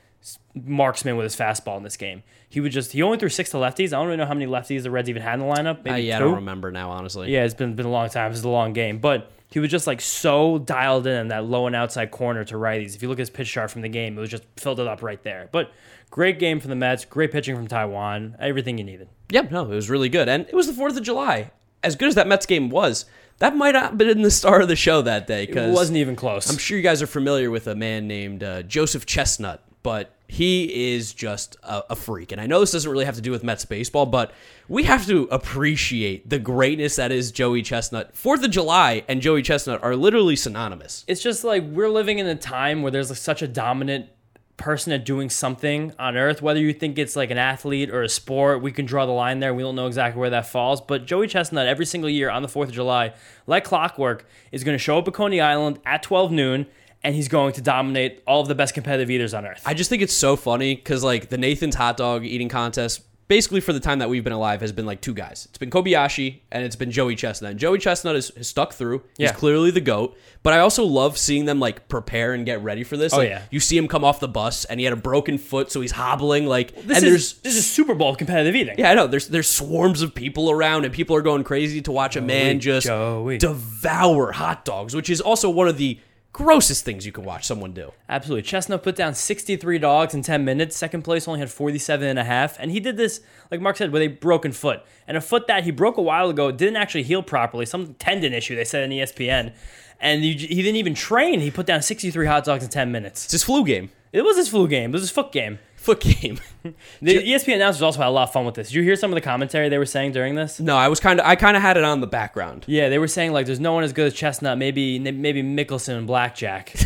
marksman 0.54 1.16
with 1.16 1.24
his 1.24 1.36
fastball 1.36 1.76
in 1.76 1.82
this 1.82 1.96
game. 1.96 2.22
He 2.48 2.60
would 2.60 2.72
just 2.72 2.92
he 2.92 3.02
only 3.02 3.18
threw 3.18 3.28
six 3.28 3.50
to 3.50 3.56
lefties. 3.56 3.88
I 3.88 3.90
don't 3.98 4.06
really 4.06 4.16
know 4.16 4.26
how 4.26 4.34
many 4.34 4.46
lefties 4.46 4.82
the 4.84 4.90
Reds 4.90 5.08
even 5.08 5.22
had 5.22 5.34
in 5.34 5.40
the 5.40 5.46
lineup. 5.46 5.80
Uh, 5.80 5.82
Maybe 5.84 6.02
yeah, 6.02 6.16
I 6.16 6.20
don't 6.20 6.36
remember 6.36 6.70
now, 6.70 6.90
honestly. 6.90 7.32
Yeah, 7.32 7.44
it's 7.44 7.54
been 7.54 7.74
been 7.74 7.86
a 7.86 7.90
long 7.90 8.08
time. 8.08 8.30
This 8.30 8.38
is 8.38 8.44
a 8.44 8.48
long 8.48 8.72
game, 8.72 8.98
but 8.98 9.30
he 9.50 9.60
was 9.60 9.70
just 9.70 9.86
like 9.86 10.00
so 10.00 10.58
dialed 10.58 11.06
in 11.06 11.28
that 11.28 11.44
low 11.44 11.66
and 11.66 11.76
outside 11.76 12.10
corner 12.10 12.44
to 12.44 12.54
righties. 12.54 12.94
If 12.94 13.02
you 13.02 13.08
look 13.08 13.18
at 13.18 13.22
his 13.22 13.30
pitch 13.30 13.50
chart 13.50 13.70
from 13.70 13.82
the 13.82 13.88
game, 13.88 14.16
it 14.16 14.20
was 14.20 14.30
just 14.30 14.44
filled 14.56 14.80
it 14.80 14.86
up 14.86 15.02
right 15.02 15.22
there. 15.22 15.48
But 15.52 15.72
great 16.10 16.38
game 16.38 16.60
from 16.60 16.70
the 16.70 16.76
Mets. 16.76 17.04
Great 17.04 17.32
pitching 17.32 17.56
from 17.56 17.68
Taijuan. 17.68 18.36
Everything 18.38 18.78
you 18.78 18.84
needed. 18.84 19.08
Yep, 19.30 19.50
no, 19.50 19.64
it 19.64 19.74
was 19.74 19.90
really 19.90 20.08
good. 20.08 20.28
And 20.28 20.46
it 20.48 20.54
was 20.54 20.66
the 20.66 20.72
4th 20.72 20.96
of 20.96 21.02
July. 21.02 21.50
As 21.82 21.96
good 21.96 22.08
as 22.08 22.14
that 22.14 22.26
Mets 22.26 22.46
game 22.46 22.70
was, 22.70 23.04
that 23.38 23.54
might 23.56 23.72
not 23.72 23.82
have 23.90 23.98
been 23.98 24.22
the 24.22 24.30
star 24.30 24.60
of 24.60 24.68
the 24.68 24.76
show 24.76 25.02
that 25.02 25.26
day. 25.26 25.46
Cause 25.46 25.70
It 25.70 25.72
wasn't 25.74 25.98
even 25.98 26.16
close. 26.16 26.48
I'm 26.48 26.58
sure 26.58 26.76
you 26.76 26.82
guys 26.82 27.02
are 27.02 27.06
familiar 27.06 27.50
with 27.50 27.66
a 27.66 27.74
man 27.74 28.06
named 28.08 28.42
uh, 28.42 28.62
Joseph 28.62 29.06
Chestnut, 29.06 29.62
but 29.84 30.16
he 30.26 30.94
is 30.94 31.12
just 31.14 31.56
a, 31.62 31.84
a 31.90 31.94
freak. 31.96 32.32
And 32.32 32.40
I 32.40 32.46
know 32.46 32.58
this 32.58 32.72
doesn't 32.72 32.90
really 32.90 33.04
have 33.04 33.14
to 33.14 33.20
do 33.20 33.30
with 33.30 33.44
Mets 33.44 33.64
baseball, 33.64 34.06
but 34.06 34.32
we 34.68 34.82
have 34.84 35.06
to 35.06 35.28
appreciate 35.30 36.28
the 36.28 36.40
greatness 36.40 36.96
that 36.96 37.12
is 37.12 37.30
Joey 37.30 37.62
Chestnut. 37.62 38.16
Fourth 38.16 38.42
of 38.42 38.50
July 38.50 39.04
and 39.06 39.20
Joey 39.20 39.42
Chestnut 39.42 39.84
are 39.84 39.94
literally 39.94 40.34
synonymous. 40.34 41.04
it's 41.06 41.22
just 41.22 41.44
like 41.44 41.62
we're 41.62 41.90
living 41.90 42.18
in 42.18 42.26
a 42.26 42.34
time 42.34 42.82
where 42.82 42.90
there's 42.90 43.10
like 43.10 43.18
such 43.18 43.42
a 43.42 43.46
dominant 43.46 44.08
person 44.56 44.92
at 44.92 45.04
doing 45.04 45.28
something 45.28 45.92
on 45.98 46.16
earth 46.16 46.40
whether 46.40 46.60
you 46.60 46.72
think 46.72 46.96
it's 46.96 47.16
like 47.16 47.32
an 47.32 47.38
athlete 47.38 47.90
or 47.90 48.04
a 48.04 48.08
sport 48.08 48.62
we 48.62 48.70
can 48.70 48.86
draw 48.86 49.04
the 49.04 49.10
line 49.10 49.40
there 49.40 49.52
we 49.52 49.64
don't 49.64 49.74
know 49.74 49.88
exactly 49.88 50.20
where 50.20 50.30
that 50.30 50.46
falls 50.46 50.80
but 50.80 51.04
joey 51.06 51.26
chestnut 51.26 51.66
every 51.66 51.84
single 51.84 52.08
year 52.08 52.30
on 52.30 52.40
the 52.40 52.46
4th 52.46 52.66
of 52.68 52.72
july 52.72 53.12
like 53.48 53.64
clockwork 53.64 54.24
is 54.52 54.62
going 54.62 54.72
to 54.74 54.78
show 54.78 54.96
up 54.96 55.08
at 55.08 55.12
coney 55.12 55.40
island 55.40 55.80
at 55.84 56.04
12 56.04 56.30
noon 56.30 56.66
and 57.04 57.14
he's 57.14 57.28
going 57.28 57.52
to 57.52 57.60
dominate 57.60 58.22
all 58.26 58.40
of 58.40 58.48
the 58.48 58.54
best 58.54 58.74
competitive 58.74 59.10
eaters 59.10 59.34
on 59.34 59.46
earth 59.46 59.62
I 59.66 59.74
just 59.74 59.90
think 59.90 60.02
it's 60.02 60.14
so 60.14 60.34
funny 60.36 60.74
because 60.74 61.04
like 61.04 61.28
the 61.28 61.38
Nathan's 61.38 61.74
hot 61.76 61.96
dog 61.96 62.24
eating 62.24 62.48
contest, 62.48 63.02
basically 63.28 63.60
for 63.60 63.72
the 63.72 63.80
time 63.80 64.00
that 64.00 64.08
we've 64.10 64.22
been 64.24 64.32
alive, 64.34 64.60
has 64.60 64.72
been 64.72 64.84
like 64.86 65.00
two 65.00 65.14
guys. 65.14 65.46
It's 65.48 65.58
been 65.58 65.70
Kobayashi 65.70 66.40
and 66.52 66.62
it's 66.64 66.76
been 66.76 66.90
Joey 66.90 67.14
Chestnut. 67.16 67.52
And 67.52 67.60
Joey 67.60 67.78
Chestnut 67.78 68.16
is, 68.16 68.30
has 68.36 68.48
stuck 68.48 68.72
through. 68.74 68.98
He's 69.16 69.28
Yeah. 69.30 69.32
clearly 69.32 69.70
the 69.70 69.80
goat. 69.80 70.16
But 70.42 70.52
I 70.52 70.58
also 70.58 70.84
love 70.84 71.16
seeing 71.16 71.46
them 71.46 71.58
like 71.60 71.88
prepare 71.88 72.34
and 72.34 72.44
get 72.44 72.62
ready 72.62 72.84
for 72.84 72.96
this. 72.98 73.14
Oh, 73.14 73.18
Like, 73.18 73.28
yeah. 73.30 73.42
You 73.50 73.60
see 73.60 73.76
him 73.78 73.88
come 73.88 74.04
off 74.04 74.20
the 74.20 74.28
bus 74.28 74.64
and 74.66 74.78
he 74.78 74.84
had 74.84 74.92
a 74.92 74.96
broken 74.96 75.38
foot, 75.38 75.72
so 75.72 75.80
he's 75.80 75.92
hobbling. 75.92 76.46
Like 76.46 76.74
this 76.74 76.98
and 76.98 77.06
is 77.06 77.10
there's 77.10 77.32
this 77.40 77.56
is 77.56 77.66
super 77.66 77.94
bowl 77.94 78.14
competitive 78.14 78.54
eating 78.54 78.74
yeah, 78.78 78.90
I 78.90 78.94
know. 78.94 79.06
There's 79.06 79.28
there's 79.28 79.48
swarms 79.48 80.02
of 80.02 80.14
people 80.14 80.50
around, 80.50 80.84
and 80.84 80.92
people 80.92 81.16
are 81.16 81.22
going 81.22 81.44
crazy 81.44 81.80
to 81.82 81.92
watch 81.92 82.16
a 82.16 82.20
man 82.20 82.60
just 82.60 82.86
Joey. 82.86 83.38
devour 83.38 84.32
hot 84.32 84.64
dogs, 84.66 84.94
which 84.94 85.08
is 85.08 85.20
also 85.22 85.48
one 85.48 85.68
of 85.68 85.78
the 85.78 85.98
grossest 86.34 86.84
things 86.84 87.06
you 87.06 87.12
can 87.12 87.24
watch 87.24 87.46
someone 87.46 87.72
do. 87.72 87.92
Absolutely. 88.08 88.42
Chestnut 88.42 88.82
put 88.82 88.96
down 88.96 89.14
63 89.14 89.78
dogs 89.78 90.14
in 90.14 90.20
10 90.20 90.44
minutes. 90.44 90.76
Second 90.76 91.02
place 91.02 91.26
only 91.28 91.38
had 91.38 91.48
47 91.48 92.06
and 92.06 92.18
a 92.18 92.24
half. 92.24 92.58
And 92.58 92.72
he 92.72 92.80
did 92.80 92.96
this, 92.96 93.20
like 93.50 93.60
Mark 93.60 93.76
said, 93.76 93.92
with 93.92 94.02
a 94.02 94.08
broken 94.08 94.52
foot. 94.52 94.82
And 95.06 95.16
a 95.16 95.20
foot 95.20 95.46
that 95.46 95.62
he 95.62 95.70
broke 95.70 95.96
a 95.96 96.02
while 96.02 96.28
ago 96.28 96.50
didn't 96.50 96.76
actually 96.76 97.04
heal 97.04 97.22
properly. 97.22 97.64
Some 97.64 97.94
tendon 97.94 98.34
issue, 98.34 98.56
they 98.56 98.64
said 98.64 98.82
on 98.82 98.92
E 98.92 98.98
ESPN. 98.98 99.54
And 100.00 100.22
he, 100.24 100.32
he 100.32 100.56
didn't 100.56 100.76
even 100.76 100.94
train. 100.94 101.38
He 101.38 101.52
put 101.52 101.66
down 101.66 101.80
63 101.80 102.26
hot 102.26 102.44
dogs 102.44 102.64
in 102.64 102.68
10 102.68 102.90
minutes. 102.90 103.24
It's 103.24 103.32
his 103.32 103.44
flu 103.44 103.64
game, 103.64 103.90
It 104.12 104.22
was 104.22 104.36
his 104.36 104.48
flu 104.48 104.66
game. 104.66 104.90
It 104.90 104.94
was 104.94 105.02
his 105.02 105.12
foot 105.12 105.30
game. 105.30 105.60
Foot 105.84 106.00
game. 106.00 106.40
The 107.02 107.18
ESPN 107.18 107.56
announcers 107.56 107.82
also 107.82 107.98
had 107.98 108.08
a 108.08 108.10
lot 108.10 108.22
of 108.22 108.32
fun 108.32 108.46
with 108.46 108.54
this. 108.54 108.68
Did 108.68 108.76
you 108.76 108.82
hear 108.82 108.96
some 108.96 109.10
of 109.10 109.16
the 109.16 109.20
commentary 109.20 109.68
they 109.68 109.76
were 109.76 109.84
saying 109.84 110.12
during 110.12 110.34
this? 110.34 110.58
no, 110.58 110.78
I 110.78 110.88
was 110.88 110.98
kind 110.98 111.20
of 111.20 111.26
I 111.26 111.36
kind 111.36 111.58
of 111.58 111.62
had 111.62 111.76
it 111.76 111.84
on 111.84 112.00
the 112.00 112.06
background. 112.06 112.64
Yeah, 112.66 112.88
they 112.88 112.98
were 112.98 113.06
saying 113.06 113.32
like 113.34 113.44
there's 113.44 113.60
no 113.60 113.74
one 113.74 113.84
as 113.84 113.92
good 113.92 114.06
as 114.06 114.14
Chestnut, 114.14 114.56
maybe 114.56 114.98
maybe 114.98 115.42
Mickelson 115.42 115.98
and 115.98 116.06
Blackjack. 116.06 116.74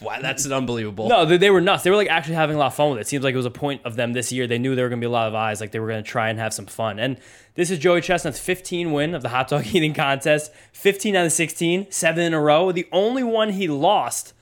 Wow, 0.00 0.20
that's 0.20 0.50
unbelievable. 0.50 1.08
No, 1.08 1.24
they, 1.26 1.36
they 1.36 1.50
were 1.50 1.60
nuts. 1.60 1.84
They 1.84 1.90
were 1.90 1.96
like 1.96 2.08
actually 2.08 2.34
having 2.34 2.56
a 2.56 2.58
lot 2.58 2.68
of 2.68 2.74
fun 2.74 2.90
with 2.90 2.98
it. 2.98 3.06
Seems 3.06 3.22
like 3.22 3.34
it 3.34 3.36
was 3.36 3.46
a 3.46 3.50
point 3.50 3.82
of 3.84 3.94
them 3.94 4.14
this 4.14 4.32
year. 4.32 4.46
They 4.48 4.58
knew 4.58 4.74
there 4.74 4.86
were 4.86 4.88
going 4.88 5.00
to 5.00 5.04
be 5.04 5.08
a 5.08 5.10
lot 5.10 5.28
of 5.28 5.34
eyes. 5.34 5.60
Like 5.60 5.70
they 5.70 5.78
were 5.78 5.86
going 5.86 6.02
to 6.02 6.10
try 6.10 6.28
and 6.30 6.38
have 6.40 6.52
some 6.52 6.66
fun. 6.66 6.98
And 6.98 7.18
this 7.54 7.70
is 7.70 7.78
Joey 7.78 8.00
Chestnut's 8.00 8.40
15 8.40 8.90
win 8.90 9.14
of 9.14 9.22
the 9.22 9.28
hot 9.28 9.48
dog 9.48 9.66
eating 9.72 9.94
contest. 9.94 10.50
15 10.72 11.14
out 11.14 11.26
of 11.26 11.32
16, 11.32 11.86
seven 11.90 12.24
in 12.24 12.34
a 12.34 12.40
row. 12.40 12.72
The 12.72 12.88
only 12.90 13.22
one 13.22 13.50
he 13.50 13.68
lost 13.68 14.32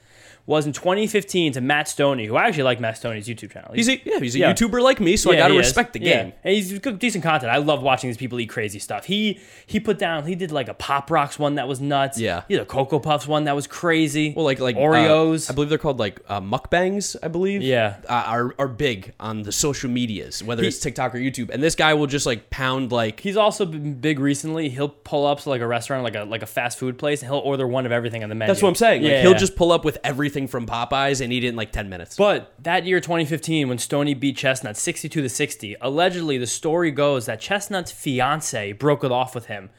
was 0.48 0.66
in 0.66 0.72
2015 0.72 1.52
to 1.52 1.60
Matt 1.60 1.86
Stonie, 1.86 2.26
who 2.26 2.34
I 2.34 2.46
actually 2.48 2.62
like 2.62 2.80
Matt 2.80 2.94
Stonie's 2.96 3.28
YouTube 3.28 3.52
channel. 3.52 3.70
He's 3.74 3.86
a 3.86 4.00
yeah, 4.04 4.18
he's 4.18 4.34
a 4.34 4.38
Yeah. 4.38 4.54
YouTuber 4.54 4.82
like 4.82 4.98
me, 4.98 5.16
so 5.18 5.30
I 5.30 5.36
got 5.36 5.48
to 5.48 5.52
he 5.54 5.60
is. 5.60 5.66
respect 5.66 5.92
the 5.92 6.00
Yeah. 6.00 6.22
game. 6.24 6.32
And 6.42 6.54
he's 6.54 6.78
good, 6.78 6.98
decent 6.98 7.22
content. 7.22 7.52
I 7.52 7.58
love 7.58 7.82
watching 7.82 8.08
these 8.08 8.16
people 8.16 8.40
eat 8.40 8.46
crazy 8.46 8.78
stuff. 8.78 9.04
He 9.04 9.38
he 9.66 9.78
put 9.78 9.98
down. 9.98 10.24
He 10.26 10.34
did 10.34 10.50
like 10.50 10.68
a 10.68 10.74
Pop 10.74 11.10
Rocks 11.10 11.38
one 11.38 11.56
that 11.56 11.68
was 11.68 11.82
nuts. 11.82 12.18
Yeah. 12.18 12.44
He 12.48 12.54
did 12.54 12.62
a 12.62 12.66
Cocoa 12.66 12.98
Puffs 12.98 13.28
one 13.28 13.44
that 13.44 13.54
was 13.54 13.66
crazy. 13.66 14.32
Well, 14.34 14.46
like 14.46 14.58
like 14.58 14.76
uh, 14.76 14.80
Oreos. 14.80 15.50
I 15.50 15.54
believe 15.54 15.68
they're 15.68 15.76
called 15.76 15.98
like 15.98 16.18
uh, 16.30 16.40
mukbangs. 16.40 17.14
I 17.22 17.28
believe. 17.28 17.60
Yeah. 17.62 17.96
uh, 18.08 18.24
are 18.26 18.54
are 18.58 18.68
big 18.68 19.12
on 19.20 19.42
the 19.42 19.52
social 19.52 19.90
medias, 19.90 20.42
whether 20.42 20.64
it's 20.64 20.78
TikTok 20.78 21.14
or 21.14 21.18
YouTube. 21.18 21.50
And 21.50 21.62
this 21.62 21.74
guy 21.74 21.92
will 21.92 22.06
just 22.06 22.24
like 22.24 22.48
pound 22.48 22.90
like 22.90 23.20
He's 23.20 23.36
also 23.36 23.66
been 23.66 24.00
big 24.00 24.18
recently. 24.18 24.70
He'll 24.70 24.88
pull 24.88 25.26
up 25.26 25.40
to 25.40 25.50
like 25.50 25.60
a 25.60 25.66
restaurant, 25.66 26.04
like 26.04 26.14
a 26.16 26.24
like 26.24 26.42
a 26.42 26.46
fast 26.46 26.78
food 26.78 26.96
place, 26.96 27.20
and 27.22 27.30
he'll 27.30 27.40
order 27.40 27.66
one 27.66 27.84
of 27.84 27.92
everything 27.92 28.22
on 28.22 28.30
the 28.30 28.34
menu. 28.34 28.48
That's 28.50 28.62
what 28.62 28.70
I'm 28.70 28.74
saying. 28.74 29.02
Like 29.02 29.10
Yeah, 29.10 29.20
he'll 29.20 29.32
yeah. 29.32 29.36
just 29.36 29.54
pull 29.54 29.72
up 29.72 29.84
with 29.84 29.98
everything 30.02 30.37
from 30.46 30.66
Popeyes 30.66 31.20
and 31.20 31.32
eat 31.32 31.44
it 31.44 31.48
in 31.48 31.56
like 31.56 31.72
10 31.72 31.88
minutes. 31.88 32.16
But 32.16 32.52
that 32.62 32.84
year, 32.84 33.00
2015, 33.00 33.68
when 33.68 33.78
Stonie 33.78 34.18
beat 34.18 34.36
Chestnut 34.36 34.76
62 34.76 35.22
to 35.22 35.28
60, 35.28 35.76
allegedly 35.80 36.38
the 36.38 36.46
story 36.46 36.90
goes 36.90 37.26
that 37.26 37.40
Chestnut's 37.40 37.90
fiance 37.90 38.72
broke 38.72 39.04
it 39.04 39.10
off 39.10 39.34
with 39.34 39.46
him. 39.46 39.70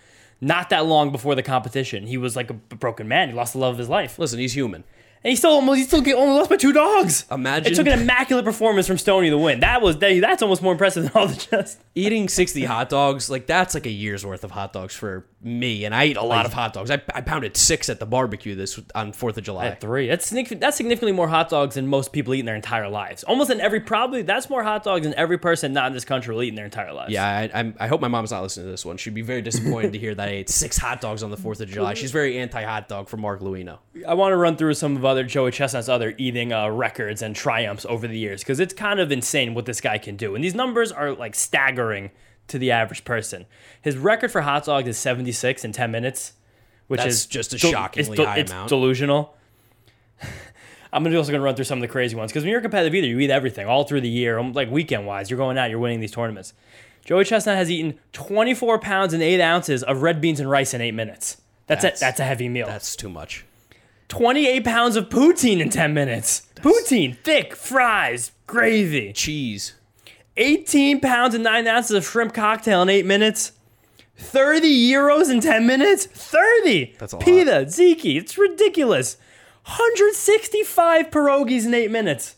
Not 0.42 0.70
that 0.70 0.86
long 0.86 1.12
before 1.12 1.36
the 1.36 1.44
competition, 1.44 2.08
he 2.08 2.18
was 2.18 2.36
like 2.36 2.50
a 2.50 2.54
broken 2.54 3.08
man. 3.08 3.30
He 3.30 3.36
lost 3.36 3.54
the 3.54 3.60
love 3.60 3.74
of 3.74 3.80
his 3.80 3.90
life, 3.90 4.18
Listen, 4.18 4.40
he's 4.40 4.54
human. 4.54 4.84
And 5.24 5.32
he 5.32 5.36
still 5.36 5.52
almost 5.52 5.78
he 5.80 5.84
still 5.84 6.02
get, 6.02 6.16
only 6.16 6.38
lost 6.38 6.50
by 6.50 6.56
two 6.56 6.72
dogs. 6.72 7.26
Imagine- 7.30 7.74
it 7.74 7.76
took 7.76 7.88
an 7.88 8.00
immaculate 8.00 8.46
performance 8.46 8.88
from 8.88 8.96
Stonie 8.96 9.30
to 9.30 9.38
win. 9.38 9.60
That 9.60 9.82
was 9.82 9.98
that- 9.98 10.20
that's 10.22 10.42
almost 10.42 10.62
more 10.62 10.72
impressive 10.72 11.04
than 11.04 11.12
all 11.14 11.28
the 11.28 11.36
Chestnut. 11.36 11.76
Eating 11.96 12.30
60 12.30 12.64
hot 12.64 12.88
dogs, 12.90 13.30
like 13.30 13.46
that's 13.46 13.74
like 13.74 13.86
a 13.86 13.90
year's 13.92 14.26
worth 14.26 14.44
of 14.46 14.52
hot 14.52 14.72
dogs 14.72 14.96
for 14.96 15.26
me. 15.42 15.84
And 15.86 15.94
I 15.94 16.06
eat 16.06 16.18
a 16.18 16.24
lot 16.24 16.46
of 16.46 16.54
hot 16.54 16.74
dogs. 16.74 16.90
I, 16.92 17.02
I 17.14 17.22
pounded 17.22 17.58
six 17.58 17.90
at 17.90 18.00
the 18.00 18.06
barbecue 18.06 18.56
this 18.56 18.80
on 18.96 19.12
4th 19.12 19.38
of 19.38 19.44
July. 19.44 19.68
At 19.68 19.82
Three. 19.82 20.08
That's 20.08 20.30
that's 20.30 20.78
significantly 20.78 21.12
more 21.12 21.28
hot 21.28 21.50
dogs 21.50 21.76
than 21.76 21.88
most 21.88 22.12
people 22.14 22.34
eat 22.34 22.40
in 22.40 22.46
their 22.46 22.56
entire 22.56 22.88
lives. 22.90 23.24
Almost 23.26 23.50
in 23.50 23.60
every 23.60 23.82
probably 23.82 24.22
that's 24.22 24.50
more 24.50 24.64
hot 24.64 24.84
dogs 24.84 25.04
than 25.04 25.14
every 25.16 25.38
person 25.38 25.74
not 25.74 25.88
in 25.88 25.94
this 25.94 26.06
country 26.06 26.34
will 26.34 26.44
eat 26.44 26.50
in 26.50 26.56
their 26.56 26.66
entire 26.66 26.94
lives. 26.94 27.12
Yeah, 27.12 27.26
I, 27.26 27.50
I'm, 27.54 27.76
I 27.80 27.88
hope 27.88 28.00
my 28.00 28.08
mom's 28.08 28.32
not 28.32 28.42
listening 28.44 28.68
to 28.68 28.72
this 28.72 28.86
one. 28.86 28.96
She'd 28.98 29.14
be 29.14 29.22
very 29.22 29.42
disappointed 29.42 29.92
to 29.94 30.00
hear 30.00 30.16
that 30.16 30.30
I 30.30 30.32
ate 30.32 30.50
six 30.50 30.78
hot 30.78 31.02
dogs 31.02 31.24
on 31.24 31.32
the 31.32 31.38
4th 31.38 31.60
of 31.60 31.70
July. 31.70 31.94
She's 31.96 32.12
very 32.12 32.38
anti 32.38 32.64
hot 32.64 32.88
dog 32.88 33.10
for 33.10 33.18
Mark 33.18 33.42
Luino. 33.42 33.80
I 34.08 34.14
want 34.14 34.32
to 34.32 34.38
run 34.38 34.56
through 34.56 34.74
some 34.76 34.96
of 34.96 35.04
other 35.10 35.24
Joey 35.26 35.52
Chestnut's 35.52 35.90
other 35.90 36.14
eating 36.18 36.54
uh, 36.54 36.70
records 36.70 37.22
and 37.22 37.36
triumphs 37.36 37.86
over 37.90 38.08
the 38.08 38.18
years 38.18 38.42
because 38.42 38.60
it's 38.62 38.74
kind 38.74 39.00
of 39.02 39.12
insane 39.12 39.54
what 39.54 39.66
this 39.66 39.82
guy 39.82 39.98
can 39.98 40.16
do, 40.16 40.36
and 40.36 40.44
these 40.44 40.56
numbers 40.56 40.92
are 40.92 41.12
like 41.12 41.36
staggering 41.36 42.12
to 42.48 42.58
the 42.58 42.72
average 42.72 43.04
person. 43.04 43.46
His 43.82 43.98
record 43.98 44.32
for 44.32 44.42
hot 44.42 44.64
dogs 44.66 44.88
is 44.88 44.98
76 44.98 45.66
in 45.66 45.72
10 45.72 45.92
minutes, 45.92 46.34
which 46.88 47.00
That's 47.02 47.14
is 47.16 47.26
just 47.26 47.54
a 47.54 47.58
del- 47.58 47.72
shockingly 47.72 48.16
del- 48.18 48.26
high 48.26 48.38
it's 48.40 48.52
amount. 48.52 48.70
delusional. 48.70 49.36
I'm 50.92 51.04
gonna 51.04 51.16
also 51.18 51.32
gonna 51.32 51.44
run 51.44 51.56
through 51.56 51.66
some 51.66 51.78
of 51.78 51.82
the 51.82 51.88
crazy 51.88 52.16
ones 52.16 52.32
because 52.32 52.44
when 52.44 52.50
you're 52.50 52.60
a 52.60 52.64
competitive 52.64 52.96
eater, 52.96 53.06
you 53.08 53.20
eat 53.20 53.30
everything 53.30 53.68
all 53.68 53.84
through 53.84 54.02
the 54.02 54.10
year, 54.10 54.40
um, 54.40 54.54
like 54.54 54.72
weekend 54.72 55.06
wise. 55.06 55.30
You're 55.30 55.38
going 55.38 55.58
out, 55.58 55.70
you're 55.70 55.78
winning 55.80 56.00
these 56.00 56.12
tournaments. 56.12 56.54
Joey 57.06 57.24
Chestnut 57.26 57.56
has 57.58 57.70
eaten 57.72 58.00
24 58.14 58.80
pounds 58.80 59.14
and 59.14 59.22
eight 59.22 59.40
ounces 59.42 59.84
of 59.84 60.02
red 60.02 60.20
beans 60.22 60.40
and 60.40 60.50
rice 60.50 60.74
in 60.74 60.82
eight 60.82 60.94
minutes. 60.94 61.38
That's 61.68 61.84
That's- 61.84 62.02
a, 62.02 62.06
that's 62.06 62.20
a 62.20 62.24
heavy 62.24 62.50
meal. 62.50 62.66
That's 62.66 62.96
too 62.96 63.10
much. 63.10 63.46
28 64.10 64.64
pounds 64.66 64.96
of 64.96 65.08
poutine 65.08 65.62
in 65.62 65.70
10 65.70 65.94
minutes. 65.94 66.48
Poutine, 66.56 67.18
thick, 67.24 67.56
fries, 67.56 68.32
gravy. 68.48 69.14
Cheese. 69.14 69.76
18 70.36 71.00
pounds 71.00 71.36
and 71.36 71.44
9 71.44 71.68
ounces 71.68 71.92
of 71.92 72.06
shrimp 72.06 72.34
cocktail 72.34 72.82
in 72.82 72.90
8 72.90 73.06
minutes. 73.06 73.54
30 74.18 74.68
euros 74.92 75.32
in 75.32 75.40
10 75.40 75.66
minutes? 75.66 76.06
30! 76.06 76.96
That's 77.00 77.14
a 77.14 77.18
lot. 77.18 77.26
Pita, 77.26 77.66
ziki, 77.68 78.18
it's 78.18 78.38
ridiculous. 78.38 79.16
165 79.66 81.10
pierogies 81.10 81.66
in 81.66 81.74
8 81.74 81.92
minutes. 81.92 82.36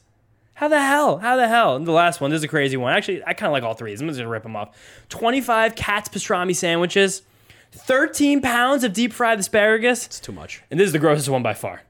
How 0.53 0.67
the 0.67 0.81
hell? 0.81 1.17
How 1.17 1.37
the 1.37 1.47
hell? 1.47 1.75
And 1.75 1.87
the 1.87 1.91
last 1.91 2.21
one, 2.21 2.29
this 2.29 2.39
is 2.39 2.43
a 2.43 2.47
crazy 2.47 2.77
one. 2.77 2.93
Actually, 2.93 3.23
I 3.25 3.33
kind 3.33 3.47
of 3.47 3.53
like 3.53 3.63
all 3.63 3.73
three. 3.73 3.91
I'm 3.93 3.97
just 3.97 4.17
going 4.17 4.17
to 4.17 4.27
rip 4.27 4.43
them 4.43 4.55
off. 4.55 4.77
25 5.09 5.73
Katz's 5.73 6.09
pastrami 6.13 6.55
sandwiches. 6.55 7.23
13 7.71 8.41
pounds 8.41 8.83
of 8.83 8.93
deep 8.93 9.13
fried 9.13 9.39
asparagus. 9.39 10.05
It's 10.05 10.19
too 10.19 10.31
much. 10.31 10.61
And 10.71 10.79
this 10.79 10.87
is 10.87 10.93
the 10.93 10.99
grossest 10.99 11.29
one 11.29 11.43
by 11.43 11.53
far. 11.53 11.81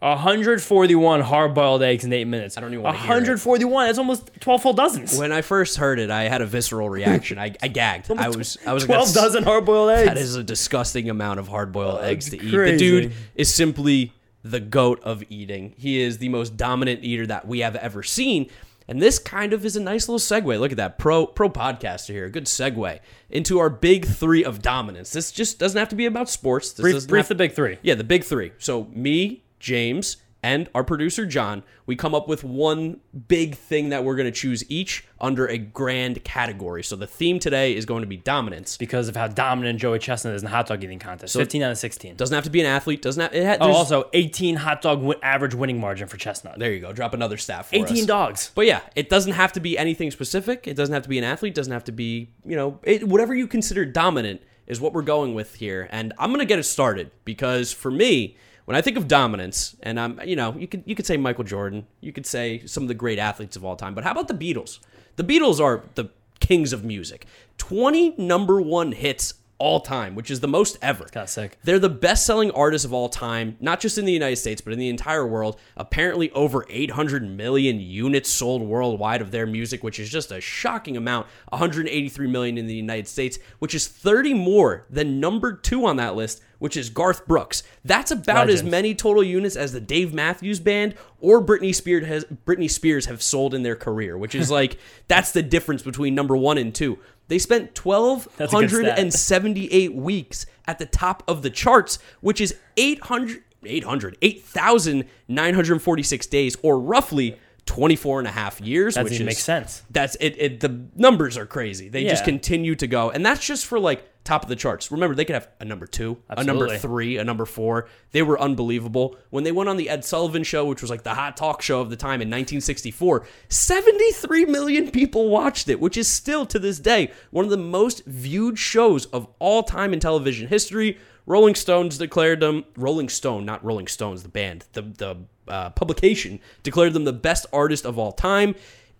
141 0.00 1.20
hard-boiled 1.22 1.82
eggs 1.82 2.04
in 2.04 2.12
eight 2.12 2.26
minutes. 2.26 2.58
I 2.58 2.60
don't 2.60 2.74
even 2.74 2.84
hear 2.84 2.94
it. 2.94 2.98
141. 2.98 3.86
That's 3.86 3.98
almost 3.98 4.30
12 4.40 4.62
full 4.62 4.72
dozens. 4.74 5.16
When 5.18 5.32
I 5.32 5.40
first 5.40 5.78
heard 5.78 5.98
it, 5.98 6.10
I 6.10 6.24
had 6.24 6.42
a 6.42 6.46
visceral 6.46 6.90
reaction. 6.90 7.38
I, 7.38 7.54
I 7.62 7.68
gagged. 7.68 8.10
I 8.10 8.28
was 8.28 8.58
I 8.66 8.74
was 8.74 8.84
12 8.84 8.98
that's- 9.00 9.14
dozen 9.14 9.44
hard-boiled 9.44 9.90
eggs. 9.90 10.08
That 10.08 10.18
is 10.18 10.36
a 10.36 10.42
disgusting 10.42 11.08
amount 11.08 11.40
of 11.40 11.48
hard 11.48 11.72
boiled 11.72 12.02
eggs 12.02 12.28
to 12.30 12.36
eat. 12.36 12.50
The 12.50 12.76
dude 12.76 13.12
is 13.34 13.52
simply 13.52 14.12
the 14.42 14.60
goat 14.60 15.00
of 15.04 15.24
eating. 15.30 15.72
He 15.78 16.02
is 16.02 16.18
the 16.18 16.28
most 16.28 16.56
dominant 16.58 17.02
eater 17.02 17.26
that 17.26 17.48
we 17.48 17.60
have 17.60 17.74
ever 17.76 18.02
seen. 18.02 18.50
And 18.86 19.00
this 19.00 19.18
kind 19.18 19.52
of 19.52 19.64
is 19.64 19.76
a 19.76 19.80
nice 19.80 20.08
little 20.08 20.18
segue. 20.18 20.60
Look 20.60 20.70
at 20.70 20.76
that 20.76 20.98
pro 20.98 21.26
pro 21.26 21.48
podcaster 21.48 22.10
here. 22.10 22.26
A 22.26 22.30
good 22.30 22.44
segue 22.44 22.98
into 23.30 23.58
our 23.58 23.70
big 23.70 24.04
three 24.04 24.44
of 24.44 24.60
dominance. 24.60 25.12
This 25.12 25.32
just 25.32 25.58
doesn't 25.58 25.78
have 25.78 25.88
to 25.88 25.96
be 25.96 26.06
about 26.06 26.28
sports. 26.28 26.72
This 26.72 26.82
brief 26.82 27.06
brief 27.08 27.20
have- 27.22 27.28
the 27.28 27.34
big 27.34 27.52
three. 27.52 27.78
yeah, 27.82 27.94
the 27.94 28.04
big 28.04 28.24
three. 28.24 28.52
So 28.58 28.88
me, 28.92 29.42
James, 29.58 30.18
and 30.44 30.68
our 30.74 30.84
producer 30.84 31.24
John, 31.24 31.62
we 31.86 31.96
come 31.96 32.14
up 32.14 32.28
with 32.28 32.44
one 32.44 33.00
big 33.28 33.54
thing 33.56 33.88
that 33.88 34.04
we're 34.04 34.14
going 34.14 34.26
to 34.26 34.30
choose 34.30 34.62
each 34.70 35.06
under 35.18 35.46
a 35.46 35.56
grand 35.56 36.22
category. 36.22 36.84
So 36.84 36.96
the 36.96 37.06
theme 37.06 37.38
today 37.38 37.74
is 37.74 37.86
going 37.86 38.02
to 38.02 38.06
be 38.06 38.18
dominance. 38.18 38.76
Because 38.76 39.08
of 39.08 39.16
how 39.16 39.26
dominant 39.28 39.80
Joey 39.80 39.98
Chestnut 39.98 40.34
is 40.34 40.42
in 40.42 40.44
the 40.44 40.50
hot 40.50 40.66
dog 40.66 40.84
eating 40.84 40.98
contest. 40.98 41.34
15 41.34 41.62
out 41.62 41.70
of 41.72 41.78
16. 41.78 42.16
Doesn't 42.16 42.34
have 42.34 42.44
to 42.44 42.50
be 42.50 42.60
an 42.60 42.66
athlete. 42.66 43.00
Doesn't 43.00 43.22
have. 43.22 43.34
It 43.34 43.46
ha- 43.46 43.56
Oh, 43.66 43.72
also 43.72 44.10
18 44.12 44.56
hot 44.56 44.82
dog 44.82 44.98
wi- 44.98 45.18
average 45.22 45.54
winning 45.54 45.80
margin 45.80 46.08
for 46.08 46.18
Chestnut. 46.18 46.58
there 46.58 46.72
you 46.72 46.80
go. 46.80 46.92
Drop 46.92 47.14
another 47.14 47.38
stat 47.38 47.64
for 47.64 47.76
18 47.76 48.00
us. 48.02 48.04
dogs. 48.06 48.50
But 48.54 48.66
yeah, 48.66 48.80
it 48.94 49.08
doesn't 49.08 49.32
have 49.32 49.54
to 49.54 49.60
be 49.60 49.78
anything 49.78 50.10
specific. 50.10 50.68
It 50.68 50.74
doesn't 50.76 50.92
have 50.92 51.04
to 51.04 51.08
be 51.08 51.16
an 51.16 51.24
athlete. 51.24 51.54
Doesn't 51.54 51.72
have 51.72 51.84
to 51.84 51.92
be 51.92 52.28
you 52.44 52.54
know 52.54 52.80
it, 52.82 53.08
whatever 53.08 53.34
you 53.34 53.46
consider 53.46 53.86
dominant 53.86 54.42
is 54.66 54.78
what 54.78 54.92
we're 54.92 55.00
going 55.02 55.32
with 55.34 55.54
here. 55.54 55.88
And 55.90 56.12
I'm 56.18 56.30
gonna 56.32 56.44
get 56.44 56.58
it 56.58 56.64
started 56.64 57.10
because 57.24 57.72
for 57.72 57.90
me, 57.90 58.36
when 58.64 58.76
I 58.76 58.80
think 58.80 58.96
of 58.96 59.08
dominance, 59.08 59.76
and 59.82 60.00
I'm 60.00 60.20
you 60.24 60.36
know 60.36 60.54
you 60.56 60.66
could 60.66 60.82
you 60.86 60.94
could 60.94 61.06
say 61.06 61.16
Michael 61.16 61.44
Jordan, 61.44 61.86
you 62.00 62.12
could 62.12 62.26
say 62.26 62.64
some 62.66 62.84
of 62.84 62.88
the 62.88 62.94
great 62.94 63.18
athletes 63.18 63.56
of 63.56 63.64
all 63.64 63.76
time. 63.76 63.94
But 63.94 64.04
how 64.04 64.12
about 64.12 64.28
the 64.28 64.34
Beatles? 64.34 64.78
The 65.16 65.24
Beatles 65.24 65.60
are 65.60 65.84
the 65.94 66.06
kings 66.40 66.72
of 66.72 66.84
music. 66.84 67.26
20 67.58 68.16
number 68.18 68.60
one 68.60 68.92
hits 68.92 69.34
all 69.58 69.80
time, 69.80 70.14
which 70.14 70.30
is 70.30 70.40
the 70.40 70.48
most 70.48 70.78
ever. 70.82 71.06
Got 71.12 71.30
sick. 71.30 71.58
They're 71.64 71.78
the 71.78 71.88
best 71.88 72.26
selling 72.26 72.50
artists 72.50 72.84
of 72.84 72.92
all 72.92 73.08
time, 73.08 73.56
not 73.60 73.80
just 73.80 73.98
in 73.98 74.04
the 74.04 74.12
United 74.12 74.36
States, 74.36 74.60
but 74.60 74.72
in 74.72 74.78
the 74.78 74.88
entire 74.88 75.26
world. 75.26 75.58
Apparently, 75.76 76.30
over 76.32 76.66
800 76.68 77.22
million 77.28 77.80
units 77.80 78.28
sold 78.28 78.62
worldwide 78.62 79.20
of 79.20 79.30
their 79.30 79.46
music, 79.46 79.82
which 79.82 79.98
is 79.98 80.10
just 80.10 80.32
a 80.32 80.40
shocking 80.40 80.96
amount. 80.96 81.26
183 81.50 82.26
million 82.26 82.58
in 82.58 82.66
the 82.66 82.74
United 82.74 83.08
States, 83.08 83.38
which 83.58 83.74
is 83.74 83.86
30 83.86 84.34
more 84.34 84.86
than 84.90 85.20
number 85.20 85.52
two 85.52 85.86
on 85.86 85.96
that 85.96 86.14
list, 86.14 86.42
which 86.58 86.76
is 86.76 86.88
Garth 86.90 87.26
Brooks. 87.26 87.62
That's 87.84 88.10
about 88.10 88.48
as 88.48 88.62
many 88.62 88.94
total 88.94 89.22
units 89.22 89.56
as 89.56 89.72
the 89.72 89.80
Dave 89.80 90.14
Matthews 90.14 90.60
Band 90.60 90.94
or 91.20 91.44
Britney 91.44 91.74
Spears 91.74 92.06
has 92.06 92.24
Britney 92.24 92.70
Spears 92.70 93.06
have 93.06 93.22
sold 93.22 93.54
in 93.54 93.62
their 93.62 93.76
career, 93.76 94.16
which 94.16 94.34
is 94.34 94.50
like 94.50 94.78
that's 95.08 95.32
the 95.32 95.42
difference 95.42 95.82
between 95.82 96.14
number 96.14 96.36
one 96.36 96.58
and 96.58 96.74
two. 96.74 96.98
They 97.28 97.38
spent 97.38 97.74
twelve 97.74 98.28
That's 98.36 98.52
a 98.52 98.56
good 98.56 98.70
hundred 98.70 98.84
stat. 98.86 98.98
and 98.98 99.12
78 99.12 99.94
weeks 99.94 100.46
at 100.66 100.78
the 100.78 100.86
top 100.86 101.22
of 101.26 101.42
the 101.42 101.50
charts, 101.50 101.98
which 102.20 102.40
is 102.40 102.54
800, 102.76 103.42
800 103.64 104.18
8,946 104.20 106.26
days, 106.26 106.56
or 106.62 106.78
roughly 106.78 107.38
24 107.66 108.20
and 108.20 108.28
a 108.28 108.30
half 108.30 108.60
years, 108.60 108.94
That 108.94 109.04
which 109.04 109.14
is, 109.14 109.22
make 109.22 109.38
sense. 109.38 109.82
That's 109.90 110.16
it, 110.16 110.36
it. 110.38 110.60
The 110.60 110.86
numbers 110.96 111.38
are 111.38 111.46
crazy. 111.46 111.88
They 111.88 112.04
just 112.04 112.24
continue 112.24 112.74
to 112.76 112.86
go. 112.86 113.10
And 113.10 113.24
that's 113.24 113.46
just 113.46 113.64
for 113.66 113.78
like 113.80 114.06
top 114.24 114.42
of 114.42 114.48
the 114.48 114.56
charts. 114.56 114.90
Remember, 114.90 115.14
they 115.14 115.24
could 115.24 115.34
have 115.34 115.48
a 115.60 115.64
number 115.64 115.86
two, 115.86 116.18
a 116.28 116.42
number 116.42 116.76
three, 116.78 117.18
a 117.18 117.24
number 117.24 117.44
four. 117.44 117.88
They 118.12 118.22
were 118.22 118.40
unbelievable. 118.40 119.16
When 119.30 119.44
they 119.44 119.52
went 119.52 119.68
on 119.68 119.76
the 119.76 119.90
Ed 119.90 120.04
Sullivan 120.04 120.42
show, 120.44 120.64
which 120.64 120.80
was 120.80 120.90
like 120.90 121.02
the 121.02 121.14
hot 121.14 121.36
talk 121.36 121.60
show 121.60 121.80
of 121.80 121.90
the 121.90 121.96
time 121.96 122.22
in 122.22 122.28
1964, 122.28 123.26
73 123.48 124.46
million 124.46 124.90
people 124.90 125.28
watched 125.28 125.68
it, 125.68 125.78
which 125.78 125.96
is 125.96 126.08
still 126.08 126.46
to 126.46 126.58
this 126.58 126.78
day 126.78 127.12
one 127.30 127.44
of 127.44 127.50
the 127.50 127.56
most 127.58 128.04
viewed 128.06 128.58
shows 128.58 129.06
of 129.06 129.28
all 129.38 129.62
time 129.62 129.92
in 129.92 130.00
television 130.00 130.48
history. 130.48 130.98
Rolling 131.26 131.54
Stones 131.54 131.96
declared 131.98 132.40
them 132.40 132.64
Rolling 132.76 133.08
Stone, 133.08 133.44
not 133.44 133.64
Rolling 133.64 133.86
Stones, 133.86 134.22
the 134.22 134.28
band, 134.28 134.64
the 134.72 134.82
the 134.82 135.16
uh, 135.48 135.70
publication 135.70 136.40
declared 136.62 136.92
them 136.94 137.04
the 137.04 137.12
best 137.12 137.46
artist 137.52 137.84
of 137.84 137.98
all 137.98 138.12
time. 138.12 138.54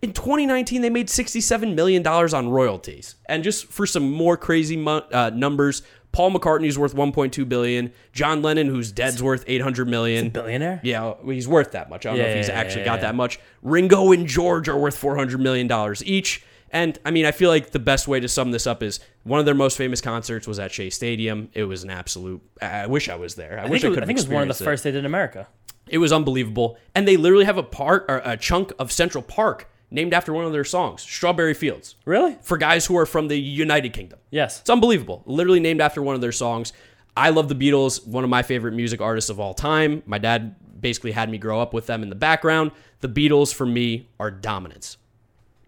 In 0.05 0.12
2019, 0.12 0.83
they 0.83 0.90
made 0.90 1.09
67 1.09 1.75
million 1.75 2.03
dollars 2.03 2.35
on 2.35 2.51
royalties. 2.51 3.14
And 3.25 3.43
just 3.43 3.69
for 3.69 3.87
some 3.87 4.12
more 4.12 4.37
crazy 4.37 4.77
mu- 4.77 5.01
uh, 5.11 5.31
numbers, 5.33 5.83
Paul 6.12 6.31
McCartney's 6.33 6.79
worth 6.79 6.95
1.2 6.95 7.49
billion. 7.49 7.90
John 8.12 8.43
Lennon, 8.43 8.67
who's 8.67 8.93
dead's 8.93 9.23
worth 9.23 9.45
800 9.47 9.88
million. 9.88 10.29
Billionaire? 10.29 10.83
Yeah, 10.85 11.14
he's 11.25 11.49
worth 11.49 11.73
that 11.73 11.88
much. 11.88 12.05
I 12.05 12.11
don't 12.11 12.19
know 12.19 12.25
if 12.27 12.37
he's 12.37 12.49
yeah, 12.49 12.55
actually 12.55 12.83
yeah, 12.83 12.85
got 12.85 12.95
yeah. 12.97 13.01
that 13.07 13.14
much. 13.14 13.40
Ringo 13.62 14.12
and 14.12 14.27
George 14.27 14.69
are 14.69 14.77
worth 14.77 14.95
400 14.95 15.40
million 15.40 15.69
dollars 15.69 16.05
each. 16.05 16.45
And 16.71 16.99
I 17.07 17.11
mean, 17.11 17.25
I 17.25 17.31
feel 17.31 17.49
like 17.49 17.71
the 17.71 17.79
best 17.79 18.07
way 18.07 18.21
to 18.21 18.29
sum 18.29 18.51
this 18.51 18.67
up 18.67 18.83
is 18.83 19.01
one 19.23 19.40
of 19.40 19.47
their 19.47 19.55
most 19.55 19.79
famous 19.79 20.03
concerts 20.03 20.47
was 20.47 20.59
at 20.59 20.71
Shea 20.71 20.90
Stadium. 20.90 21.49
It 21.55 21.64
was 21.64 21.83
an 21.83 21.88
absolute. 21.88 22.43
I 22.61 22.88
wish 22.88 23.09
I 23.09 23.14
was 23.14 23.37
there. 23.37 23.59
I, 23.59 23.64
I 23.64 23.71
wish 23.71 23.83
I 23.83 23.88
it 23.88 23.95
could. 23.95 24.03
I 24.03 24.07
think 24.07 24.19
it 24.19 24.23
was 24.23 24.29
one 24.29 24.51
of 24.51 24.59
the 24.59 24.64
first 24.64 24.85
they 24.85 24.90
did 24.90 24.99
in 24.99 25.07
America. 25.07 25.49
It 25.88 25.97
was 25.97 26.12
unbelievable, 26.12 26.77
and 26.95 27.09
they 27.09 27.17
literally 27.17 27.47
have 27.47 27.57
a 27.57 27.62
part 27.62 28.05
or 28.07 28.21
a 28.23 28.37
chunk 28.37 28.71
of 28.79 28.93
Central 28.93 29.23
Park 29.23 29.71
named 29.94 30.12
after 30.12 30.33
one 30.33 30.44
of 30.44 30.52
their 30.52 30.64
songs, 30.64 31.02
Strawberry 31.02 31.54
Fields, 31.54 31.94
Really? 32.04 32.37
for 32.42 32.59
guys 32.59 32.85
who 32.87 32.96
are 32.98 33.07
from 33.07 33.28
the 33.28 33.40
United 33.40 33.92
Kingdom. 33.92 34.18
Yes. 34.30 34.61
It's 34.61 34.68
unbelievable. 34.70 35.22
Literally 35.24 35.61
named 35.61 35.80
after 35.80 36.02
one 36.02 36.14
of 36.14 36.20
their 36.20 36.33
songs. 36.33 36.72
I 37.16 37.30
love 37.30 37.48
the 37.48 37.54
Beatles, 37.54 38.07
one 38.07 38.24
of 38.24 38.30
my 38.30 38.42
favorite 38.42 38.74
music 38.74 39.00
artists 39.00 39.30
of 39.30 39.38
all 39.38 39.54
time. 39.54 40.02
My 40.04 40.18
dad 40.18 40.57
basically 40.80 41.12
had 41.12 41.30
me 41.30 41.38
grow 41.38 41.61
up 41.61 41.72
with 41.72 41.87
them 41.87 42.02
in 42.02 42.09
the 42.11 42.16
background. 42.16 42.72
The 43.00 43.09
Beatles, 43.09 43.54
for 43.54 43.64
me, 43.64 44.09
are 44.18 44.30
dominance. 44.33 44.96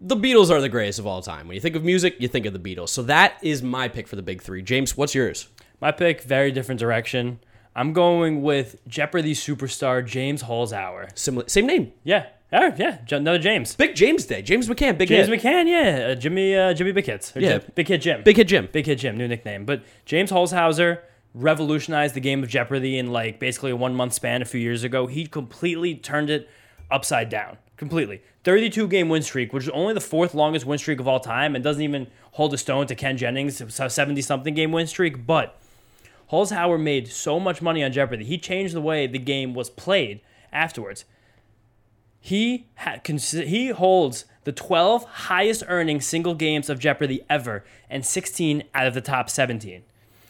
The 0.01 0.15
Beatles 0.17 0.51
are 0.51 0.61
the 0.61 0.69
greatest 0.69 0.99
of 0.99 1.07
all 1.07 1.21
time. 1.21 1.47
When 1.47 1.55
you 1.55 1.61
think 1.61 1.75
of 1.75 1.83
music, 1.83 2.17
you 2.19 2.27
think 2.27 2.45
of 2.45 2.53
the 2.53 2.59
Beatles. 2.59 2.89
So 2.89 3.01
that 3.03 3.37
is 3.41 3.63
my 3.63 3.87
pick 3.87 4.07
for 4.07 4.15
the 4.17 4.21
big 4.21 4.41
three. 4.43 4.61
James, 4.61 4.95
what's 4.97 5.15
yours? 5.15 5.47
My 5.81 5.91
pick, 5.91 6.21
very 6.21 6.51
different 6.51 6.79
direction. 6.79 7.39
I'm 7.75 7.93
going 7.93 8.41
with 8.41 8.81
Jeopardy 8.87 9.33
superstar 9.33 10.05
James 10.05 10.43
Holzhauer. 10.43 11.17
Similar, 11.17 11.47
same 11.47 11.65
name. 11.65 11.93
Yeah. 12.03 12.25
Right, 12.51 12.79
yeah. 12.79 12.99
Another 13.11 13.39
James. 13.39 13.75
Big 13.75 13.95
James 13.95 14.25
Day. 14.25 14.41
James 14.41 14.69
McCann. 14.69 14.97
Big 14.97 15.09
James 15.09 15.27
hit. 15.27 15.41
McCann, 15.41 15.67
yeah. 15.67 16.07
Uh, 16.11 16.15
Jimmy 16.15 16.55
uh, 16.55 16.73
Jimmy 16.73 16.93
Big 16.93 17.05
Hits. 17.05 17.33
Yeah. 17.35 17.57
Jim- 17.59 17.71
Big 17.75 17.87
Hit 17.89 18.01
Jim. 18.01 18.23
Big 18.23 18.37
hit 18.37 18.47
Jim. 18.47 18.69
Big 18.71 18.85
Hit 18.85 18.99
Jim, 18.99 19.17
new 19.17 19.27
nickname. 19.27 19.65
But 19.65 19.83
James 20.05 20.31
Holzhauser 20.31 20.99
revolutionized 21.33 22.13
the 22.15 22.21
game 22.21 22.41
of 22.43 22.49
Jeopardy 22.49 22.97
in 22.97 23.11
like 23.11 23.39
basically 23.39 23.71
a 23.71 23.75
one 23.75 23.95
month 23.95 24.13
span 24.13 24.41
a 24.41 24.45
few 24.45 24.61
years 24.61 24.83
ago. 24.83 25.07
He 25.07 25.25
completely 25.27 25.95
turned 25.95 26.29
it 26.29 26.49
upside 26.89 27.29
down. 27.29 27.57
Completely. 27.75 28.21
32 28.43 28.87
game 28.87 29.09
win 29.09 29.21
streak, 29.21 29.51
which 29.53 29.65
is 29.65 29.69
only 29.69 29.93
the 29.93 30.01
fourth 30.01 30.33
longest 30.33 30.65
win 30.65 30.79
streak 30.79 30.99
of 30.99 31.07
all 31.07 31.19
time 31.19 31.53
and 31.53 31.63
doesn't 31.63 31.81
even 31.83 32.07
hold 32.31 32.53
a 32.53 32.57
stone 32.57 32.87
to 32.87 32.95
Ken 32.95 33.17
Jennings' 33.17 33.61
70 33.93 34.21
something 34.21 34.53
game 34.55 34.71
win 34.71 34.87
streak. 34.87 35.27
But 35.27 35.59
Holzhauer 36.31 36.81
made 36.81 37.07
so 37.09 37.39
much 37.39 37.61
money 37.61 37.83
on 37.83 37.91
Jeopardy. 37.91 38.23
He 38.23 38.37
changed 38.37 38.73
the 38.73 38.81
way 38.81 39.05
the 39.05 39.19
game 39.19 39.53
was 39.53 39.69
played 39.69 40.21
afterwards. 40.51 41.05
He 42.19 42.67
ha- 42.75 42.97
cons- 43.03 43.31
he 43.31 43.69
holds 43.69 44.25
the 44.43 44.51
12 44.51 45.03
highest 45.05 45.63
earning 45.67 46.01
single 46.01 46.33
games 46.35 46.69
of 46.69 46.79
Jeopardy 46.79 47.21
ever 47.29 47.63
and 47.89 48.05
16 48.05 48.63
out 48.73 48.87
of 48.87 48.93
the 48.93 49.01
top 49.01 49.29
17. 49.29 49.83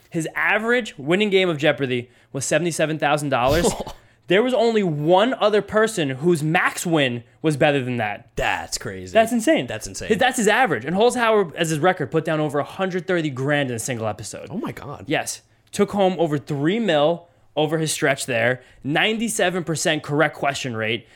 His 0.09 0.27
average 0.35 0.97
winning 0.97 1.29
game 1.29 1.49
of 1.49 1.57
Jeopardy 1.57 2.09
was 2.31 2.45
$77,000. 2.45 3.93
there 4.27 4.43
was 4.43 4.53
only 4.53 4.83
one 4.83 5.33
other 5.35 5.61
person 5.61 6.09
whose 6.09 6.43
max 6.43 6.85
win 6.85 7.23
was 7.41 7.57
better 7.57 7.83
than 7.83 7.97
that. 7.97 8.29
That's 8.35 8.77
crazy. 8.77 9.13
That's 9.13 9.31
insane. 9.31 9.67
That's 9.67 9.87
insane. 9.87 10.17
That's 10.17 10.37
his 10.37 10.47
average. 10.47 10.85
And 10.85 10.95
Holzhauer, 10.95 11.53
as 11.55 11.69
his 11.69 11.79
record, 11.79 12.11
put 12.11 12.25
down 12.25 12.39
over 12.39 12.59
130 12.59 13.29
grand 13.31 13.69
in 13.69 13.75
a 13.75 13.79
single 13.79 14.07
episode. 14.07 14.47
oh 14.49 14.57
my 14.57 14.71
God. 14.71 15.05
Yes. 15.07 15.41
Took 15.71 15.91
home 15.91 16.15
over 16.17 16.37
three 16.37 16.79
mil 16.79 17.27
over 17.55 17.77
his 17.77 17.91
stretch 17.91 18.25
there. 18.25 18.61
97% 18.85 20.03
correct 20.03 20.35
question 20.35 20.75
rate. 20.75 21.07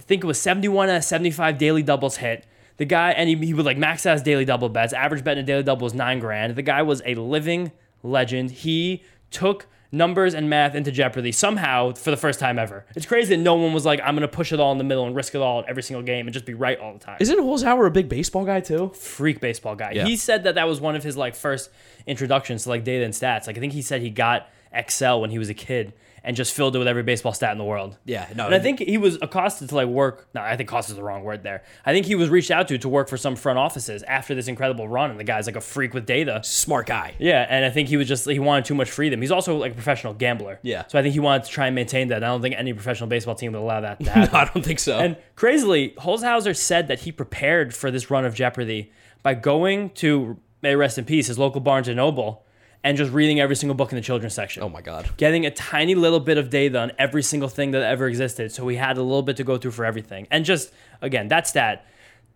I 0.00 0.02
think 0.02 0.24
it 0.24 0.26
was 0.26 0.40
71 0.40 0.88
out 0.88 0.96
of 0.96 1.04
75 1.04 1.58
daily 1.58 1.82
doubles 1.82 2.16
hit. 2.16 2.46
The 2.78 2.86
guy, 2.86 3.10
and 3.10 3.28
he, 3.28 3.36
he 3.36 3.52
would 3.54 3.66
like 3.66 3.76
max 3.76 4.06
out 4.06 4.14
his 4.14 4.22
daily 4.22 4.46
double 4.46 4.70
bets. 4.70 4.94
Average 4.94 5.22
bet 5.22 5.36
in 5.36 5.44
a 5.44 5.46
daily 5.46 5.62
double 5.62 5.84
was 5.84 5.92
nine 5.94 6.18
grand. 6.18 6.56
The 6.56 6.62
guy 6.62 6.80
was 6.80 7.02
a 7.04 7.14
living 7.14 7.72
legend. 8.02 8.50
He 8.50 9.02
took 9.30 9.66
numbers 9.92 10.32
and 10.34 10.48
math 10.48 10.74
into 10.74 10.90
Jeopardy 10.90 11.30
somehow 11.32 11.92
for 11.92 12.10
the 12.10 12.16
first 12.16 12.40
time 12.40 12.58
ever. 12.58 12.86
It's 12.96 13.04
crazy 13.04 13.36
that 13.36 13.42
no 13.42 13.56
one 13.56 13.74
was 13.74 13.84
like, 13.84 14.00
I'm 14.02 14.14
going 14.14 14.22
to 14.26 14.34
push 14.34 14.52
it 14.52 14.60
all 14.60 14.72
in 14.72 14.78
the 14.78 14.84
middle 14.84 15.04
and 15.04 15.14
risk 15.14 15.34
it 15.34 15.42
all 15.42 15.60
in 15.62 15.68
every 15.68 15.82
single 15.82 16.02
game 16.02 16.26
and 16.26 16.32
just 16.32 16.46
be 16.46 16.54
right 16.54 16.78
all 16.78 16.92
the 16.94 17.00
time 17.00 17.18
Isn't 17.20 17.38
Holzhauer 17.38 17.86
a 17.86 17.90
big 17.90 18.08
baseball 18.08 18.44
guy 18.46 18.60
too? 18.60 18.92
freak 18.94 19.40
baseball 19.40 19.74
guy. 19.76 19.92
Yeah. 19.94 20.06
He 20.06 20.16
said 20.16 20.44
that 20.44 20.54
that 20.54 20.66
was 20.66 20.80
one 20.80 20.96
of 20.96 21.02
his 21.02 21.16
like 21.18 21.34
first 21.34 21.70
introductions 22.06 22.62
to 22.62 22.68
like 22.70 22.84
data 22.84 23.04
and 23.04 23.12
stats. 23.12 23.46
Like 23.46 23.56
I 23.58 23.60
think 23.60 23.72
he 23.72 23.82
said 23.82 24.00
he 24.00 24.10
got 24.10 24.48
Excel 24.72 25.20
when 25.20 25.30
he 25.30 25.38
was 25.38 25.48
a 25.50 25.54
kid 25.54 25.92
and 26.24 26.36
just 26.36 26.54
filled 26.54 26.74
it 26.76 26.78
with 26.78 26.88
every 26.88 27.02
baseball 27.02 27.32
stat 27.32 27.52
in 27.52 27.58
the 27.58 27.64
world. 27.64 27.96
Yeah, 28.04 28.28
no, 28.34 28.46
And 28.46 28.54
I 28.54 28.58
think 28.58 28.80
he 28.80 28.98
was 28.98 29.18
accosted 29.20 29.68
to 29.70 29.74
like 29.74 29.88
work. 29.88 30.28
No, 30.34 30.40
I 30.42 30.56
think 30.56 30.68
cost 30.68 30.90
is 30.90 30.96
the 30.96 31.02
wrong 31.02 31.22
word 31.22 31.42
there. 31.42 31.64
I 31.84 31.92
think 31.92 32.06
he 32.06 32.14
was 32.14 32.28
reached 32.28 32.50
out 32.50 32.68
to 32.68 32.78
to 32.78 32.88
work 32.88 33.08
for 33.08 33.16
some 33.16 33.36
front 33.36 33.58
offices 33.58 34.02
after 34.04 34.34
this 34.34 34.48
incredible 34.48 34.88
run, 34.88 35.10
and 35.10 35.18
the 35.18 35.24
guy's 35.24 35.46
like 35.46 35.56
a 35.56 35.60
freak 35.60 35.94
with 35.94 36.06
data. 36.06 36.40
Smart 36.44 36.86
guy. 36.86 37.14
Yeah, 37.18 37.46
and 37.48 37.64
I 37.64 37.70
think 37.70 37.88
he 37.88 37.96
was 37.96 38.08
just 38.08 38.28
he 38.28 38.38
wanted 38.38 38.64
too 38.64 38.74
much 38.74 38.90
freedom. 38.90 39.20
He's 39.20 39.30
also 39.30 39.56
like 39.56 39.72
a 39.72 39.74
professional 39.74 40.14
gambler. 40.14 40.58
Yeah. 40.62 40.86
So 40.88 40.98
I 40.98 41.02
think 41.02 41.12
he 41.14 41.20
wanted 41.20 41.44
to 41.44 41.50
try 41.50 41.66
and 41.66 41.74
maintain 41.74 42.08
that. 42.08 42.22
I 42.22 42.26
don't 42.28 42.42
think 42.42 42.54
any 42.56 42.72
professional 42.72 43.08
baseball 43.08 43.34
team 43.34 43.52
would 43.52 43.60
allow 43.60 43.80
that 43.80 44.00
to 44.04 44.10
happen. 44.10 44.34
I 44.34 44.44
don't 44.44 44.64
think 44.64 44.78
so. 44.78 44.98
And 44.98 45.16
crazily, 45.36 45.90
Holzhauser 45.98 46.56
said 46.56 46.88
that 46.88 47.00
he 47.00 47.12
prepared 47.12 47.74
for 47.74 47.90
this 47.90 48.10
run 48.10 48.24
of 48.24 48.34
Jeopardy 48.34 48.92
by 49.22 49.34
going 49.34 49.90
to, 49.90 50.38
may 50.62 50.74
rest 50.76 50.98
in 50.98 51.04
peace, 51.04 51.26
his 51.26 51.38
local 51.38 51.60
Barnes 51.60 51.88
and 51.88 51.96
Noble 51.96 52.44
and 52.82 52.96
just 52.96 53.12
reading 53.12 53.40
every 53.40 53.56
single 53.56 53.74
book 53.74 53.92
in 53.92 53.96
the 53.96 54.02
children's 54.02 54.34
section. 54.34 54.62
oh 54.62 54.68
my 54.68 54.80
God. 54.80 55.10
Getting 55.16 55.44
a 55.46 55.50
tiny 55.50 55.94
little 55.94 56.20
bit 56.20 56.38
of 56.38 56.48
data 56.50 56.78
on 56.78 56.92
every 56.98 57.22
single 57.22 57.48
thing 57.48 57.72
that 57.72 57.82
ever 57.82 58.08
existed. 58.08 58.52
So 58.52 58.64
we 58.64 58.76
had 58.76 58.96
a 58.96 59.02
little 59.02 59.22
bit 59.22 59.36
to 59.36 59.44
go 59.44 59.58
through 59.58 59.72
for 59.72 59.84
everything. 59.84 60.26
And 60.30 60.44
just, 60.44 60.72
again, 61.02 61.28
that's 61.28 61.52
that 61.52 61.80
stat 61.80 61.86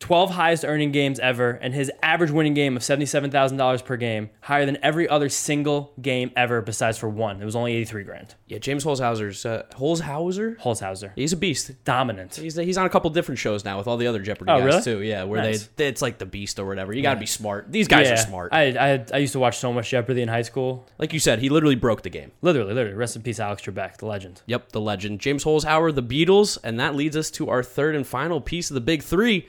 12 0.01 0.31
highest 0.31 0.65
earning 0.65 0.93
games 0.93 1.19
ever, 1.21 1.53
and 1.53 1.73
his 1.73 1.91
average 2.03 2.31
winning 2.31 2.53
game 2.55 2.77
of 2.77 2.83
$77,000 2.83 3.85
per 3.85 3.97
game, 3.97 4.31
higher 4.43 4.67
than 4.67 4.77
every 4.83 5.09
other 5.09 5.29
single 5.29 5.93
game 6.03 6.31
ever 6.37 6.61
besides 6.61 6.99
for 6.99 7.09
one. 7.09 7.41
It 7.41 7.45
was 7.45 7.57
only 7.57 7.75
83 7.77 8.05
grand. 8.05 8.35
Yeah, 8.47 8.59
James 8.59 8.85
Holzhauser's 8.85 9.47
uh, 9.47 9.63
Holzhauser. 9.77 10.59
Holzhauser. 10.59 11.13
He's 11.15 11.33
a 11.33 11.37
beast. 11.37 11.73
Dominant. 11.85 12.35
He's 12.35 12.57
he's 12.57 12.77
on 12.77 12.87
a 12.87 12.91
couple 12.91 13.09
different 13.11 13.39
shows 13.39 13.65
now 13.65 13.79
with 13.79 13.87
all 13.87 13.97
the 13.97 14.07
other 14.07 14.21
Jeopardy 14.21 14.51
Oh, 14.51 14.59
guys 14.59 14.67
really? 14.67 14.83
too. 14.83 15.01
Yeah, 15.03 15.25
where 15.25 15.41
Nice. 15.41 15.69
they 15.77 15.89
it's 15.89 16.03
like 16.03 16.19
the 16.19 16.27
Beast 16.27 16.59
or 16.59 16.67
whatever. 16.67 16.93
You 16.93 17.03
got 17.03 17.15
to 17.15 17.21
be 17.21 17.27
smart. 17.27 17.71
These 17.71 17.89
guys 17.89 18.11
are 18.11 18.17
smart. 18.17 18.53
I, 18.53 18.73
I, 18.95 19.05
I 19.13 19.17
used 19.19 19.33
to 19.33 19.39
watch 19.39 19.59
so 19.59 19.73
much 19.73 19.89
Jeopardy 19.91 20.23
in 20.23 20.29
high 20.29 20.43
school. 20.43 20.87
like 20.99 21.13
you 21.13 21.21
said, 21.21 21.39
he 21.39 21.49
literally 21.49 21.75
broke 21.77 22.03
the 22.03 22.11
game. 22.11 22.33
Literally, 22.43 22.75
literally. 22.75 22.97
Rest 22.97 23.17
in 23.17 23.23
peace, 23.23 23.41
Alex 23.41 23.63
Trebek, 23.63 23.99
the 23.99 24.07
legend. 24.07 24.43
Yep, 24.47 24.73
the 24.73 24.81
legend. 24.81 25.21
James 25.21 25.45
Holzhauer, 25.45 25.95
the 25.95 26.03
Beatles, 26.03 26.59
and 26.63 26.79
that 26.81 26.95
leads 26.95 27.17
us 27.17 27.31
to 27.33 27.49
our 27.49 27.63
third 27.63 27.95
and 27.95 28.07
final 28.07 28.41
piece 28.41 28.71
of 28.71 28.75
the 28.75 28.81
big 28.81 29.03
three. 29.03 29.49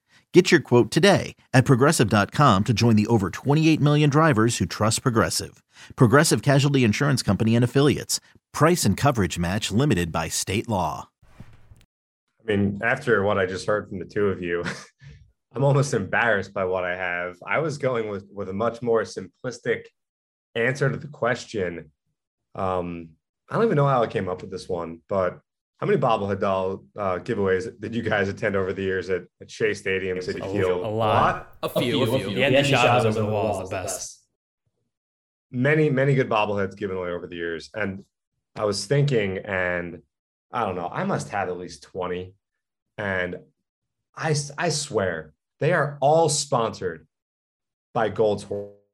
Get 0.33 0.49
your 0.49 0.61
quote 0.61 0.91
today 0.91 1.35
at 1.53 1.65
progressive.com 1.65 2.63
to 2.63 2.73
join 2.73 2.95
the 2.95 3.07
over 3.07 3.29
28 3.29 3.81
million 3.81 4.09
drivers 4.09 4.57
who 4.57 4.65
trust 4.65 5.01
Progressive. 5.03 5.61
Progressive 5.97 6.41
Casualty 6.41 6.85
Insurance 6.85 7.21
Company 7.21 7.53
and 7.53 7.65
Affiliates. 7.65 8.21
Price 8.53 8.85
and 8.85 8.95
coverage 8.95 9.37
match 9.37 9.71
limited 9.71 10.09
by 10.09 10.29
state 10.29 10.69
law. 10.69 11.09
I 11.41 12.45
mean, 12.45 12.79
after 12.81 13.23
what 13.23 13.37
I 13.37 13.45
just 13.45 13.67
heard 13.67 13.89
from 13.89 13.99
the 13.99 14.05
two 14.05 14.27
of 14.27 14.41
you, 14.41 14.63
I'm 15.53 15.65
almost 15.65 15.93
embarrassed 15.93 16.53
by 16.53 16.63
what 16.63 16.85
I 16.85 16.95
have. 16.95 17.35
I 17.45 17.59
was 17.59 17.77
going 17.77 18.07
with 18.07 18.25
with 18.33 18.47
a 18.47 18.53
much 18.53 18.81
more 18.81 19.01
simplistic 19.01 19.83
answer 20.55 20.89
to 20.89 20.95
the 20.95 21.07
question. 21.07 21.91
Um, 22.55 23.09
I 23.49 23.55
don't 23.55 23.65
even 23.65 23.75
know 23.75 23.87
how 23.87 24.01
I 24.01 24.07
came 24.07 24.29
up 24.29 24.41
with 24.41 24.49
this 24.51 24.69
one, 24.69 25.01
but 25.09 25.41
how 25.81 25.87
many 25.87 25.99
bobblehead 25.99 26.39
doll 26.39 26.83
uh, 26.95 27.17
giveaways 27.17 27.67
did 27.81 27.95
you 27.95 28.03
guys 28.03 28.29
attend 28.29 28.55
over 28.55 28.71
the 28.71 28.83
years 28.83 29.09
at, 29.09 29.23
at 29.41 29.49
Shea 29.49 29.73
Stadium, 29.73 30.19
Citi 30.19 30.39
Field? 30.51 30.85
a 30.85 30.87
lot. 30.87 31.55
A 31.63 31.69
few, 31.69 32.03
a 32.03 32.19
few. 32.19 32.35
The 32.35 32.43
Endy 32.43 32.69
Chavez 32.69 33.03
over 33.03 33.19
the 33.19 33.25
wall 33.25 33.63
is 33.63 33.69
the 33.69 33.75
best. 33.75 34.19
Many, 35.49 35.89
many 35.89 36.13
good 36.13 36.29
bobbleheads 36.29 36.77
given 36.77 36.97
away 36.97 37.09
over 37.09 37.25
the 37.25 37.35
years. 37.35 37.71
And 37.73 38.05
I 38.55 38.65
was 38.65 38.85
thinking, 38.85 39.39
and 39.39 40.03
I 40.51 40.65
don't 40.65 40.75
know. 40.75 40.87
I 40.87 41.03
must 41.03 41.29
have 41.29 41.49
at 41.49 41.57
least 41.57 41.81
20. 41.83 42.35
And 42.99 43.39
I, 44.15 44.35
I 44.59 44.69
swear 44.69 45.33
they 45.59 45.73
are 45.73 45.97
all 45.99 46.29
sponsored 46.29 47.07
by 47.95 48.09
Gold's 48.09 48.45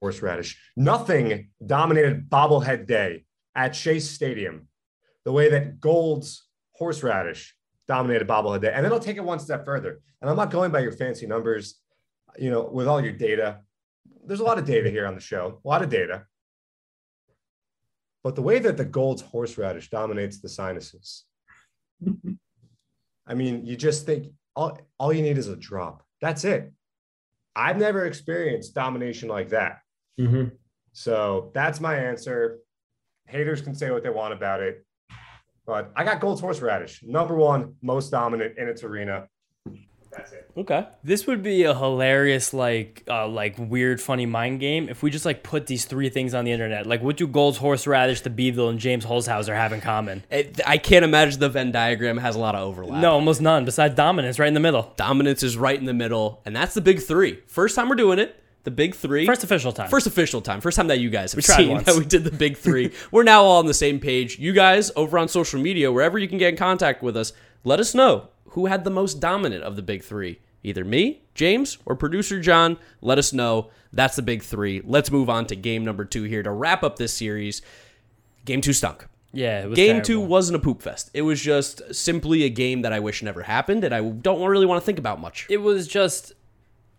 Horseradish. 0.02 0.58
Nothing 0.78 1.50
dominated 1.64 2.30
bobblehead 2.30 2.88
day 2.88 3.26
at 3.56 3.76
Shea 3.76 4.00
Stadium 4.00 4.70
the 5.26 5.34
way 5.34 5.50
that 5.50 5.82
Gold's 5.82 6.47
Horseradish 6.78 7.56
dominated 7.88 8.28
bobblehead 8.28 8.62
day. 8.62 8.72
And 8.74 8.86
then 8.86 8.92
I'll 8.92 9.00
take 9.00 9.18
it 9.18 9.24
one 9.24 9.40
step 9.40 9.66
further. 9.66 10.00
And 10.22 10.30
I'm 10.30 10.36
not 10.36 10.52
going 10.52 10.72
by 10.72 10.80
your 10.80 10.92
fancy 10.92 11.26
numbers, 11.26 11.80
you 12.38 12.50
know, 12.52 12.70
with 12.72 12.88
all 12.88 13.02
your 13.02 13.14
data. 13.14 13.60
There's 14.26 14.42
a 14.42 14.44
lot 14.44 14.60
of 14.60 14.66
data 14.66 14.90
here 14.90 15.08
on 15.08 15.16
the 15.16 15.22
show, 15.22 15.62
a 15.64 15.68
lot 15.68 15.82
of 15.82 15.90
data. 15.90 16.26
But 18.24 18.36
the 18.36 18.42
way 18.42 18.60
that 18.60 18.78
the 18.78 18.86
Gold's 18.86 19.22
horseradish 19.22 19.90
dominates 19.90 20.42
the 20.42 20.50
sinuses, 20.50 21.24
I 23.26 23.34
mean, 23.34 23.66
you 23.66 23.76
just 23.78 24.06
think 24.06 24.28
all, 24.56 24.78
all 25.00 25.14
you 25.14 25.22
need 25.22 25.38
is 25.38 25.48
a 25.48 25.56
drop. 25.56 26.04
That's 26.22 26.44
it. 26.44 26.74
I've 27.56 27.78
never 27.78 28.06
experienced 28.06 28.76
domination 28.76 29.30
like 29.30 29.50
that. 29.50 29.80
Mhm. 30.20 30.52
So 30.92 31.52
that's 31.54 31.80
my 31.80 31.96
answer. 31.96 32.60
Haters 33.28 33.62
can 33.62 33.76
say 33.76 33.92
what 33.92 34.04
they 34.04 34.10
want 34.10 34.34
about 34.34 34.62
it. 34.62 34.86
But 35.68 35.92
I 35.98 36.06
got 36.06 36.22
Gold's 36.22 36.40
horseradish, 36.40 37.04
number 37.04 37.36
one, 37.36 37.76
most 37.82 38.10
dominant 38.10 38.58
in 38.58 38.70
its 38.70 38.84
arena. 38.86 39.28
That's 40.10 40.32
it. 40.32 40.50
Okay. 40.56 40.88
This 41.04 41.28
would 41.28 41.44
be 41.44 41.64
a 41.64 41.76
hilarious, 41.76 42.54
like, 42.54 43.04
uh, 43.10 43.28
like 43.28 43.56
weird, 43.60 44.00
funny 44.02 44.26
mind 44.26 44.62
game 44.62 44.88
if 44.88 45.04
we 45.04 45.12
just 45.12 45.26
like 45.26 45.44
put 45.44 45.68
these 45.68 45.84
three 45.84 46.10
things 46.10 46.34
on 46.34 46.46
the 46.46 46.52
internet. 46.54 46.88
Like, 46.88 47.04
what 47.04 47.18
do 47.18 47.28
Gold's 47.28 47.58
horseradish, 47.58 48.22
the 48.22 48.30
Beatles, 48.30 48.70
and 48.70 48.80
James 48.80 49.06
Holzhauser 49.06 49.54
have 49.54 49.74
in 49.74 49.82
common? 49.82 50.24
It, 50.32 50.62
I 50.66 50.78
can't 50.78 51.04
imagine 51.04 51.40
the 51.42 51.50
Venn 51.50 51.74
diagram 51.74 52.18
has 52.18 52.38
a 52.38 52.40
lot 52.40 52.56
of 52.56 52.62
overlap. 52.62 53.02
No, 53.02 53.12
almost 53.12 53.42
none. 53.42 53.66
Besides 53.66 53.94
dominance, 53.94 54.40
right 54.40 54.48
in 54.48 54.54
the 54.54 54.62
middle. 54.62 54.94
Dominance 54.96 55.44
is 55.44 55.58
right 55.58 55.78
in 55.78 55.86
the 55.86 55.94
middle, 55.94 56.42
and 56.46 56.56
that's 56.56 56.74
the 56.74 56.82
big 56.82 57.02
three. 57.02 57.42
First 57.46 57.76
time 57.76 57.90
we're 57.90 57.96
doing 57.96 58.18
it, 58.18 58.42
the 58.68 58.72
big 58.72 58.94
three. 58.96 59.26
First 59.26 59.46
official 59.46 59.72
time. 59.72 59.90
First 59.90 60.08
official 60.08 60.42
time. 60.42 60.60
First 60.60 60.76
time 60.76 60.88
that 60.88 61.00
you 61.00 61.10
guys 61.10 61.32
have 61.32 61.46
seen 61.46 61.78
that 61.86 61.96
we 61.96 62.04
did 62.04 62.26
the 62.26 62.32
big 62.32 62.58
three. 62.58 62.92
We're 63.12 63.24
now 63.24 63.44
all 63.44 63.60
on 63.60 63.66
the 63.66 63.74
same 63.74 63.98
page. 63.98 64.38
You 64.40 64.52
guys 64.52 64.92
over 64.98 65.18
on 65.18 65.30
social 65.30 65.62
media, 65.62 65.90
wherever 65.90 66.20
you 66.20 66.28
can 66.28 66.38
get 66.38 66.50
in 66.50 66.58
contact 66.58 67.02
with 67.02 67.16
us, 67.16 67.32
let 67.64 67.80
us 67.80 67.96
know 67.96 68.28
who 68.50 68.66
had 68.66 68.84
the 68.84 68.90
most 68.90 69.22
dominant 69.22 69.64
of 69.64 69.78
the 69.78 69.82
big 69.82 70.04
three. 70.04 70.42
Either 70.64 70.84
me, 70.84 71.22
James, 71.34 71.78
or 71.86 71.96
producer 71.96 72.42
John. 72.42 72.78
Let 73.00 73.18
us 73.18 73.32
know. 73.32 73.70
That's 73.94 74.18
the 74.18 74.22
big 74.22 74.44
three. 74.44 74.82
Let's 74.84 75.10
move 75.12 75.30
on 75.30 75.46
to 75.46 75.56
game 75.56 75.86
number 75.86 76.04
two 76.04 76.24
here 76.24 76.44
to 76.44 76.52
wrap 76.52 76.84
up 76.84 76.98
this 76.98 77.14
series. 77.14 77.62
Game 78.44 78.60
two 78.60 78.74
stunk. 78.74 79.08
yeah, 79.32 79.64
it 79.64 79.70
was 79.70 79.78
Game 79.78 79.88
terrible. 80.02 80.06
two 80.06 80.20
wasn't 80.20 80.58
a 80.58 80.60
poop 80.60 80.82
fest. 80.82 81.10
It 81.14 81.22
was 81.22 81.40
just 81.42 81.96
simply 81.96 82.44
a 82.44 82.50
game 82.50 82.82
that 82.82 82.92
I 82.92 83.00
wish 83.00 83.24
never 83.24 83.44
happened, 83.44 83.86
and 83.86 83.96
I 83.96 84.02
don't 84.02 84.44
really 84.46 84.66
want 84.66 84.82
to 84.82 84.86
think 84.86 85.00
about 85.00 85.22
much. 85.22 85.48
It 85.50 85.62
was 85.62 85.88
just. 85.88 86.34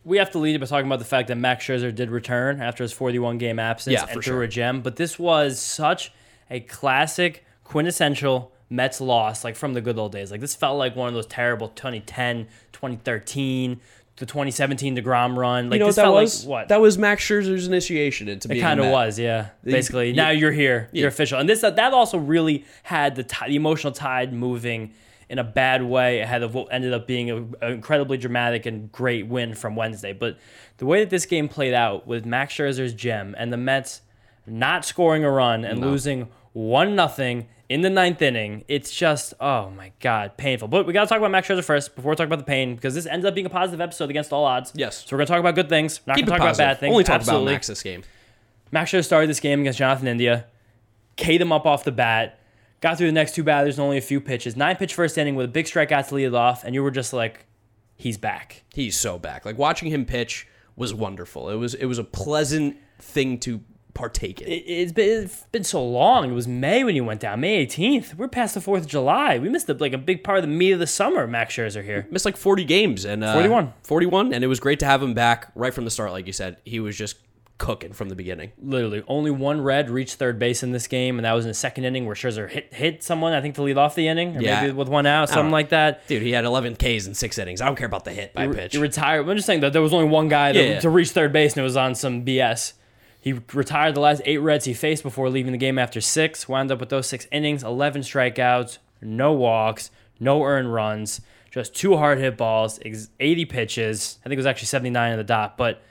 We 0.08 0.16
have 0.18 0.30
to 0.32 0.38
lead 0.38 0.54
it 0.56 0.58
by 0.58 0.66
talking 0.66 0.86
about 0.86 0.98
the 1.00 1.04
fact 1.04 1.28
that 1.28 1.36
Max 1.36 1.64
Scherzer 1.66 1.94
did 1.94 2.10
return 2.10 2.60
after 2.62 2.82
his 2.82 2.92
41 2.92 3.36
game 3.38 3.58
absence 3.58 3.92
Yeah, 3.92 4.02
and 4.02 4.12
threw 4.12 4.22
sure. 4.22 4.42
a 4.42 4.48
gem. 4.48 4.80
But 4.80 4.96
this 4.96 5.18
was 5.18 5.60
such 5.60 6.12
a 6.50 6.60
classic, 6.60 7.44
quintessential 7.64 8.50
Mets 8.70 9.00
loss, 9.00 9.44
like 9.44 9.54
from 9.56 9.74
the 9.74 9.80
good 9.80 9.98
old 9.98 10.12
days. 10.12 10.30
Like 10.30 10.40
this 10.40 10.54
felt 10.54 10.78
like 10.78 10.96
one 10.96 11.08
of 11.08 11.14
those 11.14 11.26
terrible 11.26 11.68
2010, 11.68 12.46
2013, 12.72 13.80
the 14.16 14.26
2017 14.26 14.96
DeGrom 14.96 15.36
run. 15.36 15.70
Like 15.70 15.74
you 15.74 15.80
know 15.80 15.86
this 15.86 15.96
that 15.96 16.02
felt 16.02 16.14
was? 16.14 16.44
like 16.44 16.50
what? 16.50 16.68
That 16.68 16.80
was 16.80 16.98
Max 16.98 17.22
Scherzer's 17.24 17.66
initiation 17.66 18.28
into 18.28 18.48
It 18.48 18.52
being 18.52 18.62
kind 18.62 18.80
of 18.80 18.86
was, 18.86 19.18
yeah. 19.18 19.48
Basically, 19.64 20.08
you- 20.08 20.14
now 20.16 20.30
you're 20.30 20.52
here, 20.52 20.88
Yeah. 20.92 21.00
you're 21.00 21.08
official, 21.08 21.38
and 21.38 21.48
this 21.48 21.60
that 21.60 21.78
also 21.92 22.18
really 22.18 22.64
had 22.82 23.14
the, 23.14 23.24
ti- 23.24 23.46
the 23.48 23.56
emotional 23.56 23.92
tide 23.92 24.32
moving 24.32 24.92
in 25.30 25.38
a 25.38 25.44
bad 25.44 25.82
way 25.82 26.20
ahead 26.20 26.42
of 26.42 26.54
what 26.54 26.68
ended 26.70 26.92
up 26.92 27.06
being 27.06 27.30
a- 27.30 27.36
an 27.36 27.72
incredibly 27.72 28.16
dramatic 28.16 28.64
and 28.66 28.90
great 28.90 29.26
win 29.26 29.54
from 29.54 29.76
Wednesday. 29.76 30.12
But 30.12 30.38
the 30.78 30.86
way 30.86 31.00
that 31.00 31.10
this 31.10 31.26
game 31.26 31.48
played 31.48 31.74
out 31.74 32.06
with 32.06 32.24
Max 32.24 32.54
Scherzer's 32.54 32.94
gem 32.94 33.34
and 33.38 33.52
the 33.52 33.56
Mets 33.56 34.00
not 34.46 34.84
scoring 34.84 35.24
a 35.24 35.30
run 35.30 35.64
and 35.64 35.80
losing 35.80 36.28
one 36.54 36.96
nothing 36.96 37.46
in 37.68 37.82
the 37.82 37.90
ninth 37.90 38.22
inning, 38.22 38.64
it's 38.66 38.90
just 38.90 39.34
oh 39.40 39.68
my 39.70 39.92
god, 40.00 40.38
painful. 40.38 40.68
But 40.68 40.86
we 40.86 40.94
got 40.94 41.02
to 41.02 41.06
talk 41.08 41.18
about 41.18 41.30
Max 41.30 41.46
Scherzer 41.46 41.62
first 41.62 41.94
before 41.94 42.10
we 42.10 42.16
talk 42.16 42.26
about 42.26 42.38
the 42.38 42.44
pain 42.46 42.74
because 42.74 42.94
this 42.94 43.04
ended 43.04 43.26
up 43.26 43.34
being 43.34 43.46
a 43.46 43.50
positive 43.50 43.82
episode 43.82 44.08
against 44.08 44.32
all 44.32 44.44
odds. 44.46 44.72
Yes. 44.74 45.04
So 45.06 45.14
we're 45.14 45.18
gonna 45.18 45.26
talk 45.26 45.40
about 45.40 45.54
good 45.54 45.68
things. 45.68 46.00
Not 46.06 46.16
Keep 46.16 46.26
gonna 46.26 46.38
talk 46.38 46.48
positive. 46.48 46.64
about 46.64 46.70
bad 46.74 46.80
things. 46.80 46.92
Only 46.92 47.04
talk 47.04 47.16
Absolutely. 47.16 47.44
about 47.48 47.52
Max 47.56 47.66
this 47.66 47.82
game. 47.82 48.02
Max 48.72 48.90
Scherzer 48.90 49.04
started 49.04 49.28
this 49.28 49.40
game 49.40 49.60
against 49.60 49.78
Jonathan 49.78 50.08
India, 50.08 50.46
K'd 51.16 51.40
him 51.42 51.52
up 51.52 51.66
off 51.66 51.84
the 51.84 51.92
bat, 51.92 52.37
got 52.80 52.98
through 52.98 53.08
the 53.08 53.12
next 53.12 53.34
two 53.34 53.42
batters 53.42 53.78
in 53.78 53.84
only 53.84 53.98
a 53.98 54.02
few 54.02 54.20
pitches. 54.20 54.56
Nine 54.56 54.76
pitch 54.76 54.94
first 54.94 55.18
inning 55.18 55.34
with 55.34 55.46
a 55.46 55.48
big 55.48 55.66
strikeout 55.66 56.08
to 56.08 56.14
lead 56.14 56.24
it 56.24 56.34
off, 56.34 56.64
and 56.64 56.74
you 56.74 56.82
were 56.82 56.90
just 56.90 57.12
like, 57.12 57.46
he's 57.96 58.18
back. 58.18 58.64
He's 58.72 58.96
so 58.96 59.18
back. 59.18 59.44
Like 59.44 59.58
watching 59.58 59.90
him 59.90 60.04
pitch 60.04 60.46
was 60.76 60.94
wonderful. 60.94 61.50
It 61.50 61.56
was 61.56 61.74
it 61.74 61.86
was 61.86 61.98
a 61.98 62.04
pleasant 62.04 62.76
thing 63.00 63.38
to 63.40 63.60
partake 63.98 64.40
in. 64.40 64.48
It, 64.48 64.64
it's, 64.66 64.92
been, 64.92 65.24
it's 65.24 65.42
been 65.50 65.64
so 65.64 65.84
long. 65.84 66.30
It 66.30 66.34
was 66.34 66.46
May 66.46 66.84
when 66.84 66.94
you 66.94 67.04
went 67.04 67.20
down, 67.20 67.40
May 67.40 67.66
18th. 67.66 68.14
We're 68.14 68.28
past 68.28 68.54
the 68.54 68.60
4th 68.60 68.78
of 68.78 68.86
July. 68.86 69.38
We 69.38 69.48
missed 69.48 69.68
like 69.68 69.92
a 69.92 69.98
big 69.98 70.22
part 70.22 70.38
of 70.38 70.42
the 70.42 70.48
meat 70.48 70.70
of 70.70 70.78
the 70.78 70.86
summer. 70.86 71.26
Max 71.26 71.56
Scherzer 71.56 71.82
here. 71.82 72.06
Missed 72.10 72.24
like 72.24 72.36
40 72.36 72.64
games 72.64 73.04
and 73.04 73.24
uh, 73.24 73.32
41. 73.32 73.72
41 73.82 74.32
and 74.32 74.44
it 74.44 74.46
was 74.46 74.60
great 74.60 74.78
to 74.80 74.86
have 74.86 75.02
him 75.02 75.14
back 75.14 75.50
right 75.54 75.74
from 75.74 75.84
the 75.84 75.90
start 75.90 76.12
like 76.12 76.26
you 76.26 76.32
said. 76.32 76.58
He 76.64 76.78
was 76.80 76.96
just 76.96 77.16
cooking 77.58 77.92
from 77.92 78.08
the 78.08 78.14
beginning. 78.14 78.52
Literally, 78.62 79.02
only 79.08 79.30
one 79.30 79.60
red 79.60 79.90
reached 79.90 80.14
third 80.14 80.38
base 80.38 80.62
in 80.62 80.70
this 80.72 80.86
game, 80.86 81.18
and 81.18 81.24
that 81.24 81.32
was 81.32 81.44
in 81.44 81.50
the 81.50 81.54
second 81.54 81.84
inning 81.84 82.06
where 82.06 82.14
Scherzer 82.14 82.48
hit 82.48 82.72
hit 82.72 83.02
someone. 83.02 83.32
I 83.32 83.40
think 83.40 83.56
to 83.56 83.62
lead 83.62 83.76
off 83.76 83.94
the 83.94 84.08
inning, 84.08 84.36
or 84.36 84.40
Yeah. 84.40 84.60
maybe 84.62 84.72
with 84.72 84.88
one 84.88 85.06
out, 85.06 85.28
something 85.28 85.50
like 85.50 85.70
that. 85.70 86.06
Dude, 86.06 86.22
he 86.22 86.30
had 86.32 86.44
11 86.44 86.76
Ks 86.76 87.06
in 87.06 87.14
6 87.14 87.36
innings. 87.38 87.60
I 87.60 87.66
don't 87.66 87.76
care 87.76 87.86
about 87.86 88.04
the 88.04 88.12
hit 88.12 88.32
by 88.32 88.46
He- 88.46 88.52
pitch. 88.54 88.72
He 88.74 88.80
retired. 88.80 89.28
I'm 89.28 89.36
just 89.36 89.46
saying 89.46 89.60
that 89.60 89.72
there 89.72 89.82
was 89.82 89.92
only 89.92 90.08
one 90.08 90.28
guy 90.28 90.50
yeah. 90.52 90.80
to 90.80 90.88
reach 90.88 91.10
third 91.10 91.32
base, 91.32 91.52
and 91.54 91.60
it 91.60 91.64
was 91.64 91.76
on 91.76 91.94
some 91.94 92.24
BS. 92.24 92.74
He 93.20 93.34
retired 93.52 93.94
the 93.96 94.00
last 94.00 94.22
eight 94.24 94.38
Reds 94.38 94.64
he 94.64 94.72
faced 94.72 95.02
before 95.02 95.28
leaving 95.28 95.50
the 95.52 95.58
game 95.58 95.78
after 95.78 96.00
six. 96.00 96.48
Wound 96.48 96.70
up 96.70 96.78
with 96.80 96.88
those 96.88 97.08
six 97.08 97.26
innings, 97.32 97.64
11 97.64 98.02
strikeouts, 98.02 98.78
no 99.02 99.32
walks, 99.32 99.90
no 100.20 100.44
earned 100.44 100.72
runs, 100.72 101.20
just 101.50 101.74
two 101.74 101.96
hard 101.96 102.18
hit 102.18 102.36
balls, 102.36 102.78
80 103.18 103.44
pitches. 103.46 104.18
I 104.22 104.28
think 104.28 104.34
it 104.34 104.38
was 104.38 104.46
actually 104.46 104.66
79 104.66 105.12
in 105.12 105.18
the 105.18 105.24
dot, 105.24 105.56
but 105.58 105.82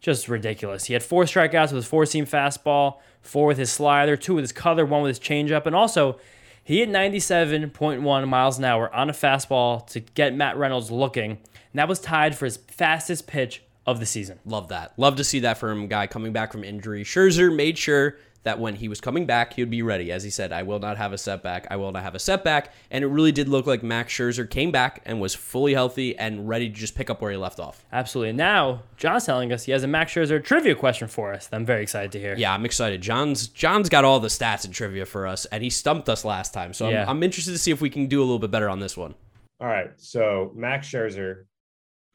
just 0.00 0.28
ridiculous. 0.28 0.86
He 0.86 0.94
had 0.94 1.02
four 1.02 1.24
strikeouts 1.24 1.72
with 1.72 1.82
his 1.82 1.86
four 1.86 2.06
seam 2.06 2.26
fastball, 2.26 2.98
four 3.20 3.46
with 3.46 3.58
his 3.58 3.70
slider, 3.70 4.16
two 4.16 4.34
with 4.34 4.42
his 4.42 4.52
cutter, 4.52 4.84
one 4.84 5.02
with 5.02 5.10
his 5.10 5.20
changeup, 5.20 5.66
and 5.66 5.76
also 5.76 6.18
he 6.62 6.78
hit 6.78 6.88
97.1 6.88 8.28
miles 8.28 8.58
an 8.58 8.64
hour 8.64 8.94
on 8.94 9.10
a 9.10 9.12
fastball 9.12 9.86
to 9.88 10.00
get 10.00 10.34
Matt 10.34 10.56
Reynolds 10.56 10.90
looking, 10.90 11.32
and 11.32 11.38
that 11.74 11.88
was 11.88 12.00
tied 12.00 12.36
for 12.36 12.44
his 12.44 12.56
fastest 12.56 13.26
pitch 13.26 13.62
of 13.86 13.98
the 13.98 14.06
season. 14.06 14.38
Love 14.44 14.68
that. 14.68 14.92
Love 14.96 15.16
to 15.16 15.24
see 15.24 15.40
that 15.40 15.58
from 15.58 15.84
a 15.84 15.86
guy 15.86 16.06
coming 16.06 16.32
back 16.32 16.52
from 16.52 16.64
injury. 16.64 17.02
Scherzer 17.02 17.54
made 17.54 17.76
sure 17.78 18.16
that 18.42 18.58
when 18.58 18.76
he 18.76 18.88
was 18.88 19.00
coming 19.00 19.26
back, 19.26 19.52
he 19.52 19.62
would 19.62 19.70
be 19.70 19.82
ready. 19.82 20.10
As 20.10 20.22
he 20.24 20.30
said, 20.30 20.52
I 20.52 20.62
will 20.62 20.78
not 20.78 20.96
have 20.96 21.12
a 21.12 21.18
setback. 21.18 21.66
I 21.70 21.76
will 21.76 21.92
not 21.92 22.02
have 22.02 22.14
a 22.14 22.18
setback. 22.18 22.72
And 22.90 23.04
it 23.04 23.08
really 23.08 23.32
did 23.32 23.48
look 23.48 23.66
like 23.66 23.82
Max 23.82 24.12
Scherzer 24.14 24.48
came 24.48 24.70
back 24.70 25.02
and 25.04 25.20
was 25.20 25.34
fully 25.34 25.74
healthy 25.74 26.16
and 26.16 26.48
ready 26.48 26.68
to 26.70 26.74
just 26.74 26.94
pick 26.94 27.10
up 27.10 27.20
where 27.20 27.30
he 27.30 27.36
left 27.36 27.60
off. 27.60 27.84
Absolutely. 27.92 28.30
And 28.30 28.38
now 28.38 28.82
John's 28.96 29.26
telling 29.26 29.52
us 29.52 29.64
he 29.64 29.72
has 29.72 29.82
a 29.82 29.86
Max 29.86 30.14
Scherzer 30.14 30.42
trivia 30.42 30.74
question 30.74 31.06
for 31.06 31.32
us. 31.34 31.48
That 31.48 31.56
I'm 31.56 31.66
very 31.66 31.82
excited 31.82 32.12
to 32.12 32.18
hear. 32.18 32.34
Yeah, 32.36 32.54
I'm 32.54 32.64
excited. 32.64 33.02
John's 33.02 33.48
John's 33.48 33.90
got 33.90 34.04
all 34.06 34.20
the 34.20 34.28
stats 34.28 34.64
and 34.64 34.72
trivia 34.72 35.04
for 35.04 35.26
us, 35.26 35.44
and 35.46 35.62
he 35.62 35.68
stumped 35.68 36.08
us 36.08 36.24
last 36.24 36.54
time. 36.54 36.72
So 36.72 36.88
Yeah. 36.88 37.02
I'm, 37.02 37.10
I'm 37.10 37.22
interested 37.22 37.52
to 37.52 37.58
see 37.58 37.70
if 37.70 37.82
we 37.82 37.90
can 37.90 38.06
do 38.06 38.20
a 38.20 38.24
little 38.24 38.38
bit 38.38 38.50
better 38.50 38.70
on 38.70 38.80
this 38.80 38.96
one. 38.96 39.14
All 39.60 39.66
right. 39.68 39.90
So 39.98 40.52
Max 40.56 40.88
Scherzer, 40.88 41.44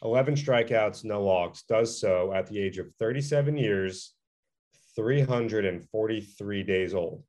11 0.01 0.33
strikeouts, 0.35 1.03
no 1.05 1.21
walks, 1.21 1.61
does 1.69 1.99
so 1.99 2.33
at 2.33 2.47
the 2.47 2.59
age 2.59 2.79
of 2.79 2.87
37 2.97 3.57
years, 3.57 4.14
343 4.95 6.63
days 6.63 6.93
old. 6.93 7.23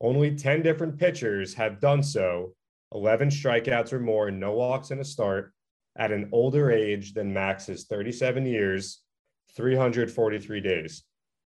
Only 0.00 0.34
10 0.36 0.62
different 0.62 0.98
pitchers 0.98 1.54
have 1.54 1.80
done 1.80 2.02
so, 2.02 2.54
11 2.92 3.28
strikeouts 3.30 3.92
or 3.92 4.00
more, 4.00 4.30
no 4.30 4.52
walks 4.52 4.90
in 4.90 5.00
a 5.00 5.04
start, 5.04 5.52
at 5.98 6.12
an 6.12 6.28
older 6.32 6.70
age 6.70 7.14
than 7.14 7.32
Max's 7.32 7.84
37 7.84 8.44
years, 8.46 9.00
343 9.56 10.60
days. 10.60 11.02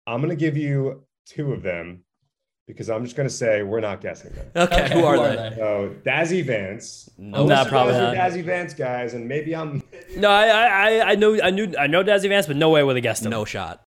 I'm 0.05 0.21
going 0.21 0.29
to 0.29 0.35
give 0.37 0.55
you 0.55 1.03
two 1.25 1.51
of 1.51 1.61
them 1.61 2.05
because 2.65 2.89
I'm 2.89 3.03
just 3.03 3.15
going 3.17 3.27
to 3.27 3.33
say 3.33 3.63
we're 3.63 3.81
not 3.81 3.99
guessing 4.01 4.31
them. 4.33 4.47
Okay, 4.55 4.89
who 4.93 5.03
are 5.05 5.17
they? 5.17 5.53
So 5.57 5.95
Dazzy 6.05 6.45
Vance. 6.45 7.09
No, 7.17 7.45
Nah, 7.45 7.57
Most 7.59 7.69
probably 7.69 7.93
not. 7.93 8.15
Dazzy 8.15 8.43
Vance 8.43 8.73
guys, 8.73 9.13
and 9.13 9.27
maybe 9.27 9.53
I'm. 9.55 9.83
No, 10.15 10.29
I, 10.29 10.47
I, 10.47 11.11
I 11.11 11.15
know, 11.15 11.39
I 11.41 11.49
knew, 11.49 11.73
I 11.77 11.87
know 11.87 12.03
Dazzy 12.03 12.29
Vance, 12.29 12.47
but 12.47 12.55
no 12.55 12.69
way 12.69 12.83
would 12.83 12.95
have 12.95 13.03
guessed 13.03 13.25
him. 13.25 13.31
No 13.31 13.43
shot. 13.45 13.83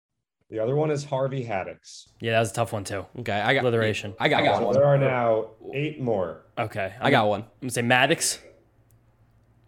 The 0.49 0.59
other 0.59 0.75
one 0.75 0.89
is 0.89 1.03
Harvey 1.05 1.45
Haddix. 1.45 2.07
Yeah, 2.19 2.31
that 2.33 2.39
was 2.39 2.51
a 2.51 2.53
tough 2.55 2.73
one 2.73 2.83
too. 2.83 3.05
Okay, 3.19 3.33
I 3.39 3.53
got 3.53 3.63
Alliteration. 3.63 4.15
I 4.19 4.29
got, 4.29 4.57
So 4.57 4.65
one. 4.65 4.73
there 4.73 4.83
are 4.85 4.97
now 4.97 5.51
eight 5.73 6.01
more. 6.01 6.43
Okay, 6.57 6.93
I 6.99 7.11
got 7.11 7.27
one. 7.27 7.41
I'm 7.41 7.47
gonna 7.61 7.71
say 7.71 7.81
Maddux. 7.83 8.39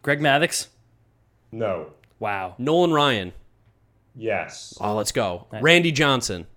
Greg 0.02 0.20
Maddux. 0.20 0.68
No. 1.52 1.92
Wow. 2.20 2.56
Nolan 2.58 2.92
Ryan. 2.94 3.34
Yes. 4.16 4.76
Oh, 4.82 4.96
let's 4.96 5.12
go. 5.12 5.48
Randy 5.52 5.92
Johnson. 5.92 6.48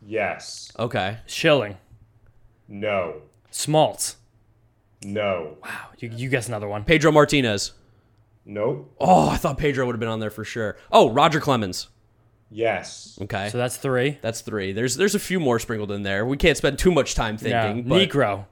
Yes. 0.00 0.72
Okay. 0.78 1.18
Schilling. 1.26 1.76
No. 2.68 3.22
Smoltz. 3.52 4.16
No. 5.04 5.58
Wow, 5.62 5.88
you, 5.98 6.10
you 6.14 6.28
guess 6.28 6.48
another 6.48 6.68
one. 6.68 6.84
Pedro 6.84 7.12
Martinez. 7.12 7.72
Nope. 8.44 8.94
Oh, 8.98 9.28
I 9.28 9.36
thought 9.36 9.58
Pedro 9.58 9.84
would 9.86 9.92
have 9.94 10.00
been 10.00 10.08
on 10.08 10.20
there 10.20 10.30
for 10.30 10.44
sure. 10.44 10.76
Oh, 10.90 11.10
Roger 11.10 11.40
Clemens. 11.40 11.88
Yes. 12.50 13.18
Okay. 13.22 13.48
So 13.50 13.58
that's 13.58 13.76
three. 13.76 14.18
That's 14.22 14.40
three. 14.40 14.72
There's 14.72 14.96
there's 14.96 15.14
a 15.14 15.18
few 15.18 15.38
more 15.40 15.58
sprinkled 15.58 15.92
in 15.92 16.02
there. 16.02 16.24
We 16.24 16.36
can't 16.36 16.56
spend 16.56 16.78
too 16.78 16.90
much 16.90 17.14
time 17.14 17.36
Yeah. 17.42 17.72
thinking. 17.72 17.88
but, 17.88 18.08
Niekro. 18.08 18.46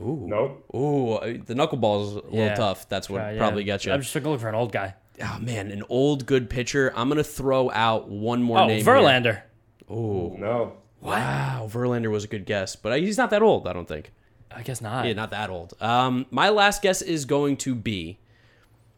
Ooh. 0.00 0.24
Nope. 0.26 0.64
Ooh, 0.74 1.12
uh, 1.14 1.26
the 1.44 1.54
knuckleball 1.54 2.02
is 2.06 2.12
a 2.12 2.14
little 2.16 2.30
Yeah. 2.32 2.54
tough. 2.54 2.88
That's 2.88 3.08
what 3.10 3.20
Uh, 3.20 3.28
yeah. 3.30 3.38
probably 3.38 3.64
gets 3.64 3.84
you. 3.84 3.92
I'm 3.92 4.00
just 4.00 4.14
looking 4.14 4.38
for 4.38 4.48
an 4.48 4.54
old 4.54 4.72
guy. 4.72 4.94
oh 5.22 5.38
man, 5.40 5.70
an 5.70 5.82
old 5.88 6.24
good 6.26 6.48
pitcher. 6.50 6.92
I'm 6.96 7.08
gonna 7.08 7.22
throw 7.22 7.70
out 7.70 8.08
one 8.08 8.42
more 8.42 8.58
Oh, 8.60 8.66
name. 8.66 8.84
Verlander. 8.84 9.42
Here. 9.86 10.38
No. 10.38 10.72
Wow, 11.00 11.68
Verlander 11.70 12.10
was 12.10 12.24
a 12.24 12.28
good 12.28 12.46
guess, 12.46 12.76
but 12.76 12.98
he's 13.00 13.18
not 13.18 13.30
that 13.30 13.42
old. 13.42 13.66
I 13.68 13.72
don't 13.72 13.88
think. 13.88 14.12
I 14.54 14.62
guess 14.62 14.80
not. 14.80 15.06
Yeah, 15.06 15.12
not 15.14 15.30
that 15.30 15.50
old. 15.50 15.74
Um, 15.80 16.26
my 16.30 16.48
last 16.48 16.80
guess 16.82 17.02
is 17.02 17.24
going 17.24 17.56
to 17.58 17.74
be 17.74 18.18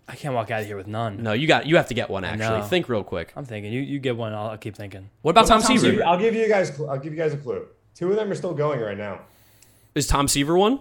I 0.06 0.16
can't 0.16 0.34
walk 0.34 0.50
out 0.50 0.60
of 0.60 0.66
here 0.66 0.76
with 0.76 0.86
none. 0.86 1.22
no. 1.22 1.32
You 1.32 1.46
got 1.46 1.66
you 1.66 1.76
have 1.76 1.88
to 1.88 1.94
get 1.94 2.10
one 2.10 2.24
actually. 2.24 2.58
know. 2.60 2.64
Think 2.64 2.88
real 2.88 3.02
quick. 3.04 3.32
I'm 3.36 3.44
thinking. 3.44 3.72
You, 3.72 3.80
you 3.80 3.98
get 3.98 4.16
one. 4.16 4.34
I'll, 4.34 4.48
I'll 4.50 4.58
keep 4.58 4.76
thinking. 4.76 5.08
What 5.22 5.30
about 5.32 5.46
Tom, 5.46 5.60
Seaver? 5.62 6.04
I'll 6.04 6.18
give 6.18 6.34
you 6.34 6.46
guys. 6.48 6.78
I'll 6.80 6.98
give 6.98 7.12
you 7.12 7.18
guys 7.18 7.32
a 7.32 7.38
clue. 7.38 7.66
Two 7.94 8.10
of 8.10 8.16
them 8.16 8.30
are 8.30 8.34
still 8.34 8.52
going 8.54 8.80
right 8.80 8.98
now. 8.98 9.20
Is 9.94 10.06
Tom 10.06 10.28
Seaver 10.28 10.56
one? 10.58 10.80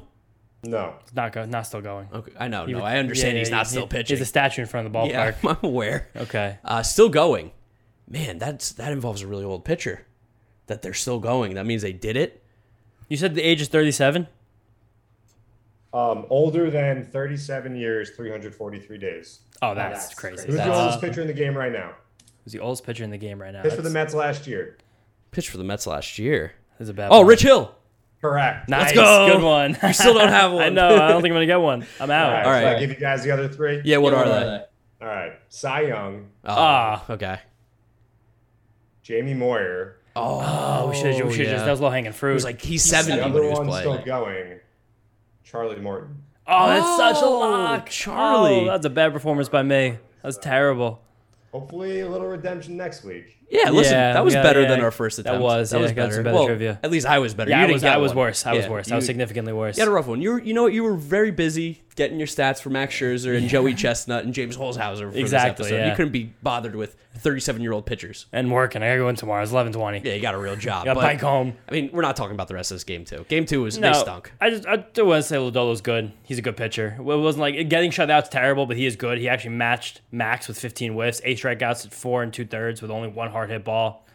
No. 0.65 0.95
It's 1.01 1.13
not 1.13 1.31
go, 1.33 1.45
not 1.45 1.67
still 1.67 1.81
going. 1.81 2.07
Okay, 2.13 2.31
I 2.39 2.47
know. 2.47 2.65
He 2.65 2.71
No, 2.71 2.79
was- 2.79 2.85
I 2.85 2.97
understand 2.97 3.33
yeah, 3.33 3.39
he's 3.39 3.49
yeah, 3.49 3.55
not 3.57 3.65
he- 3.67 3.71
still 3.71 3.87
pitching. 3.87 4.17
He's 4.17 4.21
a 4.21 4.25
statue 4.25 4.61
in 4.61 4.67
front 4.67 4.87
of 4.87 4.93
the 4.93 4.97
ballpark. 4.99 5.09
yeah, 5.09 5.33
I'm 5.43 5.57
aware. 5.61 6.07
Okay. 6.15 6.57
Uh, 6.63 6.81
still 6.83 7.09
going. 7.09 7.51
Man, 8.07 8.37
that's 8.39 8.71
that 8.73 8.91
involves 8.91 9.21
a 9.21 9.27
really 9.27 9.43
old 9.45 9.63
pitcher. 9.65 10.05
That 10.67 10.81
they're 10.81 10.93
still 10.93 11.19
going. 11.19 11.55
That 11.55 11.65
means 11.65 11.81
they 11.81 11.93
did 11.93 12.15
it. 12.17 12.41
You 13.09 13.17
said 13.17 13.35
the 13.35 13.41
age 13.41 13.61
is 13.61 13.67
37. 13.67 14.27
Um, 15.93 16.25
older 16.29 16.71
than 16.71 17.05
37 17.05 17.75
years, 17.75 18.09
343 18.11 18.97
days. 18.97 19.41
Oh, 19.61 19.75
that's, 19.75 20.13
crazy. 20.15 20.45
Who's 20.47 20.55
That's, 20.55 20.67
the 20.67 20.73
uh, 20.73 20.79
oldest 20.81 21.01
pitcher 21.01 21.21
in 21.21 21.27
the 21.27 21.33
game 21.33 21.55
right 21.55 21.71
now? 21.71 21.93
who's 22.43 22.51
the 22.51 22.59
oldest 22.59 22.83
pitcher 22.85 23.03
in 23.03 23.09
the 23.11 23.17
game 23.17 23.39
right 23.41 23.53
now? 23.53 23.61
Pitched 23.61 23.75
for 23.75 23.83
the 23.83 23.89
Mets 23.89 24.13
last 24.13 24.47
year. 24.47 24.77
Pitched 25.31 25.49
for 25.49 25.57
the 25.57 25.63
Mets 25.63 25.85
last 25.87 26.17
year. 26.19 26.53
that's 26.79 26.89
a 26.89 26.93
bad 26.93 27.09
Oh, 27.11 27.19
one. 27.19 27.27
Rich 27.27 27.43
Hill. 27.43 27.73
Correct. 28.21 28.69
Nice. 28.69 28.91
go. 28.93 29.33
Good 29.33 29.43
one. 29.43 29.77
You 29.83 29.93
still 29.93 30.13
don't 30.15 30.29
have 30.29 30.51
one. 30.51 30.61
I 30.61 30.65
one. 30.65 30.73
know. 30.75 30.95
I 30.95 31.09
don't 31.09 31.21
think 31.21 31.31
I'm 31.31 31.35
gonna 31.35 31.45
get 31.45 31.59
one. 31.61 31.85
I'm 31.99 32.09
out. 32.09 32.27
All 32.27 32.33
right. 32.33 32.45
All 32.45 32.51
right. 32.51 32.61
So 32.63 32.67
I 32.75 32.79
give 32.79 32.89
you 32.89 32.95
guys 32.95 33.23
the 33.23 33.31
other 33.31 33.47
three. 33.47 33.81
Yeah, 33.85 33.97
what 33.97 34.13
are 34.13 34.25
they? 34.27 34.63
All 35.01 35.07
right. 35.07 35.33
Cy 35.49 35.81
Young, 35.81 36.29
Oh, 36.45 36.53
Ah. 36.57 37.05
okay. 37.11 37.39
Jamie 39.01 39.33
Moyer. 39.33 39.97
Oh, 40.15 40.41
oh 40.85 40.89
we 40.89 40.95
should. 40.95 41.25
We 41.25 41.33
should 41.33 41.45
yeah. 41.45 41.51
just. 41.53 41.65
That 41.65 41.71
was 41.71 41.81
low 41.81 41.89
hanging 41.89 42.13
fruit. 42.13 42.31
It 42.31 42.35
was 42.35 42.43
like 42.45 42.61
he's 42.61 42.83
The 42.83 42.89
70 43.03 43.21
when 43.21 43.31
other 43.31 43.43
he 43.43 43.49
was 43.49 43.57
one 43.59 43.67
playing. 43.67 43.81
still 43.83 44.05
going. 44.05 44.59
Charlie 45.53 45.79
Morton. 45.79 46.23
oh, 46.47 46.67
that's 46.67 46.97
such 46.97 47.23
a 47.23 47.25
Oh, 47.27 47.39
lock, 47.39 47.87
Charlie. 47.87 48.61
Oh, 48.61 48.65
that's 48.65 48.87
a 48.87 48.89
bad 48.89 49.13
performance 49.13 49.49
by 49.49 49.61
me. 49.61 49.89
That 49.91 50.23
was 50.27 50.39
terrible. 50.39 50.99
Hopefully, 51.51 51.99
a 51.99 52.09
little 52.09 52.25
redemption 52.25 52.75
next 52.75 53.03
week. 53.03 53.37
Yeah, 53.49 53.69
listen, 53.69 53.93
Yeah, 53.93 54.13
that 54.13 54.25
was 54.25 54.33
yeah, 54.33 54.41
better 54.43 54.61
yeah. 54.63 54.67
than 54.69 54.81
our 54.81 54.91
first 54.91 55.17
That 55.17 55.27
attempt. 55.27 55.43
was, 55.43 55.69
that 55.69 55.77
yeah, 55.77 55.81
was 55.83 55.91
got 55.91 56.13
some 56.13 56.23
better 56.23 56.35
well, 56.35 56.45
trivia. 56.47 56.79
At 56.81 56.89
least 56.91 57.05
I 57.05 57.19
was 57.19 57.33
better. 57.33 57.51
Yeah, 57.51 57.57
you 57.59 57.63
I 57.63 57.67
didn't 57.67 57.73
was. 57.75 57.81
get 57.83 57.93
I 57.93 57.97
was 57.97 58.09
one. 58.09 58.17
worse. 58.25 58.45
I 58.45 58.53
was 58.53 58.65
Yeah, 58.65 58.71
worse. 58.71 58.91
I 58.91 58.95
was 58.95 59.03
you- 59.03 59.07
significantly 59.07 59.53
worse. 59.53 59.77
You 59.77 59.81
had 59.81 59.89
a 59.89 59.91
rough 59.91 60.07
one. 60.07 60.21
You 60.21 60.31
were, 60.33 60.41
you 60.41 60.53
know 60.53 60.63
what? 60.63 60.73
You 60.73 60.83
were 60.83 60.95
very 60.95 61.31
busy 61.31 61.81
getting 61.95 62.17
your 62.17 62.25
stats 62.27 62.59
for 62.59 62.71
Max 62.71 62.95
Scherzer 62.95 63.37
and 63.37 63.47
Joey 63.47 63.75
Chestnut 63.75 64.25
and 64.25 64.33
James 64.33 64.57
Holzhauser 64.57 65.11
for 65.11 65.15
Exactly, 65.17 65.65
this 65.65 65.71
episode. 65.71 65.75
yeah. 65.75 65.89
You 65.91 65.95
couldn't 65.95 66.11
be 66.11 66.33
bothered 66.41 66.75
with 66.75 66.95
37 67.17 67.61
year 67.61 67.71
old 67.71 67.85
pitchers. 67.85 68.25
and 68.33 68.51
working. 68.51 68.81
I 68.81 68.87
gotta 68.87 68.97
go 68.97 69.09
in 69.09 69.15
tomorrow. 69.15 69.43
It's 69.43 69.51
11:20. 69.51 70.03
Yeah, 70.03 70.13
you 70.15 70.21
got 70.21 70.33
a 70.33 70.39
real 70.39 70.55
job. 70.55 70.85
Got 70.85 70.95
but, 70.95 71.01
bike 71.01 71.21
home. 71.21 71.53
I 71.69 71.71
mean, 71.71 71.91
we're 71.93 72.01
not 72.01 72.15
talking 72.15 72.33
about 72.33 72.47
the 72.47 72.55
rest 72.55 72.71
of 72.71 72.75
this 72.75 72.83
game 72.83 73.05
two. 73.05 73.23
Game 73.29 73.45
two 73.45 73.61
was 73.61 73.77
they 73.79 73.93
stunk. 73.93 74.31
I 74.41 74.49
just 74.49 74.67
I 74.67 74.77
do 74.77 75.05
want 75.05 75.21
to 75.21 75.27
say 75.27 75.35
Lodolo's 75.35 75.81
good. 75.81 76.11
He's 76.23 76.39
a 76.39 76.41
good 76.41 76.57
pitcher. 76.57 76.95
It 76.97 77.03
wasn't 77.03 77.41
like 77.41 77.69
getting 77.69 77.91
shut 77.91 78.09
out's 78.09 78.29
terrible, 78.29 78.65
but 78.65 78.75
he 78.77 78.87
is 78.87 78.95
good. 78.95 79.19
He 79.19 79.29
actually 79.29 79.51
matched 79.53 80.01
Max 80.11 80.47
with 80.47 80.57
15 80.59 80.93
whiffs, 80.93 81.21
eight 81.23 81.37
strikeouts 81.37 81.85
at 81.85 81.93
four 81.93 82.23
and 82.23 82.33
two 82.33 82.45
thirds 82.45 82.81
with 82.81 82.89
only 82.89 83.09
one 83.09 83.29
hard 83.29 83.42
hit 83.47 83.63
ball. 83.63 84.05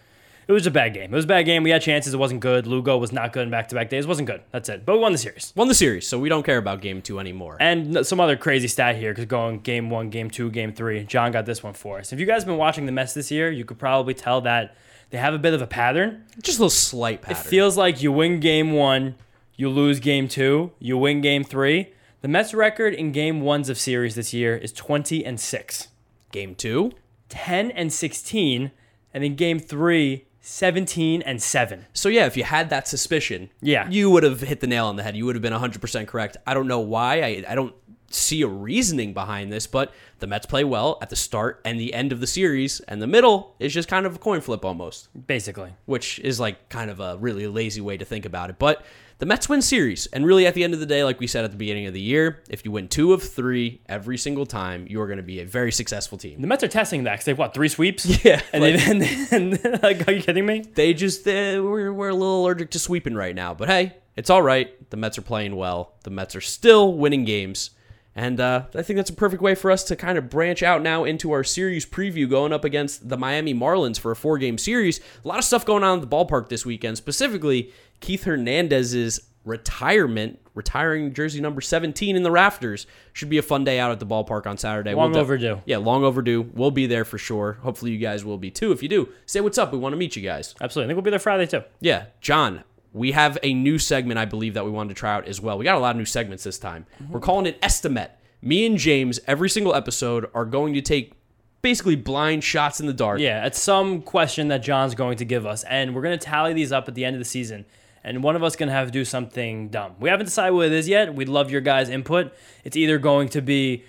It 0.46 0.52
was 0.52 0.66
a 0.66 0.70
bad 0.70 0.94
game. 0.94 1.12
It 1.12 1.16
was 1.16 1.26
a 1.26 1.28
bad 1.28 1.42
game. 1.42 1.62
We 1.62 1.68
had 1.68 1.82
chances. 1.82 2.14
It 2.14 2.16
wasn't 2.16 2.40
good. 2.40 2.66
Lugo 2.66 2.96
was 2.96 3.12
not 3.12 3.34
good 3.34 3.42
in 3.42 3.50
back 3.50 3.68
to 3.68 3.74
back 3.74 3.90
days. 3.90 4.06
It 4.06 4.08
wasn't 4.08 4.28
good. 4.28 4.40
That's 4.50 4.70
it. 4.70 4.86
But 4.86 4.94
we 4.94 5.00
won 5.00 5.12
the 5.12 5.18
series. 5.18 5.52
Won 5.54 5.68
the 5.68 5.74
series, 5.74 6.08
so 6.08 6.18
we 6.18 6.30
don't 6.30 6.42
care 6.42 6.56
about 6.56 6.80
game 6.80 7.02
two 7.02 7.20
anymore. 7.20 7.58
And 7.60 8.06
some 8.06 8.18
other 8.18 8.34
crazy 8.34 8.66
stat 8.66 8.96
here 8.96 9.12
because 9.12 9.26
going 9.26 9.60
game 9.60 9.90
one, 9.90 10.08
game 10.08 10.30
two, 10.30 10.50
game 10.50 10.72
three. 10.72 11.04
John 11.04 11.32
got 11.32 11.44
this 11.44 11.62
one 11.62 11.74
for 11.74 11.98
us. 11.98 12.14
If 12.14 12.20
you 12.20 12.24
guys 12.24 12.42
have 12.42 12.46
been 12.46 12.56
watching 12.56 12.86
the 12.86 12.92
Mets 12.92 13.12
this 13.12 13.30
year, 13.30 13.50
you 13.50 13.66
could 13.66 13.78
probably 13.78 14.14
tell 14.14 14.40
that 14.40 14.74
they 15.10 15.18
have 15.18 15.34
a 15.34 15.38
bit 15.38 15.52
of 15.52 15.60
a 15.60 15.66
pattern. 15.66 16.24
Just 16.42 16.58
a 16.58 16.62
little 16.62 16.70
slight 16.70 17.20
pattern. 17.20 17.36
It 17.36 17.46
feels 17.46 17.76
like 17.76 18.02
you 18.02 18.10
win 18.10 18.40
game 18.40 18.72
one, 18.72 19.16
you 19.54 19.68
lose 19.68 20.00
game 20.00 20.28
two, 20.28 20.72
you 20.78 20.96
win 20.96 21.20
game 21.20 21.44
three. 21.44 21.92
The 22.20 22.28
Mets 22.28 22.54
record 22.54 22.94
in 22.94 23.12
game 23.12 23.42
ones 23.42 23.68
of 23.68 23.78
series 23.78 24.14
this 24.14 24.32
year 24.32 24.56
is 24.56 24.72
20 24.72 25.24
and 25.24 25.38
6, 25.38 25.88
game 26.32 26.54
two. 26.54 26.92
10 27.28 27.70
and 27.72 27.92
16, 27.92 28.70
and 29.14 29.24
in 29.24 29.34
game 29.36 29.58
three, 29.58 30.26
17 30.40 31.22
and 31.22 31.42
7. 31.42 31.86
So 31.92 32.08
yeah, 32.08 32.26
if 32.26 32.36
you 32.36 32.44
had 32.44 32.70
that 32.70 32.88
suspicion, 32.88 33.50
Yeah. 33.60 33.88
you 33.90 34.10
would 34.10 34.22
have 34.22 34.40
hit 34.40 34.60
the 34.60 34.66
nail 34.66 34.86
on 34.86 34.96
the 34.96 35.02
head. 35.02 35.16
You 35.16 35.26
would 35.26 35.34
have 35.34 35.42
been 35.42 35.52
100% 35.52 36.06
correct. 36.06 36.36
I 36.46 36.54
don't 36.54 36.66
know 36.68 36.80
why. 36.80 37.22
I, 37.22 37.44
I 37.48 37.54
don't 37.54 37.74
see 38.10 38.40
a 38.40 38.46
reasoning 38.46 39.12
behind 39.12 39.52
this, 39.52 39.66
but 39.66 39.92
the 40.20 40.26
Mets 40.26 40.46
play 40.46 40.64
well 40.64 40.96
at 41.02 41.10
the 41.10 41.16
start 41.16 41.60
and 41.66 41.78
the 41.78 41.92
end 41.92 42.10
of 42.12 42.20
the 42.20 42.26
series, 42.26 42.80
and 42.88 43.02
the 43.02 43.06
middle 43.06 43.54
is 43.58 43.74
just 43.74 43.88
kind 43.88 44.06
of 44.06 44.16
a 44.16 44.18
coin 44.18 44.40
flip 44.40 44.64
almost, 44.64 45.08
Basically. 45.26 45.74
which 45.84 46.18
is 46.20 46.40
like 46.40 46.70
kind 46.70 46.90
of 46.90 47.00
a 47.00 47.18
really 47.18 47.46
lazy 47.46 47.82
way 47.82 47.98
to 47.98 48.04
think 48.06 48.24
about 48.24 48.48
it. 48.48 48.58
But 48.58 48.82
the 49.18 49.26
Mets 49.26 49.48
win 49.48 49.60
series, 49.62 50.06
and 50.06 50.24
really 50.24 50.46
at 50.46 50.54
the 50.54 50.62
end 50.62 50.74
of 50.74 50.80
the 50.80 50.86
day, 50.86 51.02
like 51.02 51.18
we 51.18 51.26
said 51.26 51.44
at 51.44 51.50
the 51.50 51.56
beginning 51.56 51.86
of 51.86 51.92
the 51.92 52.00
year, 52.00 52.40
if 52.48 52.64
you 52.64 52.70
win 52.70 52.86
two 52.88 53.12
of 53.12 53.22
three 53.22 53.80
every 53.88 54.16
single 54.16 54.46
time, 54.46 54.86
you 54.88 55.00
are 55.00 55.06
going 55.06 55.16
to 55.16 55.22
be 55.24 55.40
a 55.40 55.44
very 55.44 55.72
successful 55.72 56.16
team. 56.18 56.40
The 56.40 56.46
Mets 56.46 56.62
are 56.62 56.68
testing 56.68 57.02
that 57.04 57.12
because 57.14 57.24
they've, 57.24 57.38
what, 57.38 57.52
three 57.52 57.68
sweeps? 57.68 58.04
Yeah, 58.24 58.40
And 58.52 58.62
like- 58.62 58.80
and, 58.88 59.02
and, 59.64 59.82
like, 59.82 60.06
are 60.08 60.12
you 60.12 60.22
kidding 60.22 60.46
me? 60.46 60.60
they 60.74 60.94
just 60.94 61.26
uh, 61.26 61.30
we're, 61.62 61.92
we're 61.92 62.10
a 62.10 62.14
little 62.14 62.44
allergic 62.44 62.70
to 62.72 62.78
sweeping 62.78 63.14
right 63.14 63.34
now 63.34 63.54
but 63.54 63.68
hey 63.68 63.94
it's 64.16 64.30
all 64.30 64.42
right 64.42 64.90
the 64.90 64.96
mets 64.96 65.18
are 65.18 65.22
playing 65.22 65.56
well 65.56 65.94
the 66.04 66.10
mets 66.10 66.34
are 66.36 66.40
still 66.40 66.94
winning 66.94 67.24
games 67.24 67.70
and 68.18 68.40
uh, 68.40 68.64
i 68.74 68.82
think 68.82 68.96
that's 68.96 69.10
a 69.10 69.14
perfect 69.14 69.40
way 69.40 69.54
for 69.54 69.70
us 69.70 69.84
to 69.84 69.94
kind 69.94 70.18
of 70.18 70.28
branch 70.28 70.62
out 70.62 70.82
now 70.82 71.04
into 71.04 71.30
our 71.30 71.44
series 71.44 71.86
preview 71.86 72.28
going 72.28 72.52
up 72.52 72.64
against 72.64 73.08
the 73.08 73.16
miami 73.16 73.54
marlins 73.54 73.98
for 73.98 74.10
a 74.10 74.16
four 74.16 74.36
game 74.38 74.58
series. 74.58 75.00
A 75.24 75.28
lot 75.28 75.38
of 75.38 75.44
stuff 75.44 75.64
going 75.64 75.84
on 75.84 76.00
at 76.00 76.08
the 76.10 76.16
ballpark 76.16 76.48
this 76.48 76.66
weekend 76.66 76.96
specifically 76.96 77.72
keith 78.00 78.24
hernandez's 78.24 79.20
retirement 79.44 80.38
retiring 80.54 81.14
jersey 81.14 81.40
number 81.40 81.60
17 81.60 82.16
in 82.16 82.22
the 82.24 82.30
rafters. 82.30 82.86
Should 83.12 83.28
be 83.30 83.38
a 83.38 83.42
fun 83.42 83.62
day 83.64 83.78
out 83.78 83.92
at 83.92 84.00
the 84.00 84.06
ballpark 84.06 84.46
on 84.46 84.56
saturday. 84.56 84.94
Long 84.94 85.12
def- 85.12 85.20
overdue. 85.22 85.62
yeah 85.66 85.76
long 85.78 86.02
overdue. 86.04 86.42
We'll 86.54 86.70
be 86.72 86.86
there 86.86 87.04
for 87.04 87.18
sure. 87.18 87.58
Hopefully 87.62 87.92
you 87.92 87.98
guys 87.98 88.24
will 88.24 88.38
be 88.38 88.50
too. 88.50 88.72
If 88.72 88.82
you 88.82 88.88
do 88.88 89.08
say 89.26 89.40
what's 89.40 89.58
up. 89.58 89.72
We 89.72 89.78
want 89.78 89.92
to 89.92 89.96
meet 89.96 90.16
you 90.16 90.22
guys. 90.22 90.54
Absolutely. 90.60 90.86
I 90.86 90.88
think 90.88 90.96
we'll 90.96 91.04
be 91.04 91.10
there 91.10 91.18
Friday, 91.20 91.46
too. 91.46 91.62
yeah, 91.80 92.06
John, 92.20 92.64
we 92.92 93.12
have 93.12 93.38
a 93.42 93.54
new 93.54 93.78
segment 93.78 94.18
I 94.18 94.24
believe 94.24 94.54
that 94.54 94.64
we 94.64 94.70
wanted 94.70 94.90
to 94.90 94.94
try 94.94 95.14
out 95.14 95.26
as 95.26 95.40
well. 95.40 95.58
We 95.58 95.64
got 95.64 95.76
a 95.76 95.80
lot 95.80 95.90
of 95.90 95.96
new 95.96 96.04
segments 96.04 96.44
this 96.44 96.58
time. 96.58 96.86
Mm-hmm. 97.02 97.12
We're 97.12 97.20
calling 97.20 97.46
it 97.46 97.58
Estimate. 97.62 98.12
Me 98.40 98.64
and 98.66 98.78
James, 98.78 99.20
every 99.26 99.50
single 99.50 99.74
episode, 99.74 100.30
are 100.32 100.44
going 100.44 100.74
to 100.74 100.80
take 100.80 101.12
basically 101.60 101.96
blind 101.96 102.44
shots 102.44 102.80
in 102.80 102.86
the 102.86 102.92
dark. 102.92 103.20
Yeah, 103.20 103.46
it's 103.46 103.60
some 103.60 104.02
question 104.02 104.48
that 104.48 104.58
John's 104.58 104.94
going 104.94 105.18
to 105.18 105.24
give 105.24 105.44
us, 105.44 105.64
and 105.64 105.94
we're 105.94 106.02
going 106.02 106.18
to 106.18 106.24
tally 106.24 106.52
these 106.52 106.72
up 106.72 106.88
at 106.88 106.94
the 106.94 107.04
end 107.04 107.16
of 107.16 107.20
the 107.20 107.24
season. 107.24 107.66
And 108.04 108.22
one 108.22 108.36
of 108.36 108.44
us 108.44 108.56
going 108.56 108.68
to 108.68 108.74
have 108.74 108.86
to 108.86 108.92
do 108.92 109.04
something 109.04 109.68
dumb. 109.68 109.96
We 109.98 110.08
haven't 110.08 110.26
decided 110.26 110.54
what 110.54 110.66
it 110.66 110.72
is 110.72 110.88
yet. 110.88 111.14
We'd 111.14 111.28
love 111.28 111.50
your 111.50 111.60
guys' 111.60 111.88
input. 111.88 112.32
It's 112.64 112.76
either 112.76 112.98
going 112.98 113.28
to 113.30 113.42
be 113.42 113.84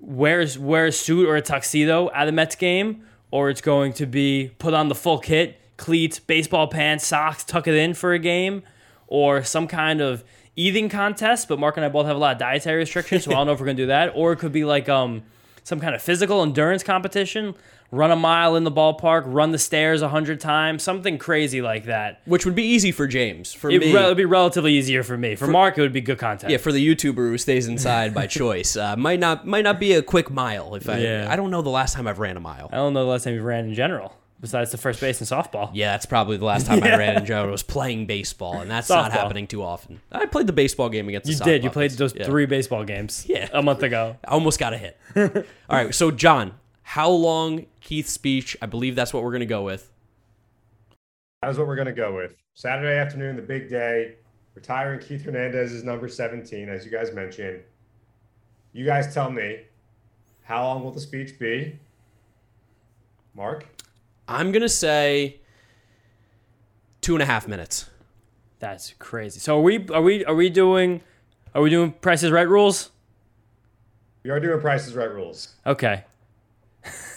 wear 0.00 0.44
wear 0.58 0.86
a 0.86 0.92
suit 0.92 1.28
or 1.28 1.36
a 1.36 1.42
tuxedo 1.42 2.10
at 2.10 2.28
a 2.28 2.32
Mets 2.32 2.56
game, 2.56 3.04
or 3.30 3.48
it's 3.48 3.60
going 3.60 3.92
to 3.94 4.06
be 4.06 4.50
put 4.58 4.74
on 4.74 4.88
the 4.88 4.94
full 4.94 5.18
kit, 5.18 5.60
cleats, 5.76 6.18
baseball 6.18 6.66
pants, 6.68 7.06
socks, 7.06 7.44
tuck 7.44 7.66
it 7.66 7.74
in 7.74 7.94
for 7.94 8.12
a 8.12 8.18
game, 8.18 8.62
or 9.06 9.42
some 9.44 9.66
kind 9.66 10.00
of 10.00 10.24
eating 10.56 10.88
contest. 10.88 11.48
But 11.48 11.58
Mark 11.58 11.76
and 11.76 11.84
I 11.84 11.88
both 11.88 12.06
have 12.06 12.16
a 12.16 12.18
lot 12.18 12.32
of 12.32 12.38
dietary 12.38 12.78
restrictions, 12.78 13.24
so 13.24 13.32
I 13.32 13.34
don't 13.34 13.46
know 13.46 13.52
if 13.52 13.60
we're 13.60 13.66
going 13.66 13.76
to 13.76 13.82
do 13.84 13.86
that. 13.88 14.12
Or 14.14 14.32
it 14.32 14.38
could 14.38 14.52
be 14.52 14.64
like 14.64 14.88
um 14.88 15.22
some 15.62 15.80
kind 15.80 15.94
of 15.94 16.02
physical 16.02 16.42
endurance 16.42 16.82
competition. 16.82 17.54
Run 17.90 18.10
a 18.10 18.16
mile 18.16 18.56
in 18.56 18.64
the 18.64 18.72
ballpark, 18.72 19.22
run 19.26 19.52
the 19.52 19.58
stairs 19.58 20.02
a 20.02 20.08
hundred 20.08 20.40
times, 20.40 20.82
something 20.82 21.16
crazy 21.16 21.62
like 21.62 21.84
that. 21.84 22.22
Which 22.24 22.44
would 22.44 22.56
be 22.56 22.64
easy 22.64 22.90
for 22.90 23.06
James. 23.06 23.52
For 23.52 23.70
It 23.70 23.80
me, 23.82 23.92
would 23.92 24.16
be 24.16 24.24
relatively 24.24 24.72
easier 24.74 25.04
for 25.04 25.16
me. 25.16 25.36
For, 25.36 25.46
Mark, 25.46 25.78
it 25.78 25.80
would 25.82 25.92
be 25.92 26.00
good 26.00 26.18
content. 26.18 26.50
yeah, 26.50 26.56
for 26.56 26.72
the 26.72 26.84
YouTuber 26.84 27.14
who 27.14 27.38
stays 27.38 27.68
inside 27.68 28.12
by 28.12 28.26
choice, 28.40 28.76
uh, 28.76 28.96
might 28.96 29.20
not 29.20 29.46
might 29.46 29.62
not 29.62 29.78
be 29.78 29.92
a 29.92 30.02
quick 30.02 30.28
mile. 30.28 30.74
If 30.74 30.88
I, 30.88 30.98
Yeah. 30.98 31.28
I 31.30 31.36
don't 31.36 31.52
know 31.52 31.62
the 31.62 31.70
last 31.70 31.94
time 31.94 32.08
I've 32.08 32.18
ran 32.18 32.36
a 32.36 32.40
mile. 32.40 32.68
I 32.72 32.76
don't 32.76 32.94
know 32.94 33.04
the 33.04 33.10
last 33.10 33.24
time 33.24 33.34
you 33.34 33.42
ran 33.42 33.66
in 33.66 33.74
general, 33.74 34.16
besides 34.44 34.70
the 34.70 34.76
first 34.78 35.00
base 35.00 35.20
in 35.20 35.26
softball. 35.26 35.70
Yeah, 35.72 35.92
that's 35.92 36.04
probably 36.06 36.36
the 36.36 36.44
last 36.44 36.66
time 36.66 36.82
I 36.84 36.96
ran 36.98 37.16
in 37.16 37.24
general. 37.24 37.50
Was 37.50 37.62
playing 37.62 38.06
baseball, 38.06 38.60
and 38.60 38.70
that's 38.70 38.88
not 38.90 39.10
happening 39.10 39.46
too 39.46 39.62
often. 39.62 40.00
I 40.12 40.26
played 40.26 40.46
the 40.46 40.52
baseball 40.52 40.90
game 40.90 41.08
against. 41.08 41.28
You 41.28 41.36
the 41.36 41.44
did. 41.44 41.64
You 41.64 41.70
played 41.70 41.90
those 41.92 42.14
Yeah. 42.14 42.24
three 42.26 42.46
baseball 42.46 42.84
games 42.84 43.24
Yeah. 43.28 43.48
a 43.52 43.62
month 43.62 43.82
ago. 43.82 44.16
I 44.24 44.30
almost 44.32 44.58
got 44.60 44.74
a 44.74 44.78
hit. 44.78 44.98
All 45.16 45.76
right, 45.76 45.94
so 45.94 46.10
John, 46.10 46.52
how 46.82 47.08
long 47.10 47.66
Keith's 47.80 48.12
speech? 48.12 48.56
I 48.62 48.66
believe 48.66 48.94
that's 48.94 49.12
what 49.14 49.22
we're 49.22 49.32
gonna 49.32 49.46
go 49.46 49.62
with. 49.62 49.90
That 51.42 51.50
is 51.50 51.58
what 51.58 51.66
we're 51.66 51.76
going 51.76 51.86
to 51.86 51.92
go 51.92 52.14
with. 52.16 52.34
Saturday 52.54 52.96
afternoon, 52.98 53.36
the 53.36 53.42
big 53.42 53.68
day. 53.68 54.14
Retiring 54.54 54.98
Keith 55.00 55.22
Hernandez 55.26 55.72
is 55.72 55.84
number 55.84 56.08
17, 56.08 56.70
as 56.70 56.86
you 56.86 56.90
guys 56.90 57.12
mentioned. 57.12 57.60
You 58.72 58.86
guys 58.86 59.12
tell 59.12 59.30
me, 59.30 59.60
how 60.44 60.62
long 60.64 60.82
will 60.82 60.90
the 60.90 61.00
speech 61.00 61.38
be? 61.38 61.78
Mark? 63.34 63.66
I'm 64.28 64.52
gonna 64.52 64.68
say 64.68 65.40
two 67.00 67.14
and 67.14 67.22
a 67.22 67.26
half 67.26 67.46
minutes. 67.46 67.88
That's 68.58 68.94
crazy. 68.98 69.40
So 69.40 69.58
are 69.58 69.62
we 69.62 69.86
are 69.88 70.02
we 70.02 70.24
are 70.24 70.34
we 70.34 70.48
doing 70.50 71.02
are 71.54 71.62
we 71.62 71.70
doing 71.70 71.92
prices 71.92 72.30
right 72.30 72.48
rules? 72.48 72.90
We 74.22 74.30
are 74.30 74.40
doing 74.40 74.60
prices 74.60 74.94
right 74.94 75.10
rules. 75.10 75.54
Okay. 75.66 76.04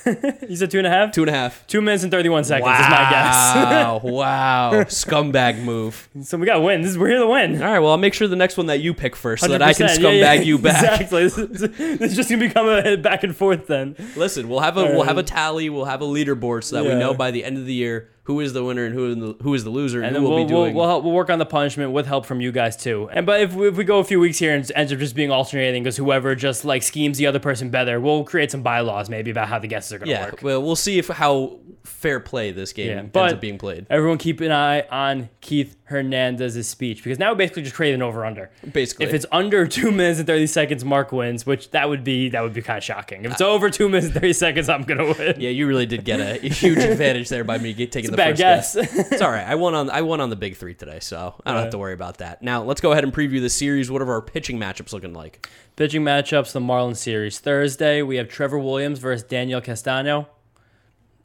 you 0.49 0.55
said 0.55 0.71
two 0.71 0.77
and 0.77 0.87
a 0.87 0.89
half? 0.89 1.11
Two 1.11 1.21
and 1.23 1.29
a 1.29 1.33
half. 1.33 1.65
Two 1.67 1.81
minutes 1.81 2.03
and 2.03 2.11
31 2.11 2.43
seconds 2.43 2.79
is 2.79 2.89
my 2.89 3.09
guess. 3.09 3.55
Wow, 3.55 3.99
wow, 4.03 4.71
scumbag 4.83 5.61
move. 5.61 6.07
so 6.23 6.37
we 6.37 6.45
got 6.45 6.55
to 6.55 6.61
win. 6.61 6.81
This 6.81 6.91
is, 6.91 6.97
we're 6.97 7.09
here 7.09 7.19
to 7.19 7.27
win. 7.27 7.61
All 7.61 7.71
right, 7.71 7.79
well, 7.79 7.91
I'll 7.91 7.97
make 7.97 8.13
sure 8.13 8.27
the 8.27 8.35
next 8.35 8.57
one 8.57 8.67
that 8.67 8.79
you 8.79 8.93
pick 8.93 9.15
first 9.15 9.43
so 9.43 9.49
that 9.49 9.61
I 9.61 9.73
can 9.73 9.87
scumbag 9.87 10.19
Yeah, 10.19 10.33
yeah, 10.33 10.41
you 10.41 10.57
back. 10.57 10.77
Exactly. 10.97 11.23
This 11.23 11.37
is, 11.37 11.59
this 11.59 12.11
is 12.11 12.15
just 12.15 12.29
gonna 12.29 12.47
become 12.47 12.67
a 12.67 12.95
back 12.97 13.23
and 13.23 13.35
forth 13.35 13.67
then. 13.67 13.95
Listen, 14.15 14.47
we'll 14.47 14.59
have 14.59 14.77
a 14.77 14.83
we'll 14.83 15.03
have 15.03 15.17
a 15.17 15.21
um, 15.21 15.25
tally, 15.25 15.69
we'll 15.69 15.85
have 15.85 16.01
a 16.01 16.05
leaderboard 16.05 16.63
so 16.63 16.77
that 16.77 16.83
we 16.85 16.95
know 16.95 17.13
by 17.13 17.31
the 17.31 17.43
end 17.43 17.57
of 17.57 17.65
the 17.65 17.73
year 17.73 18.09
who 18.27 18.41
is 18.41 18.51
the 18.51 18.61
winner 18.61 18.83
and 18.83 18.93
who 18.93 19.09
is 19.09 19.15
the, 19.15 19.35
who 19.41 19.53
is 19.53 19.63
the 19.63 19.69
loser, 19.69 20.01
and, 20.01 20.13
And 20.13 20.23
will 20.25 20.35
we'll, 20.35 20.45
be 20.45 20.53
we'll, 20.53 20.63
doing. 20.65 20.75
we'll, 20.75 20.85
help, 20.85 21.05
we'll 21.05 21.13
work 21.13 21.29
on 21.29 21.39
the 21.39 21.45
punishment 21.45 21.93
with 21.93 22.05
help 22.05 22.25
from 22.25 22.41
you 22.41 22.51
guys 22.51 22.75
too. 22.75 23.09
And 23.13 23.25
but 23.25 23.39
if 23.39 23.53
we, 23.53 23.69
if 23.69 23.77
we 23.77 23.85
go 23.85 23.99
a 23.99 24.03
few 24.03 24.19
weeks 24.19 24.37
here 24.37 24.53
and 24.53 24.69
ends 24.75 24.91
up 24.91 24.99
just 24.99 25.15
being 25.15 25.31
alternating 25.31 25.81
because 25.81 25.95
whoever 25.95 26.35
just 26.35 26.65
like 26.65 26.83
schemes 26.83 27.17
the 27.17 27.25
other 27.25 27.39
person 27.39 27.69
better, 27.69 28.01
we'll 28.01 28.25
create 28.25 28.51
some 28.51 28.61
bylaws 28.63 29.09
maybe 29.09 29.31
about 29.31 29.47
how 29.47 29.59
the 29.59 29.67
guesses 29.67 29.93
are 29.93 29.99
gonna 29.99 30.11
yeah, 30.11 30.25
work. 30.25 30.41
well, 30.43 30.61
we'll 30.61 30.75
see 30.75 30.97
if 30.99 31.07
how 31.07 31.57
fair 31.85 32.19
play 32.19 32.51
this 32.51 32.73
game 32.73 32.89
Yeah, 32.89 33.21
ends 33.21 33.33
up 33.33 33.39
being 33.39 33.57
played. 33.57 33.87
Everyone 33.89 34.17
keep 34.17 34.41
an 34.41 34.51
eye 34.51 34.81
on 34.91 35.29
Keith 35.39 35.77
Hernandez's 35.85 36.67
speech 36.67 37.01
because 37.03 37.17
now 37.17 37.31
we 37.31 37.37
basically 37.37 37.63
just 37.63 37.75
create 37.75 37.93
an 37.93 38.01
over 38.01 38.25
under. 38.25 38.51
Basically, 38.73 39.05
If 39.05 39.13
it's 39.13 39.25
under 39.31 39.65
two 39.77 39.91
minutes 39.91 40.19
and 40.19 40.27
thirty 40.27 40.47
seconds, 40.47 40.83
Mark 40.83 41.13
wins, 41.13 41.45
which 41.45 41.71
that 41.71 41.87
would 41.87 42.03
be 42.03 42.27
that 42.29 42.41
would 42.43 42.51
be 42.53 42.61
kind 42.61 42.77
of 42.77 42.83
shocking. 42.83 43.23
If 43.23 43.31
it's 43.31 43.41
over 43.41 43.69
two 43.69 43.87
minutes 43.87 44.07
and 44.07 44.13
thirty 44.15 44.33
seconds, 44.33 44.67
I'm 44.67 44.83
gonna 44.83 45.05
win. 45.17 45.35
yeah, 45.39 45.49
you 45.49 45.65
really 45.65 45.85
did 45.85 46.03
get 46.03 46.19
a, 46.19 46.37
huge 46.57 46.79
advantage 46.79 47.29
there 47.29 47.43
by 47.43 47.57
me 47.57 47.73
taking 47.73 48.11
the 48.11 48.16
Bad 48.17 48.29
first 48.37 48.39
guess. 48.39 48.75
It's 49.11 49.21
all 49.21 49.31
right. 49.31 49.47
I 49.47 49.55
won 49.55 49.73
on 49.75 49.89
I 49.89 50.01
won 50.01 50.19
on 50.19 50.29
the 50.29 50.35
big 50.35 50.57
three 50.57 50.73
today, 50.73 50.99
so 50.99 51.35
I 51.45 51.53
don't 51.53 51.61
have 51.61 51.71
to 51.71 51.77
worry 51.77 51.93
about 51.93 52.17
that. 52.17 52.41
Now 52.43 52.63
let's 52.63 52.81
go 52.81 52.91
ahead 52.91 53.03
and 53.05 53.13
preview 53.13 53.39
the 53.39 53.49
series. 53.49 53.89
What 53.89 54.01
are 54.01 54.11
our 54.11 54.21
pitching 54.21 54.59
matchups 54.59 54.91
looking 54.93 55.13
like? 55.13 55.47
Pitching 55.77 56.01
matchups: 56.03 56.51
the 56.51 56.59
Marlins 56.59 56.97
series 56.97 57.39
Thursday. 57.39 58.01
We 58.01 58.17
have 58.17 58.27
Trevor 58.27 58.59
Williams 58.59 58.99
versus 58.99 59.23
Daniel 59.23 59.61
Castano. 59.61 60.27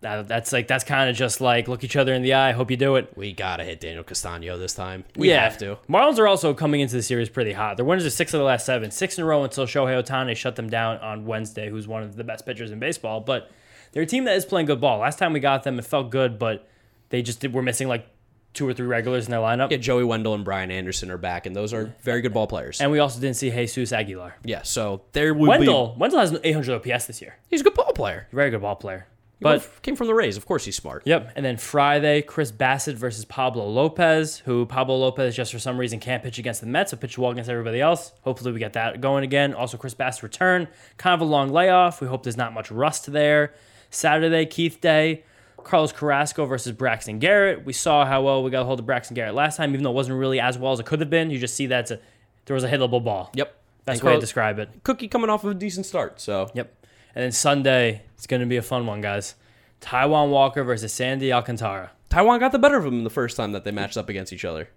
That- 0.00 0.26
That's 0.26 0.52
like 0.52 0.66
that's 0.66 0.82
kind 0.82 1.08
of 1.08 1.14
just 1.16 1.40
like 1.40 1.68
look 1.68 1.84
each 1.84 1.94
other 1.96 2.12
in 2.12 2.22
the 2.22 2.34
eye. 2.34 2.50
Hope 2.52 2.70
you 2.72 2.76
do 2.76 2.96
it. 2.96 3.12
We 3.16 3.32
gotta 3.32 3.62
hit 3.62 3.80
Daniel 3.80 4.02
Castano 4.02 4.58
this 4.58 4.74
time. 4.74 5.04
We 5.16 5.28
have 5.28 5.56
to. 5.58 5.78
Marlins 5.88 6.18
are 6.18 6.26
also 6.26 6.54
coming 6.54 6.80
into 6.80 6.96
the 6.96 7.02
series 7.02 7.28
pretty 7.28 7.52
hot. 7.52 7.76
Their 7.76 7.86
winners 7.86 8.04
are 8.04 8.10
six 8.10 8.34
of 8.34 8.38
the 8.38 8.44
last 8.44 8.66
seven, 8.66 8.90
six 8.90 9.16
in 9.16 9.22
a 9.22 9.26
row 9.26 9.44
until 9.44 9.64
Shohei 9.64 10.02
Ohtani 10.02 10.34
shut 10.36 10.56
them 10.56 10.68
down 10.68 10.98
on 10.98 11.24
Wednesday, 11.24 11.70
who's 11.70 11.86
one 11.86 12.02
of 12.02 12.16
the 12.16 12.24
best 12.24 12.44
pitchers 12.44 12.72
in 12.72 12.80
baseball. 12.80 13.20
But 13.20 13.50
they're 13.92 14.02
a 14.02 14.06
team 14.06 14.24
that 14.24 14.34
is 14.36 14.44
playing 14.44 14.66
good 14.66 14.80
ball. 14.80 14.98
Last 14.98 15.20
time 15.20 15.32
we 15.32 15.38
got 15.40 15.62
them, 15.62 15.78
it 15.78 15.84
felt 15.84 16.10
good, 16.10 16.36
but 16.38 16.66
they 17.12 17.20
just 17.22 17.40
did, 17.40 17.52
were 17.52 17.62
missing 17.62 17.88
like 17.88 18.06
two 18.54 18.66
or 18.66 18.72
three 18.72 18.86
regulars 18.86 19.26
in 19.26 19.30
their 19.30 19.40
lineup. 19.40 19.70
Yeah, 19.70 19.76
Joey 19.76 20.02
Wendle 20.02 20.34
and 20.34 20.44
Brian 20.44 20.70
Anderson 20.70 21.10
are 21.10 21.18
back, 21.18 21.46
and 21.46 21.54
those 21.54 21.72
are 21.74 21.94
very 22.02 22.22
good 22.22 22.32
ball 22.32 22.46
players. 22.46 22.80
And 22.80 22.90
we 22.90 22.98
also 22.98 23.20
didn't 23.20 23.36
see 23.36 23.50
Jesus 23.50 23.92
Aguilar. 23.92 24.34
yeah, 24.44 24.62
so 24.62 25.02
there 25.12 25.34
will 25.34 25.48
Wendle, 25.48 25.94
Wendle 25.98 26.18
has 26.18 26.32
an 26.32 26.40
800 26.42 26.74
OPS 26.74 27.06
this 27.06 27.20
year. 27.20 27.36
He's 27.48 27.60
a 27.60 27.64
good 27.64 27.74
ball 27.74 27.92
player. 27.92 28.28
Very 28.32 28.50
good 28.50 28.62
ball 28.62 28.76
player. 28.76 29.06
But 29.40 29.60
But 29.60 29.82
came 29.82 29.96
from 29.96 30.06
the 30.06 30.14
Rays. 30.14 30.36
Of 30.36 30.46
course, 30.46 30.64
he's 30.64 30.76
smart. 30.76 31.02
Yep. 31.04 31.32
And 31.36 31.44
then 31.44 31.56
Friday, 31.58 32.22
Chris 32.22 32.50
Bassitt 32.50 32.94
versus 32.94 33.24
Pablo 33.24 33.66
Lopez, 33.68 34.38
who 34.38 34.64
Pablo 34.64 34.96
Lopez 34.96 35.34
just 35.36 35.52
for 35.52 35.58
some 35.58 35.76
reason 35.76 35.98
can't 36.00 36.22
pitch 36.22 36.38
against 36.38 36.60
the 36.60 36.66
Mets, 36.66 36.92
but 36.92 37.00
pitch 37.00 37.18
well 37.18 37.32
against 37.32 37.50
everybody 37.50 37.80
else. 37.80 38.12
Hopefully 38.22 38.52
we 38.52 38.58
get 38.60 38.72
that 38.74 39.00
going 39.00 39.24
again. 39.24 39.52
Also, 39.52 39.76
Chris 39.76 39.94
Bassitt 39.94 40.22
return. 40.22 40.68
Kind 40.96 41.14
of 41.14 41.20
a 41.20 41.30
long 41.30 41.50
layoff. 41.50 42.00
We 42.00 42.06
hope 42.06 42.22
there's 42.22 42.36
not 42.38 42.54
much 42.54 42.70
rust 42.70 43.12
there. 43.12 43.52
Saturday, 43.90 44.46
Keith 44.46 44.80
Day. 44.80 45.24
Carlos 45.56 45.92
Carrasco 45.92 46.46
versus 46.46 46.72
Braxton 46.72 47.18
Garrett. 47.18 47.64
We 47.64 47.72
saw 47.72 48.04
how 48.04 48.22
well 48.22 48.42
we 48.42 48.50
got 48.50 48.62
a 48.62 48.64
hold 48.64 48.80
of 48.80 48.86
Braxton 48.86 49.14
Garrett 49.14 49.34
last 49.34 49.56
time, 49.56 49.72
even 49.72 49.84
though 49.84 49.90
it 49.90 49.94
wasn't 49.94 50.18
really 50.18 50.40
as 50.40 50.58
well 50.58 50.72
as 50.72 50.80
it 50.80 50.86
could 50.86 51.00
have 51.00 51.10
been. 51.10 51.30
You 51.30 51.38
just 51.38 51.54
see 51.54 51.66
that 51.66 51.90
a, 51.90 52.00
there 52.46 52.54
was 52.54 52.64
a 52.64 52.70
hittable 52.70 53.02
ball. 53.02 53.30
Yep. 53.34 53.56
That's 53.84 54.00
the 54.00 54.06
way 54.06 54.14
to 54.14 54.20
describe 54.20 54.58
it. 54.58 54.68
Cookie 54.84 55.08
coming 55.08 55.28
off 55.30 55.44
of 55.44 55.50
a 55.50 55.54
decent 55.54 55.86
start. 55.86 56.20
So 56.20 56.50
Yep. 56.54 56.72
And 57.14 57.24
then 57.24 57.32
Sunday, 57.32 58.02
it's 58.16 58.26
going 58.26 58.40
to 58.40 58.46
be 58.46 58.56
a 58.56 58.62
fun 58.62 58.86
one, 58.86 59.00
guys. 59.00 59.34
Taijuan 59.80 60.30
Walker 60.30 60.64
versus 60.64 60.92
Sandy 60.92 61.32
Alcantara. 61.32 61.90
Taijuan 62.08 62.40
got 62.40 62.52
the 62.52 62.58
better 62.58 62.78
of 62.78 62.86
him 62.86 63.04
the 63.04 63.10
first 63.10 63.36
time 63.36 63.52
that 63.52 63.64
they 63.64 63.70
matched 63.70 63.96
up 63.96 64.08
against 64.08 64.32
each 64.32 64.44
other. 64.44 64.68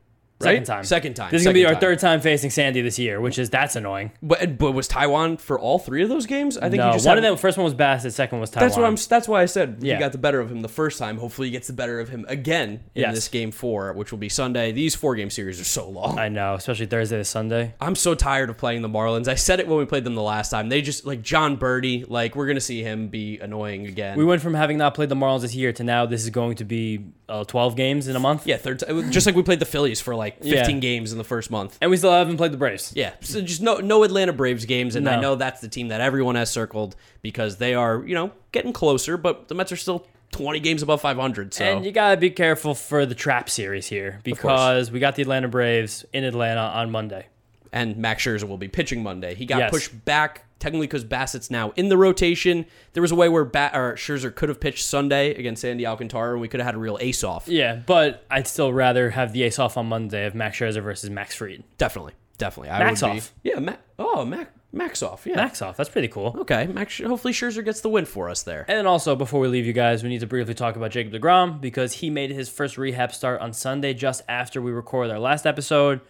Right? 0.42 0.50
Second 0.52 0.66
time. 0.66 0.84
Second 0.84 1.14
time. 1.14 1.32
This 1.32 1.42
is 1.42 1.46
gonna 1.46 1.54
be 1.54 1.66
our 1.66 1.72
time. 1.74 1.80
third 1.82 2.00
time 2.00 2.20
facing 2.20 2.50
Sandy 2.50 2.82
this 2.82 3.00
year, 3.00 3.22
which 3.22 3.40
is 3.40 3.50
that's 3.50 3.78
annoying. 3.78 4.12
But 4.22 4.58
but 4.58 4.74
was 4.74 4.90
Taijuan 4.90 5.40
for 5.40 5.58
all 5.58 5.80
three 5.80 6.04
of 6.04 6.10
those 6.10 6.26
games? 6.26 6.58
I 6.58 6.70
think 6.70 6.76
no, 6.82 6.88
he 6.88 6.94
just 6.94 7.06
one 7.06 7.16
had- 7.16 7.24
of 7.24 7.30
them. 7.32 7.38
First 7.38 7.58
one 7.58 7.64
was 7.64 7.74
Bassitt. 7.74 8.12
Second 8.12 8.42
was 8.42 8.52
Taijuan. 8.52 8.60
That's 8.60 8.76
what 8.76 8.86
I'm. 8.86 8.96
That's 8.96 9.28
why 9.30 9.42
I 9.42 9.46
said 9.46 9.78
Yeah. 9.80 9.94
he 9.94 10.00
got 10.02 10.12
the 10.12 10.18
better 10.18 10.42
of 10.42 10.52
him 10.52 10.62
the 10.62 10.68
first 10.68 11.00
time. 11.00 11.18
Hopefully, 11.20 11.48
he 11.48 11.52
gets 11.52 11.68
the 11.68 11.74
better 11.74 12.02
of 12.02 12.10
him 12.10 12.26
again 12.28 12.82
in 12.96 13.04
Yes. 13.04 13.16
this 13.16 13.28
game 13.30 13.52
four, 13.52 13.94
which 13.94 14.12
will 14.12 14.18
be 14.20 14.28
Sunday. 14.28 14.74
These 14.74 14.94
four 14.94 15.16
game 15.16 15.30
series 15.30 15.62
are 15.62 15.64
so 15.64 15.88
long. 15.90 16.20
I 16.20 16.28
know, 16.28 16.56
especially 16.56 16.88
Thursday 16.88 17.16
to 17.18 17.24
Sunday. 17.24 17.74
I'm 17.80 17.96
so 17.96 18.14
tired 18.14 18.50
of 18.50 18.58
playing 18.58 18.82
the 18.82 18.90
Marlins. 18.90 19.30
I 19.30 19.36
said 19.36 19.62
it 19.62 19.70
when 19.70 19.78
we 19.78 19.86
played 19.86 20.04
them 20.04 20.16
the 20.16 20.22
last 20.22 20.50
time. 20.50 20.68
They 20.68 20.82
just 20.82 21.06
like 21.06 21.22
Jon 21.22 21.56
Berti. 21.58 22.10
Like 22.10 22.36
we're 22.36 22.48
gonna 22.48 22.60
see 22.60 22.84
him 22.84 23.08
be 23.08 23.40
annoying 23.40 23.86
again. 23.88 24.18
We 24.18 24.26
went 24.26 24.42
from 24.42 24.54
having 24.54 24.78
not 24.78 24.96
played 24.96 25.08
the 25.08 25.16
Marlins 25.16 25.42
this 25.44 25.56
year 25.56 25.72
to 25.72 25.84
now 25.86 26.06
this 26.06 26.24
is 26.26 26.30
going 26.30 26.58
to 26.58 26.66
be 26.66 27.06
uh, 27.30 27.44
12 27.46 27.76
games 27.78 28.08
in 28.10 28.16
a 28.18 28.20
month. 28.20 28.46
yeah, 28.46 28.58
third. 28.58 28.80
T- 28.80 29.10
just 29.12 29.26
like 29.26 29.36
we 29.36 29.42
played 29.42 29.60
the 29.60 29.66
Phillies 29.66 30.02
for 30.02 30.14
like 30.14 30.25
15 30.32 30.52
Yeah. 30.54 30.80
games 30.80 31.12
in 31.12 31.18
the 31.18 31.24
first 31.24 31.50
month. 31.52 31.78
And 31.82 31.90
we 31.92 31.98
still 31.98 32.12
haven't 32.12 32.38
played 32.38 32.52
the 32.52 32.58
Braves. 32.58 32.92
Yeah, 32.96 33.12
so 33.22 33.42
just 33.42 33.62
no 33.62 33.78
no 33.78 34.04
Atlanta 34.04 34.34
Braves 34.34 34.66
games, 34.66 34.96
and 34.96 35.08
I 35.10 35.16
No. 35.16 35.22
know 35.22 35.36
that's 35.36 35.62
the 35.62 35.68
team 35.70 35.88
that 35.90 36.02
everyone 36.02 36.36
has 36.36 36.50
circled 36.52 36.96
because 37.22 37.58
they 37.58 37.74
are 37.74 38.04
you 38.06 38.16
know 38.16 38.32
getting 38.52 38.74
closer, 38.74 39.18
but 39.18 39.48
the 39.48 39.56
Mets 39.56 39.72
are 39.72 39.76
still 39.78 40.06
20 40.32 40.60
games 40.60 40.82
above 40.82 41.00
500. 41.02 41.54
So 41.54 41.64
And 41.64 41.86
you 41.86 41.92
gotta 41.92 42.18
be 42.18 42.30
careful 42.30 42.74
for 42.76 43.06
the 43.06 43.16
trap 43.16 43.50
series 43.50 43.88
here 43.88 44.20
because 44.24 44.92
we 44.92 45.00
got 45.00 45.16
the 45.16 45.22
Atlanta 45.22 45.48
Braves 45.48 46.04
in 46.12 46.24
Atlanta 46.26 46.60
on 46.62 46.92
Monday. 46.92 47.28
And 47.72 47.98
Max 47.98 48.24
Scherzer 48.24 48.48
will 48.48 48.58
be 48.58 48.68
pitching 48.68 49.04
Monday. 49.04 49.36
He 49.36 49.46
got 49.46 49.60
Yes. 49.60 49.72
pushed 49.72 50.06
back 50.06 50.44
technically 50.60 50.88
because 50.88 51.04
Bassitt's 51.04 51.52
now 51.52 51.74
in 51.76 51.90
the 51.90 51.98
rotation. 51.98 52.66
There 52.94 53.02
was 53.02 53.12
a 53.12 53.16
way 53.16 53.28
where 53.30 53.44
ba- 53.46 53.72
or 53.74 53.94
Scherzer 53.96 54.34
could 54.34 54.50
have 54.50 54.60
pitched 54.60 54.86
Sunday 54.86 55.36
against 55.36 55.62
Sandy 55.62 55.86
Alcantara, 55.86 56.32
and 56.32 56.42
we 56.42 56.48
could 56.48 56.60
have 56.60 56.66
had 56.66 56.76
a 56.76 56.80
real 56.80 56.98
ace 57.02 57.24
off. 57.24 57.48
Yeah, 57.48 57.76
but 57.86 58.24
I'd 58.32 58.48
still 58.48 58.72
rather 58.74 59.12
have 59.12 59.34
the 59.34 59.44
ace 59.44 59.60
off 59.60 59.78
on 59.78 59.88
Monday 59.88 60.26
of 60.26 60.34
Max 60.34 60.58
Scherzer 60.58 60.82
versus 60.82 61.10
Max 61.10 61.36
Fried. 61.36 61.64
Definitely, 61.78 62.14
definitely. 62.38 62.70
I 62.72 62.80
Max 62.80 63.02
would 63.02 63.12
be- 63.12 63.18
off. 63.18 63.34
Yeah, 63.44 63.60
Ma- 63.60 63.74
oh, 64.00 64.24
Mac 64.26 64.52
Max 64.72 65.02
off. 65.04 65.26
Yeah. 65.26 65.36
Max 65.38 65.62
off. 65.62 65.78
That's 65.78 65.90
pretty 65.90 66.08
cool. 66.10 66.36
Okay, 66.40 66.68
Max. 66.68 67.00
Hopefully 67.00 67.32
Scherzer 67.34 67.64
gets 67.64 67.80
the 67.82 67.88
win 67.90 68.04
for 68.06 68.30
us 68.30 68.44
there. 68.44 68.66
And 68.68 68.78
then 68.78 68.86
also, 68.86 69.16
before 69.16 69.40
we 69.40 69.48
leave 69.48 69.66
you 69.66 69.72
guys, 69.74 70.04
we 70.04 70.10
need 70.10 70.20
to 70.20 70.28
briefly 70.28 70.54
talk 70.54 70.76
about 70.76 70.92
Jacob 70.92 71.14
DeGrom 71.14 71.62
because 71.62 71.94
he 71.94 72.10
made 72.10 72.32
his 72.32 72.50
first 72.50 72.78
rehab 72.78 73.14
start 73.14 73.40
on 73.40 73.54
Sunday 73.54 73.94
just 73.94 74.22
after 74.28 74.62
we 74.62 74.72
recorded 74.72 75.14
our 75.14 75.20
last 75.20 75.46
episode. 75.46 76.02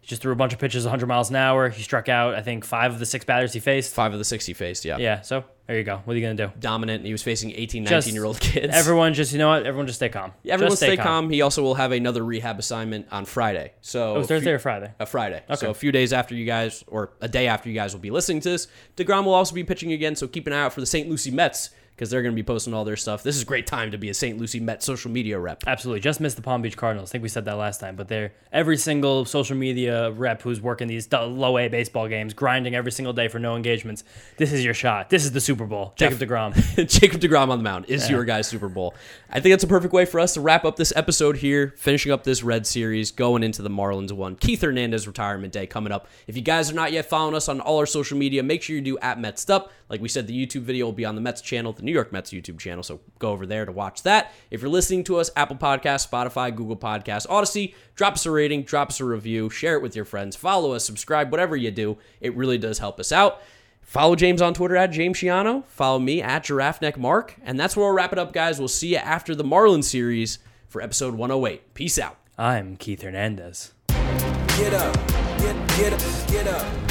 He 0.00 0.06
just 0.06 0.22
threw 0.22 0.32
a 0.32 0.36
bunch 0.36 0.52
of 0.54 0.58
pitches 0.58 0.84
100 0.84 1.06
miles 1.06 1.28
an 1.30 1.36
hour. 1.36 1.68
He 1.68 1.82
struck 1.82 2.08
out, 2.08 2.34
I 2.34 2.40
think, 2.42 2.64
five 2.64 2.92
of 2.92 2.98
the 2.98 3.06
six 3.06 3.24
batters 3.24 3.52
he 3.52 3.60
faced. 3.60 3.92
Five 3.94 4.12
of 4.12 4.18
the 4.18 4.24
six 4.24 4.46
he 4.46 4.54
faced. 4.54 4.84
Yeah. 4.86 4.96
Yeah, 4.98 5.20
so 5.20 5.44
there 5.66 5.76
you 5.76 5.84
go. 5.84 6.00
What 6.04 6.14
are 6.14 6.16
you 6.18 6.24
going 6.24 6.36
to 6.38 6.46
do? 6.46 6.52
Dominant. 6.58 7.04
He 7.04 7.12
was 7.12 7.22
facing 7.22 7.50
18, 7.50 7.84
Just 7.84 8.06
19 8.06 8.14
year 8.14 8.24
old 8.24 8.40
kids. 8.40 8.74
Everyone 8.74 9.12
just, 9.12 9.32
you 9.32 9.38
know 9.38 9.48
what? 9.50 9.66
Everyone 9.66 9.86
just 9.86 9.98
stay 9.98 10.08
calm. 10.08 10.32
Yeah, 10.42 10.54
Everyone 10.54 10.70
Just 10.70 10.82
stay 10.82 10.96
calm. 10.96 11.28
He 11.28 11.42
also 11.42 11.62
will 11.62 11.74
have 11.74 11.92
another 11.92 12.24
rehab 12.24 12.58
assignment 12.58 13.08
on 13.12 13.26
Friday. 13.26 13.72
So 13.82 14.12
Oh, 14.12 14.14
it 14.14 14.18
was 14.18 14.24
a 14.24 14.28
few- 14.28 14.36
Thursday 14.38 14.52
or 14.52 14.58
Friday? 14.58 14.90
A 14.98 15.04
Friday. 15.06 15.42
Okay. 15.50 15.54
So 15.56 15.70
a 15.70 15.74
few 15.74 15.92
days 15.92 16.14
after 16.14 16.34
you 16.34 16.46
guys, 16.46 16.82
or 16.86 17.12
a 17.20 17.28
day 17.28 17.46
after 17.46 17.68
you 17.68 17.74
guys 17.74 17.92
will 17.92 18.00
be 18.00 18.10
listening 18.10 18.40
to 18.40 18.48
this, 18.48 18.68
Degrom 18.96 19.24
will 19.26 19.34
also 19.34 19.54
be 19.54 19.64
pitching 19.64 19.92
again. 19.92 20.16
So 20.16 20.26
keep 20.26 20.46
an 20.46 20.54
eye 20.54 20.62
out 20.62 20.72
for 20.72 20.80
the 20.80 20.86
St. 20.86 21.10
Lucie 21.10 21.30
Mets 21.30 21.70
because 22.00 22.08
they're 22.08 22.22
going 22.22 22.34
to 22.34 22.42
be 22.42 22.42
posting 22.42 22.72
all 22.72 22.82
their 22.86 22.96
stuff. 22.96 23.22
This 23.22 23.36
is 23.36 23.42
a 23.42 23.44
great 23.44 23.66
time 23.66 23.90
to 23.90 23.98
be 23.98 24.08
a 24.08 24.14
St. 24.14 24.38
Lucie 24.38 24.58
Met 24.58 24.82
social 24.82 25.10
media 25.10 25.38
rep. 25.38 25.64
Absolutely. 25.66 26.00
Just 26.00 26.18
missed 26.18 26.36
the 26.36 26.40
Palm 26.40 26.62
Beach 26.62 26.74
Cardinals. 26.74 27.10
I 27.10 27.12
think 27.12 27.22
we 27.22 27.28
said 27.28 27.44
that 27.44 27.58
last 27.58 27.78
time, 27.78 27.94
but 27.94 28.08
they're 28.08 28.32
every 28.50 28.78
single 28.78 29.26
social 29.26 29.54
media 29.54 30.10
rep 30.10 30.40
who's 30.40 30.62
working 30.62 30.88
these 30.88 31.12
low 31.12 31.58
A 31.58 31.68
baseball 31.68 32.08
games, 32.08 32.32
grinding 32.32 32.74
every 32.74 32.90
single 32.90 33.12
day 33.12 33.28
for 33.28 33.38
no 33.38 33.54
engagements. 33.54 34.02
This 34.38 34.50
is 34.50 34.64
your 34.64 34.72
shot. 34.72 35.10
This 35.10 35.26
is 35.26 35.32
the 35.32 35.42
Super 35.42 35.66
Bowl. 35.66 35.92
Jacob 35.94 36.18
Def- 36.18 36.26
DeGrom. 36.30 36.88
Jacob 36.88 37.20
DeGrom 37.20 37.50
on 37.50 37.58
the 37.58 37.64
mound 37.64 37.84
is 37.86 38.08
your 38.08 38.24
guy's 38.24 38.48
Super 38.48 38.70
Bowl. 38.70 38.94
I 39.28 39.40
think 39.40 39.52
that's 39.52 39.64
a 39.64 39.68
perfect 39.68 39.92
way 39.92 40.06
for 40.06 40.20
us 40.20 40.32
to 40.34 40.40
wrap 40.40 40.64
up 40.64 40.76
this 40.76 40.94
episode 40.96 41.36
here, 41.36 41.74
finishing 41.76 42.12
up 42.12 42.24
this 42.24 42.42
Red 42.42 42.66
Series, 42.66 43.10
going 43.10 43.42
into 43.42 43.60
the 43.60 43.68
Marlins 43.68 44.10
one. 44.10 44.36
Keith 44.36 44.62
Hernandez 44.62 45.06
retirement 45.06 45.52
day 45.52 45.66
coming 45.66 45.92
up. 45.92 46.08
If 46.26 46.34
you 46.34 46.42
guys 46.42 46.70
are 46.70 46.74
not 46.74 46.92
yet 46.92 47.10
following 47.10 47.34
us 47.34 47.46
on 47.46 47.60
all 47.60 47.76
our 47.76 47.84
social 47.84 48.16
media, 48.16 48.42
make 48.42 48.62
sure 48.62 48.74
you 48.74 48.80
do 48.80 48.98
at 49.00 49.20
Mets 49.20 49.50
Up. 49.50 49.70
Like 49.90 50.00
we 50.00 50.08
said, 50.08 50.28
the 50.28 50.46
YouTube 50.46 50.62
video 50.62 50.86
will 50.86 50.92
be 50.92 51.04
on 51.04 51.16
the 51.16 51.20
Mets 51.20 51.42
channel, 51.42 51.72
the 51.72 51.82
New 51.90 51.94
York 51.94 52.12
Mets 52.12 52.30
YouTube 52.30 52.60
channel, 52.60 52.84
so 52.84 53.00
go 53.18 53.30
over 53.30 53.44
there 53.46 53.66
to 53.66 53.72
watch 53.72 54.04
that. 54.04 54.32
If 54.48 54.62
you're 54.62 54.70
listening 54.70 55.02
to 55.04 55.16
us, 55.18 55.28
Apple 55.34 55.56
Podcasts, 55.56 56.08
Spotify, 56.08 56.54
Google 56.54 56.76
Podcasts, 56.76 57.26
Audacy, 57.26 57.74
drop 57.96 58.14
us 58.14 58.26
a 58.26 58.30
rating, 58.30 58.62
drop 58.62 58.90
us 58.90 59.00
a 59.00 59.04
review, 59.04 59.50
share 59.50 59.74
it 59.74 59.82
with 59.82 59.96
your 59.96 60.04
friends, 60.04 60.36
follow 60.36 60.72
us, 60.72 60.84
subscribe, 60.84 61.32
whatever 61.32 61.56
you 61.56 61.72
do. 61.72 61.98
It 62.20 62.36
really 62.36 62.58
does 62.58 62.78
help 62.78 63.00
us 63.00 63.10
out. 63.10 63.42
Follow 63.82 64.14
James 64.14 64.40
on 64.40 64.54
Twitter 64.54 64.76
at 64.76 64.92
James 64.92 65.18
Shiano. 65.18 65.64
Follow 65.66 65.98
me 65.98 66.22
at 66.22 66.44
Giraffe 66.44 66.80
Neck 66.80 66.96
Mark. 66.96 67.34
And 67.42 67.58
that's 67.58 67.76
where 67.76 67.86
we'll 67.86 67.94
wrap 67.96 68.12
it 68.12 68.20
up, 68.20 68.32
guys. 68.32 68.60
We'll 68.60 68.68
see 68.68 68.92
you 68.92 68.98
after 68.98 69.34
the 69.34 69.42
Marlins 69.42 69.84
series 69.84 70.38
for 70.68 70.80
episode 70.80 71.16
108. 71.16 71.74
Peace 71.74 71.98
out. 71.98 72.16
I'm 72.38 72.76
Keith 72.76 73.02
Hernandez. 73.02 73.72
get 73.88 74.74
up, 74.74 74.94
get, 75.38 75.68
get 75.76 75.92
up, 75.92 76.28
get 76.28 76.46
up. 76.46 76.89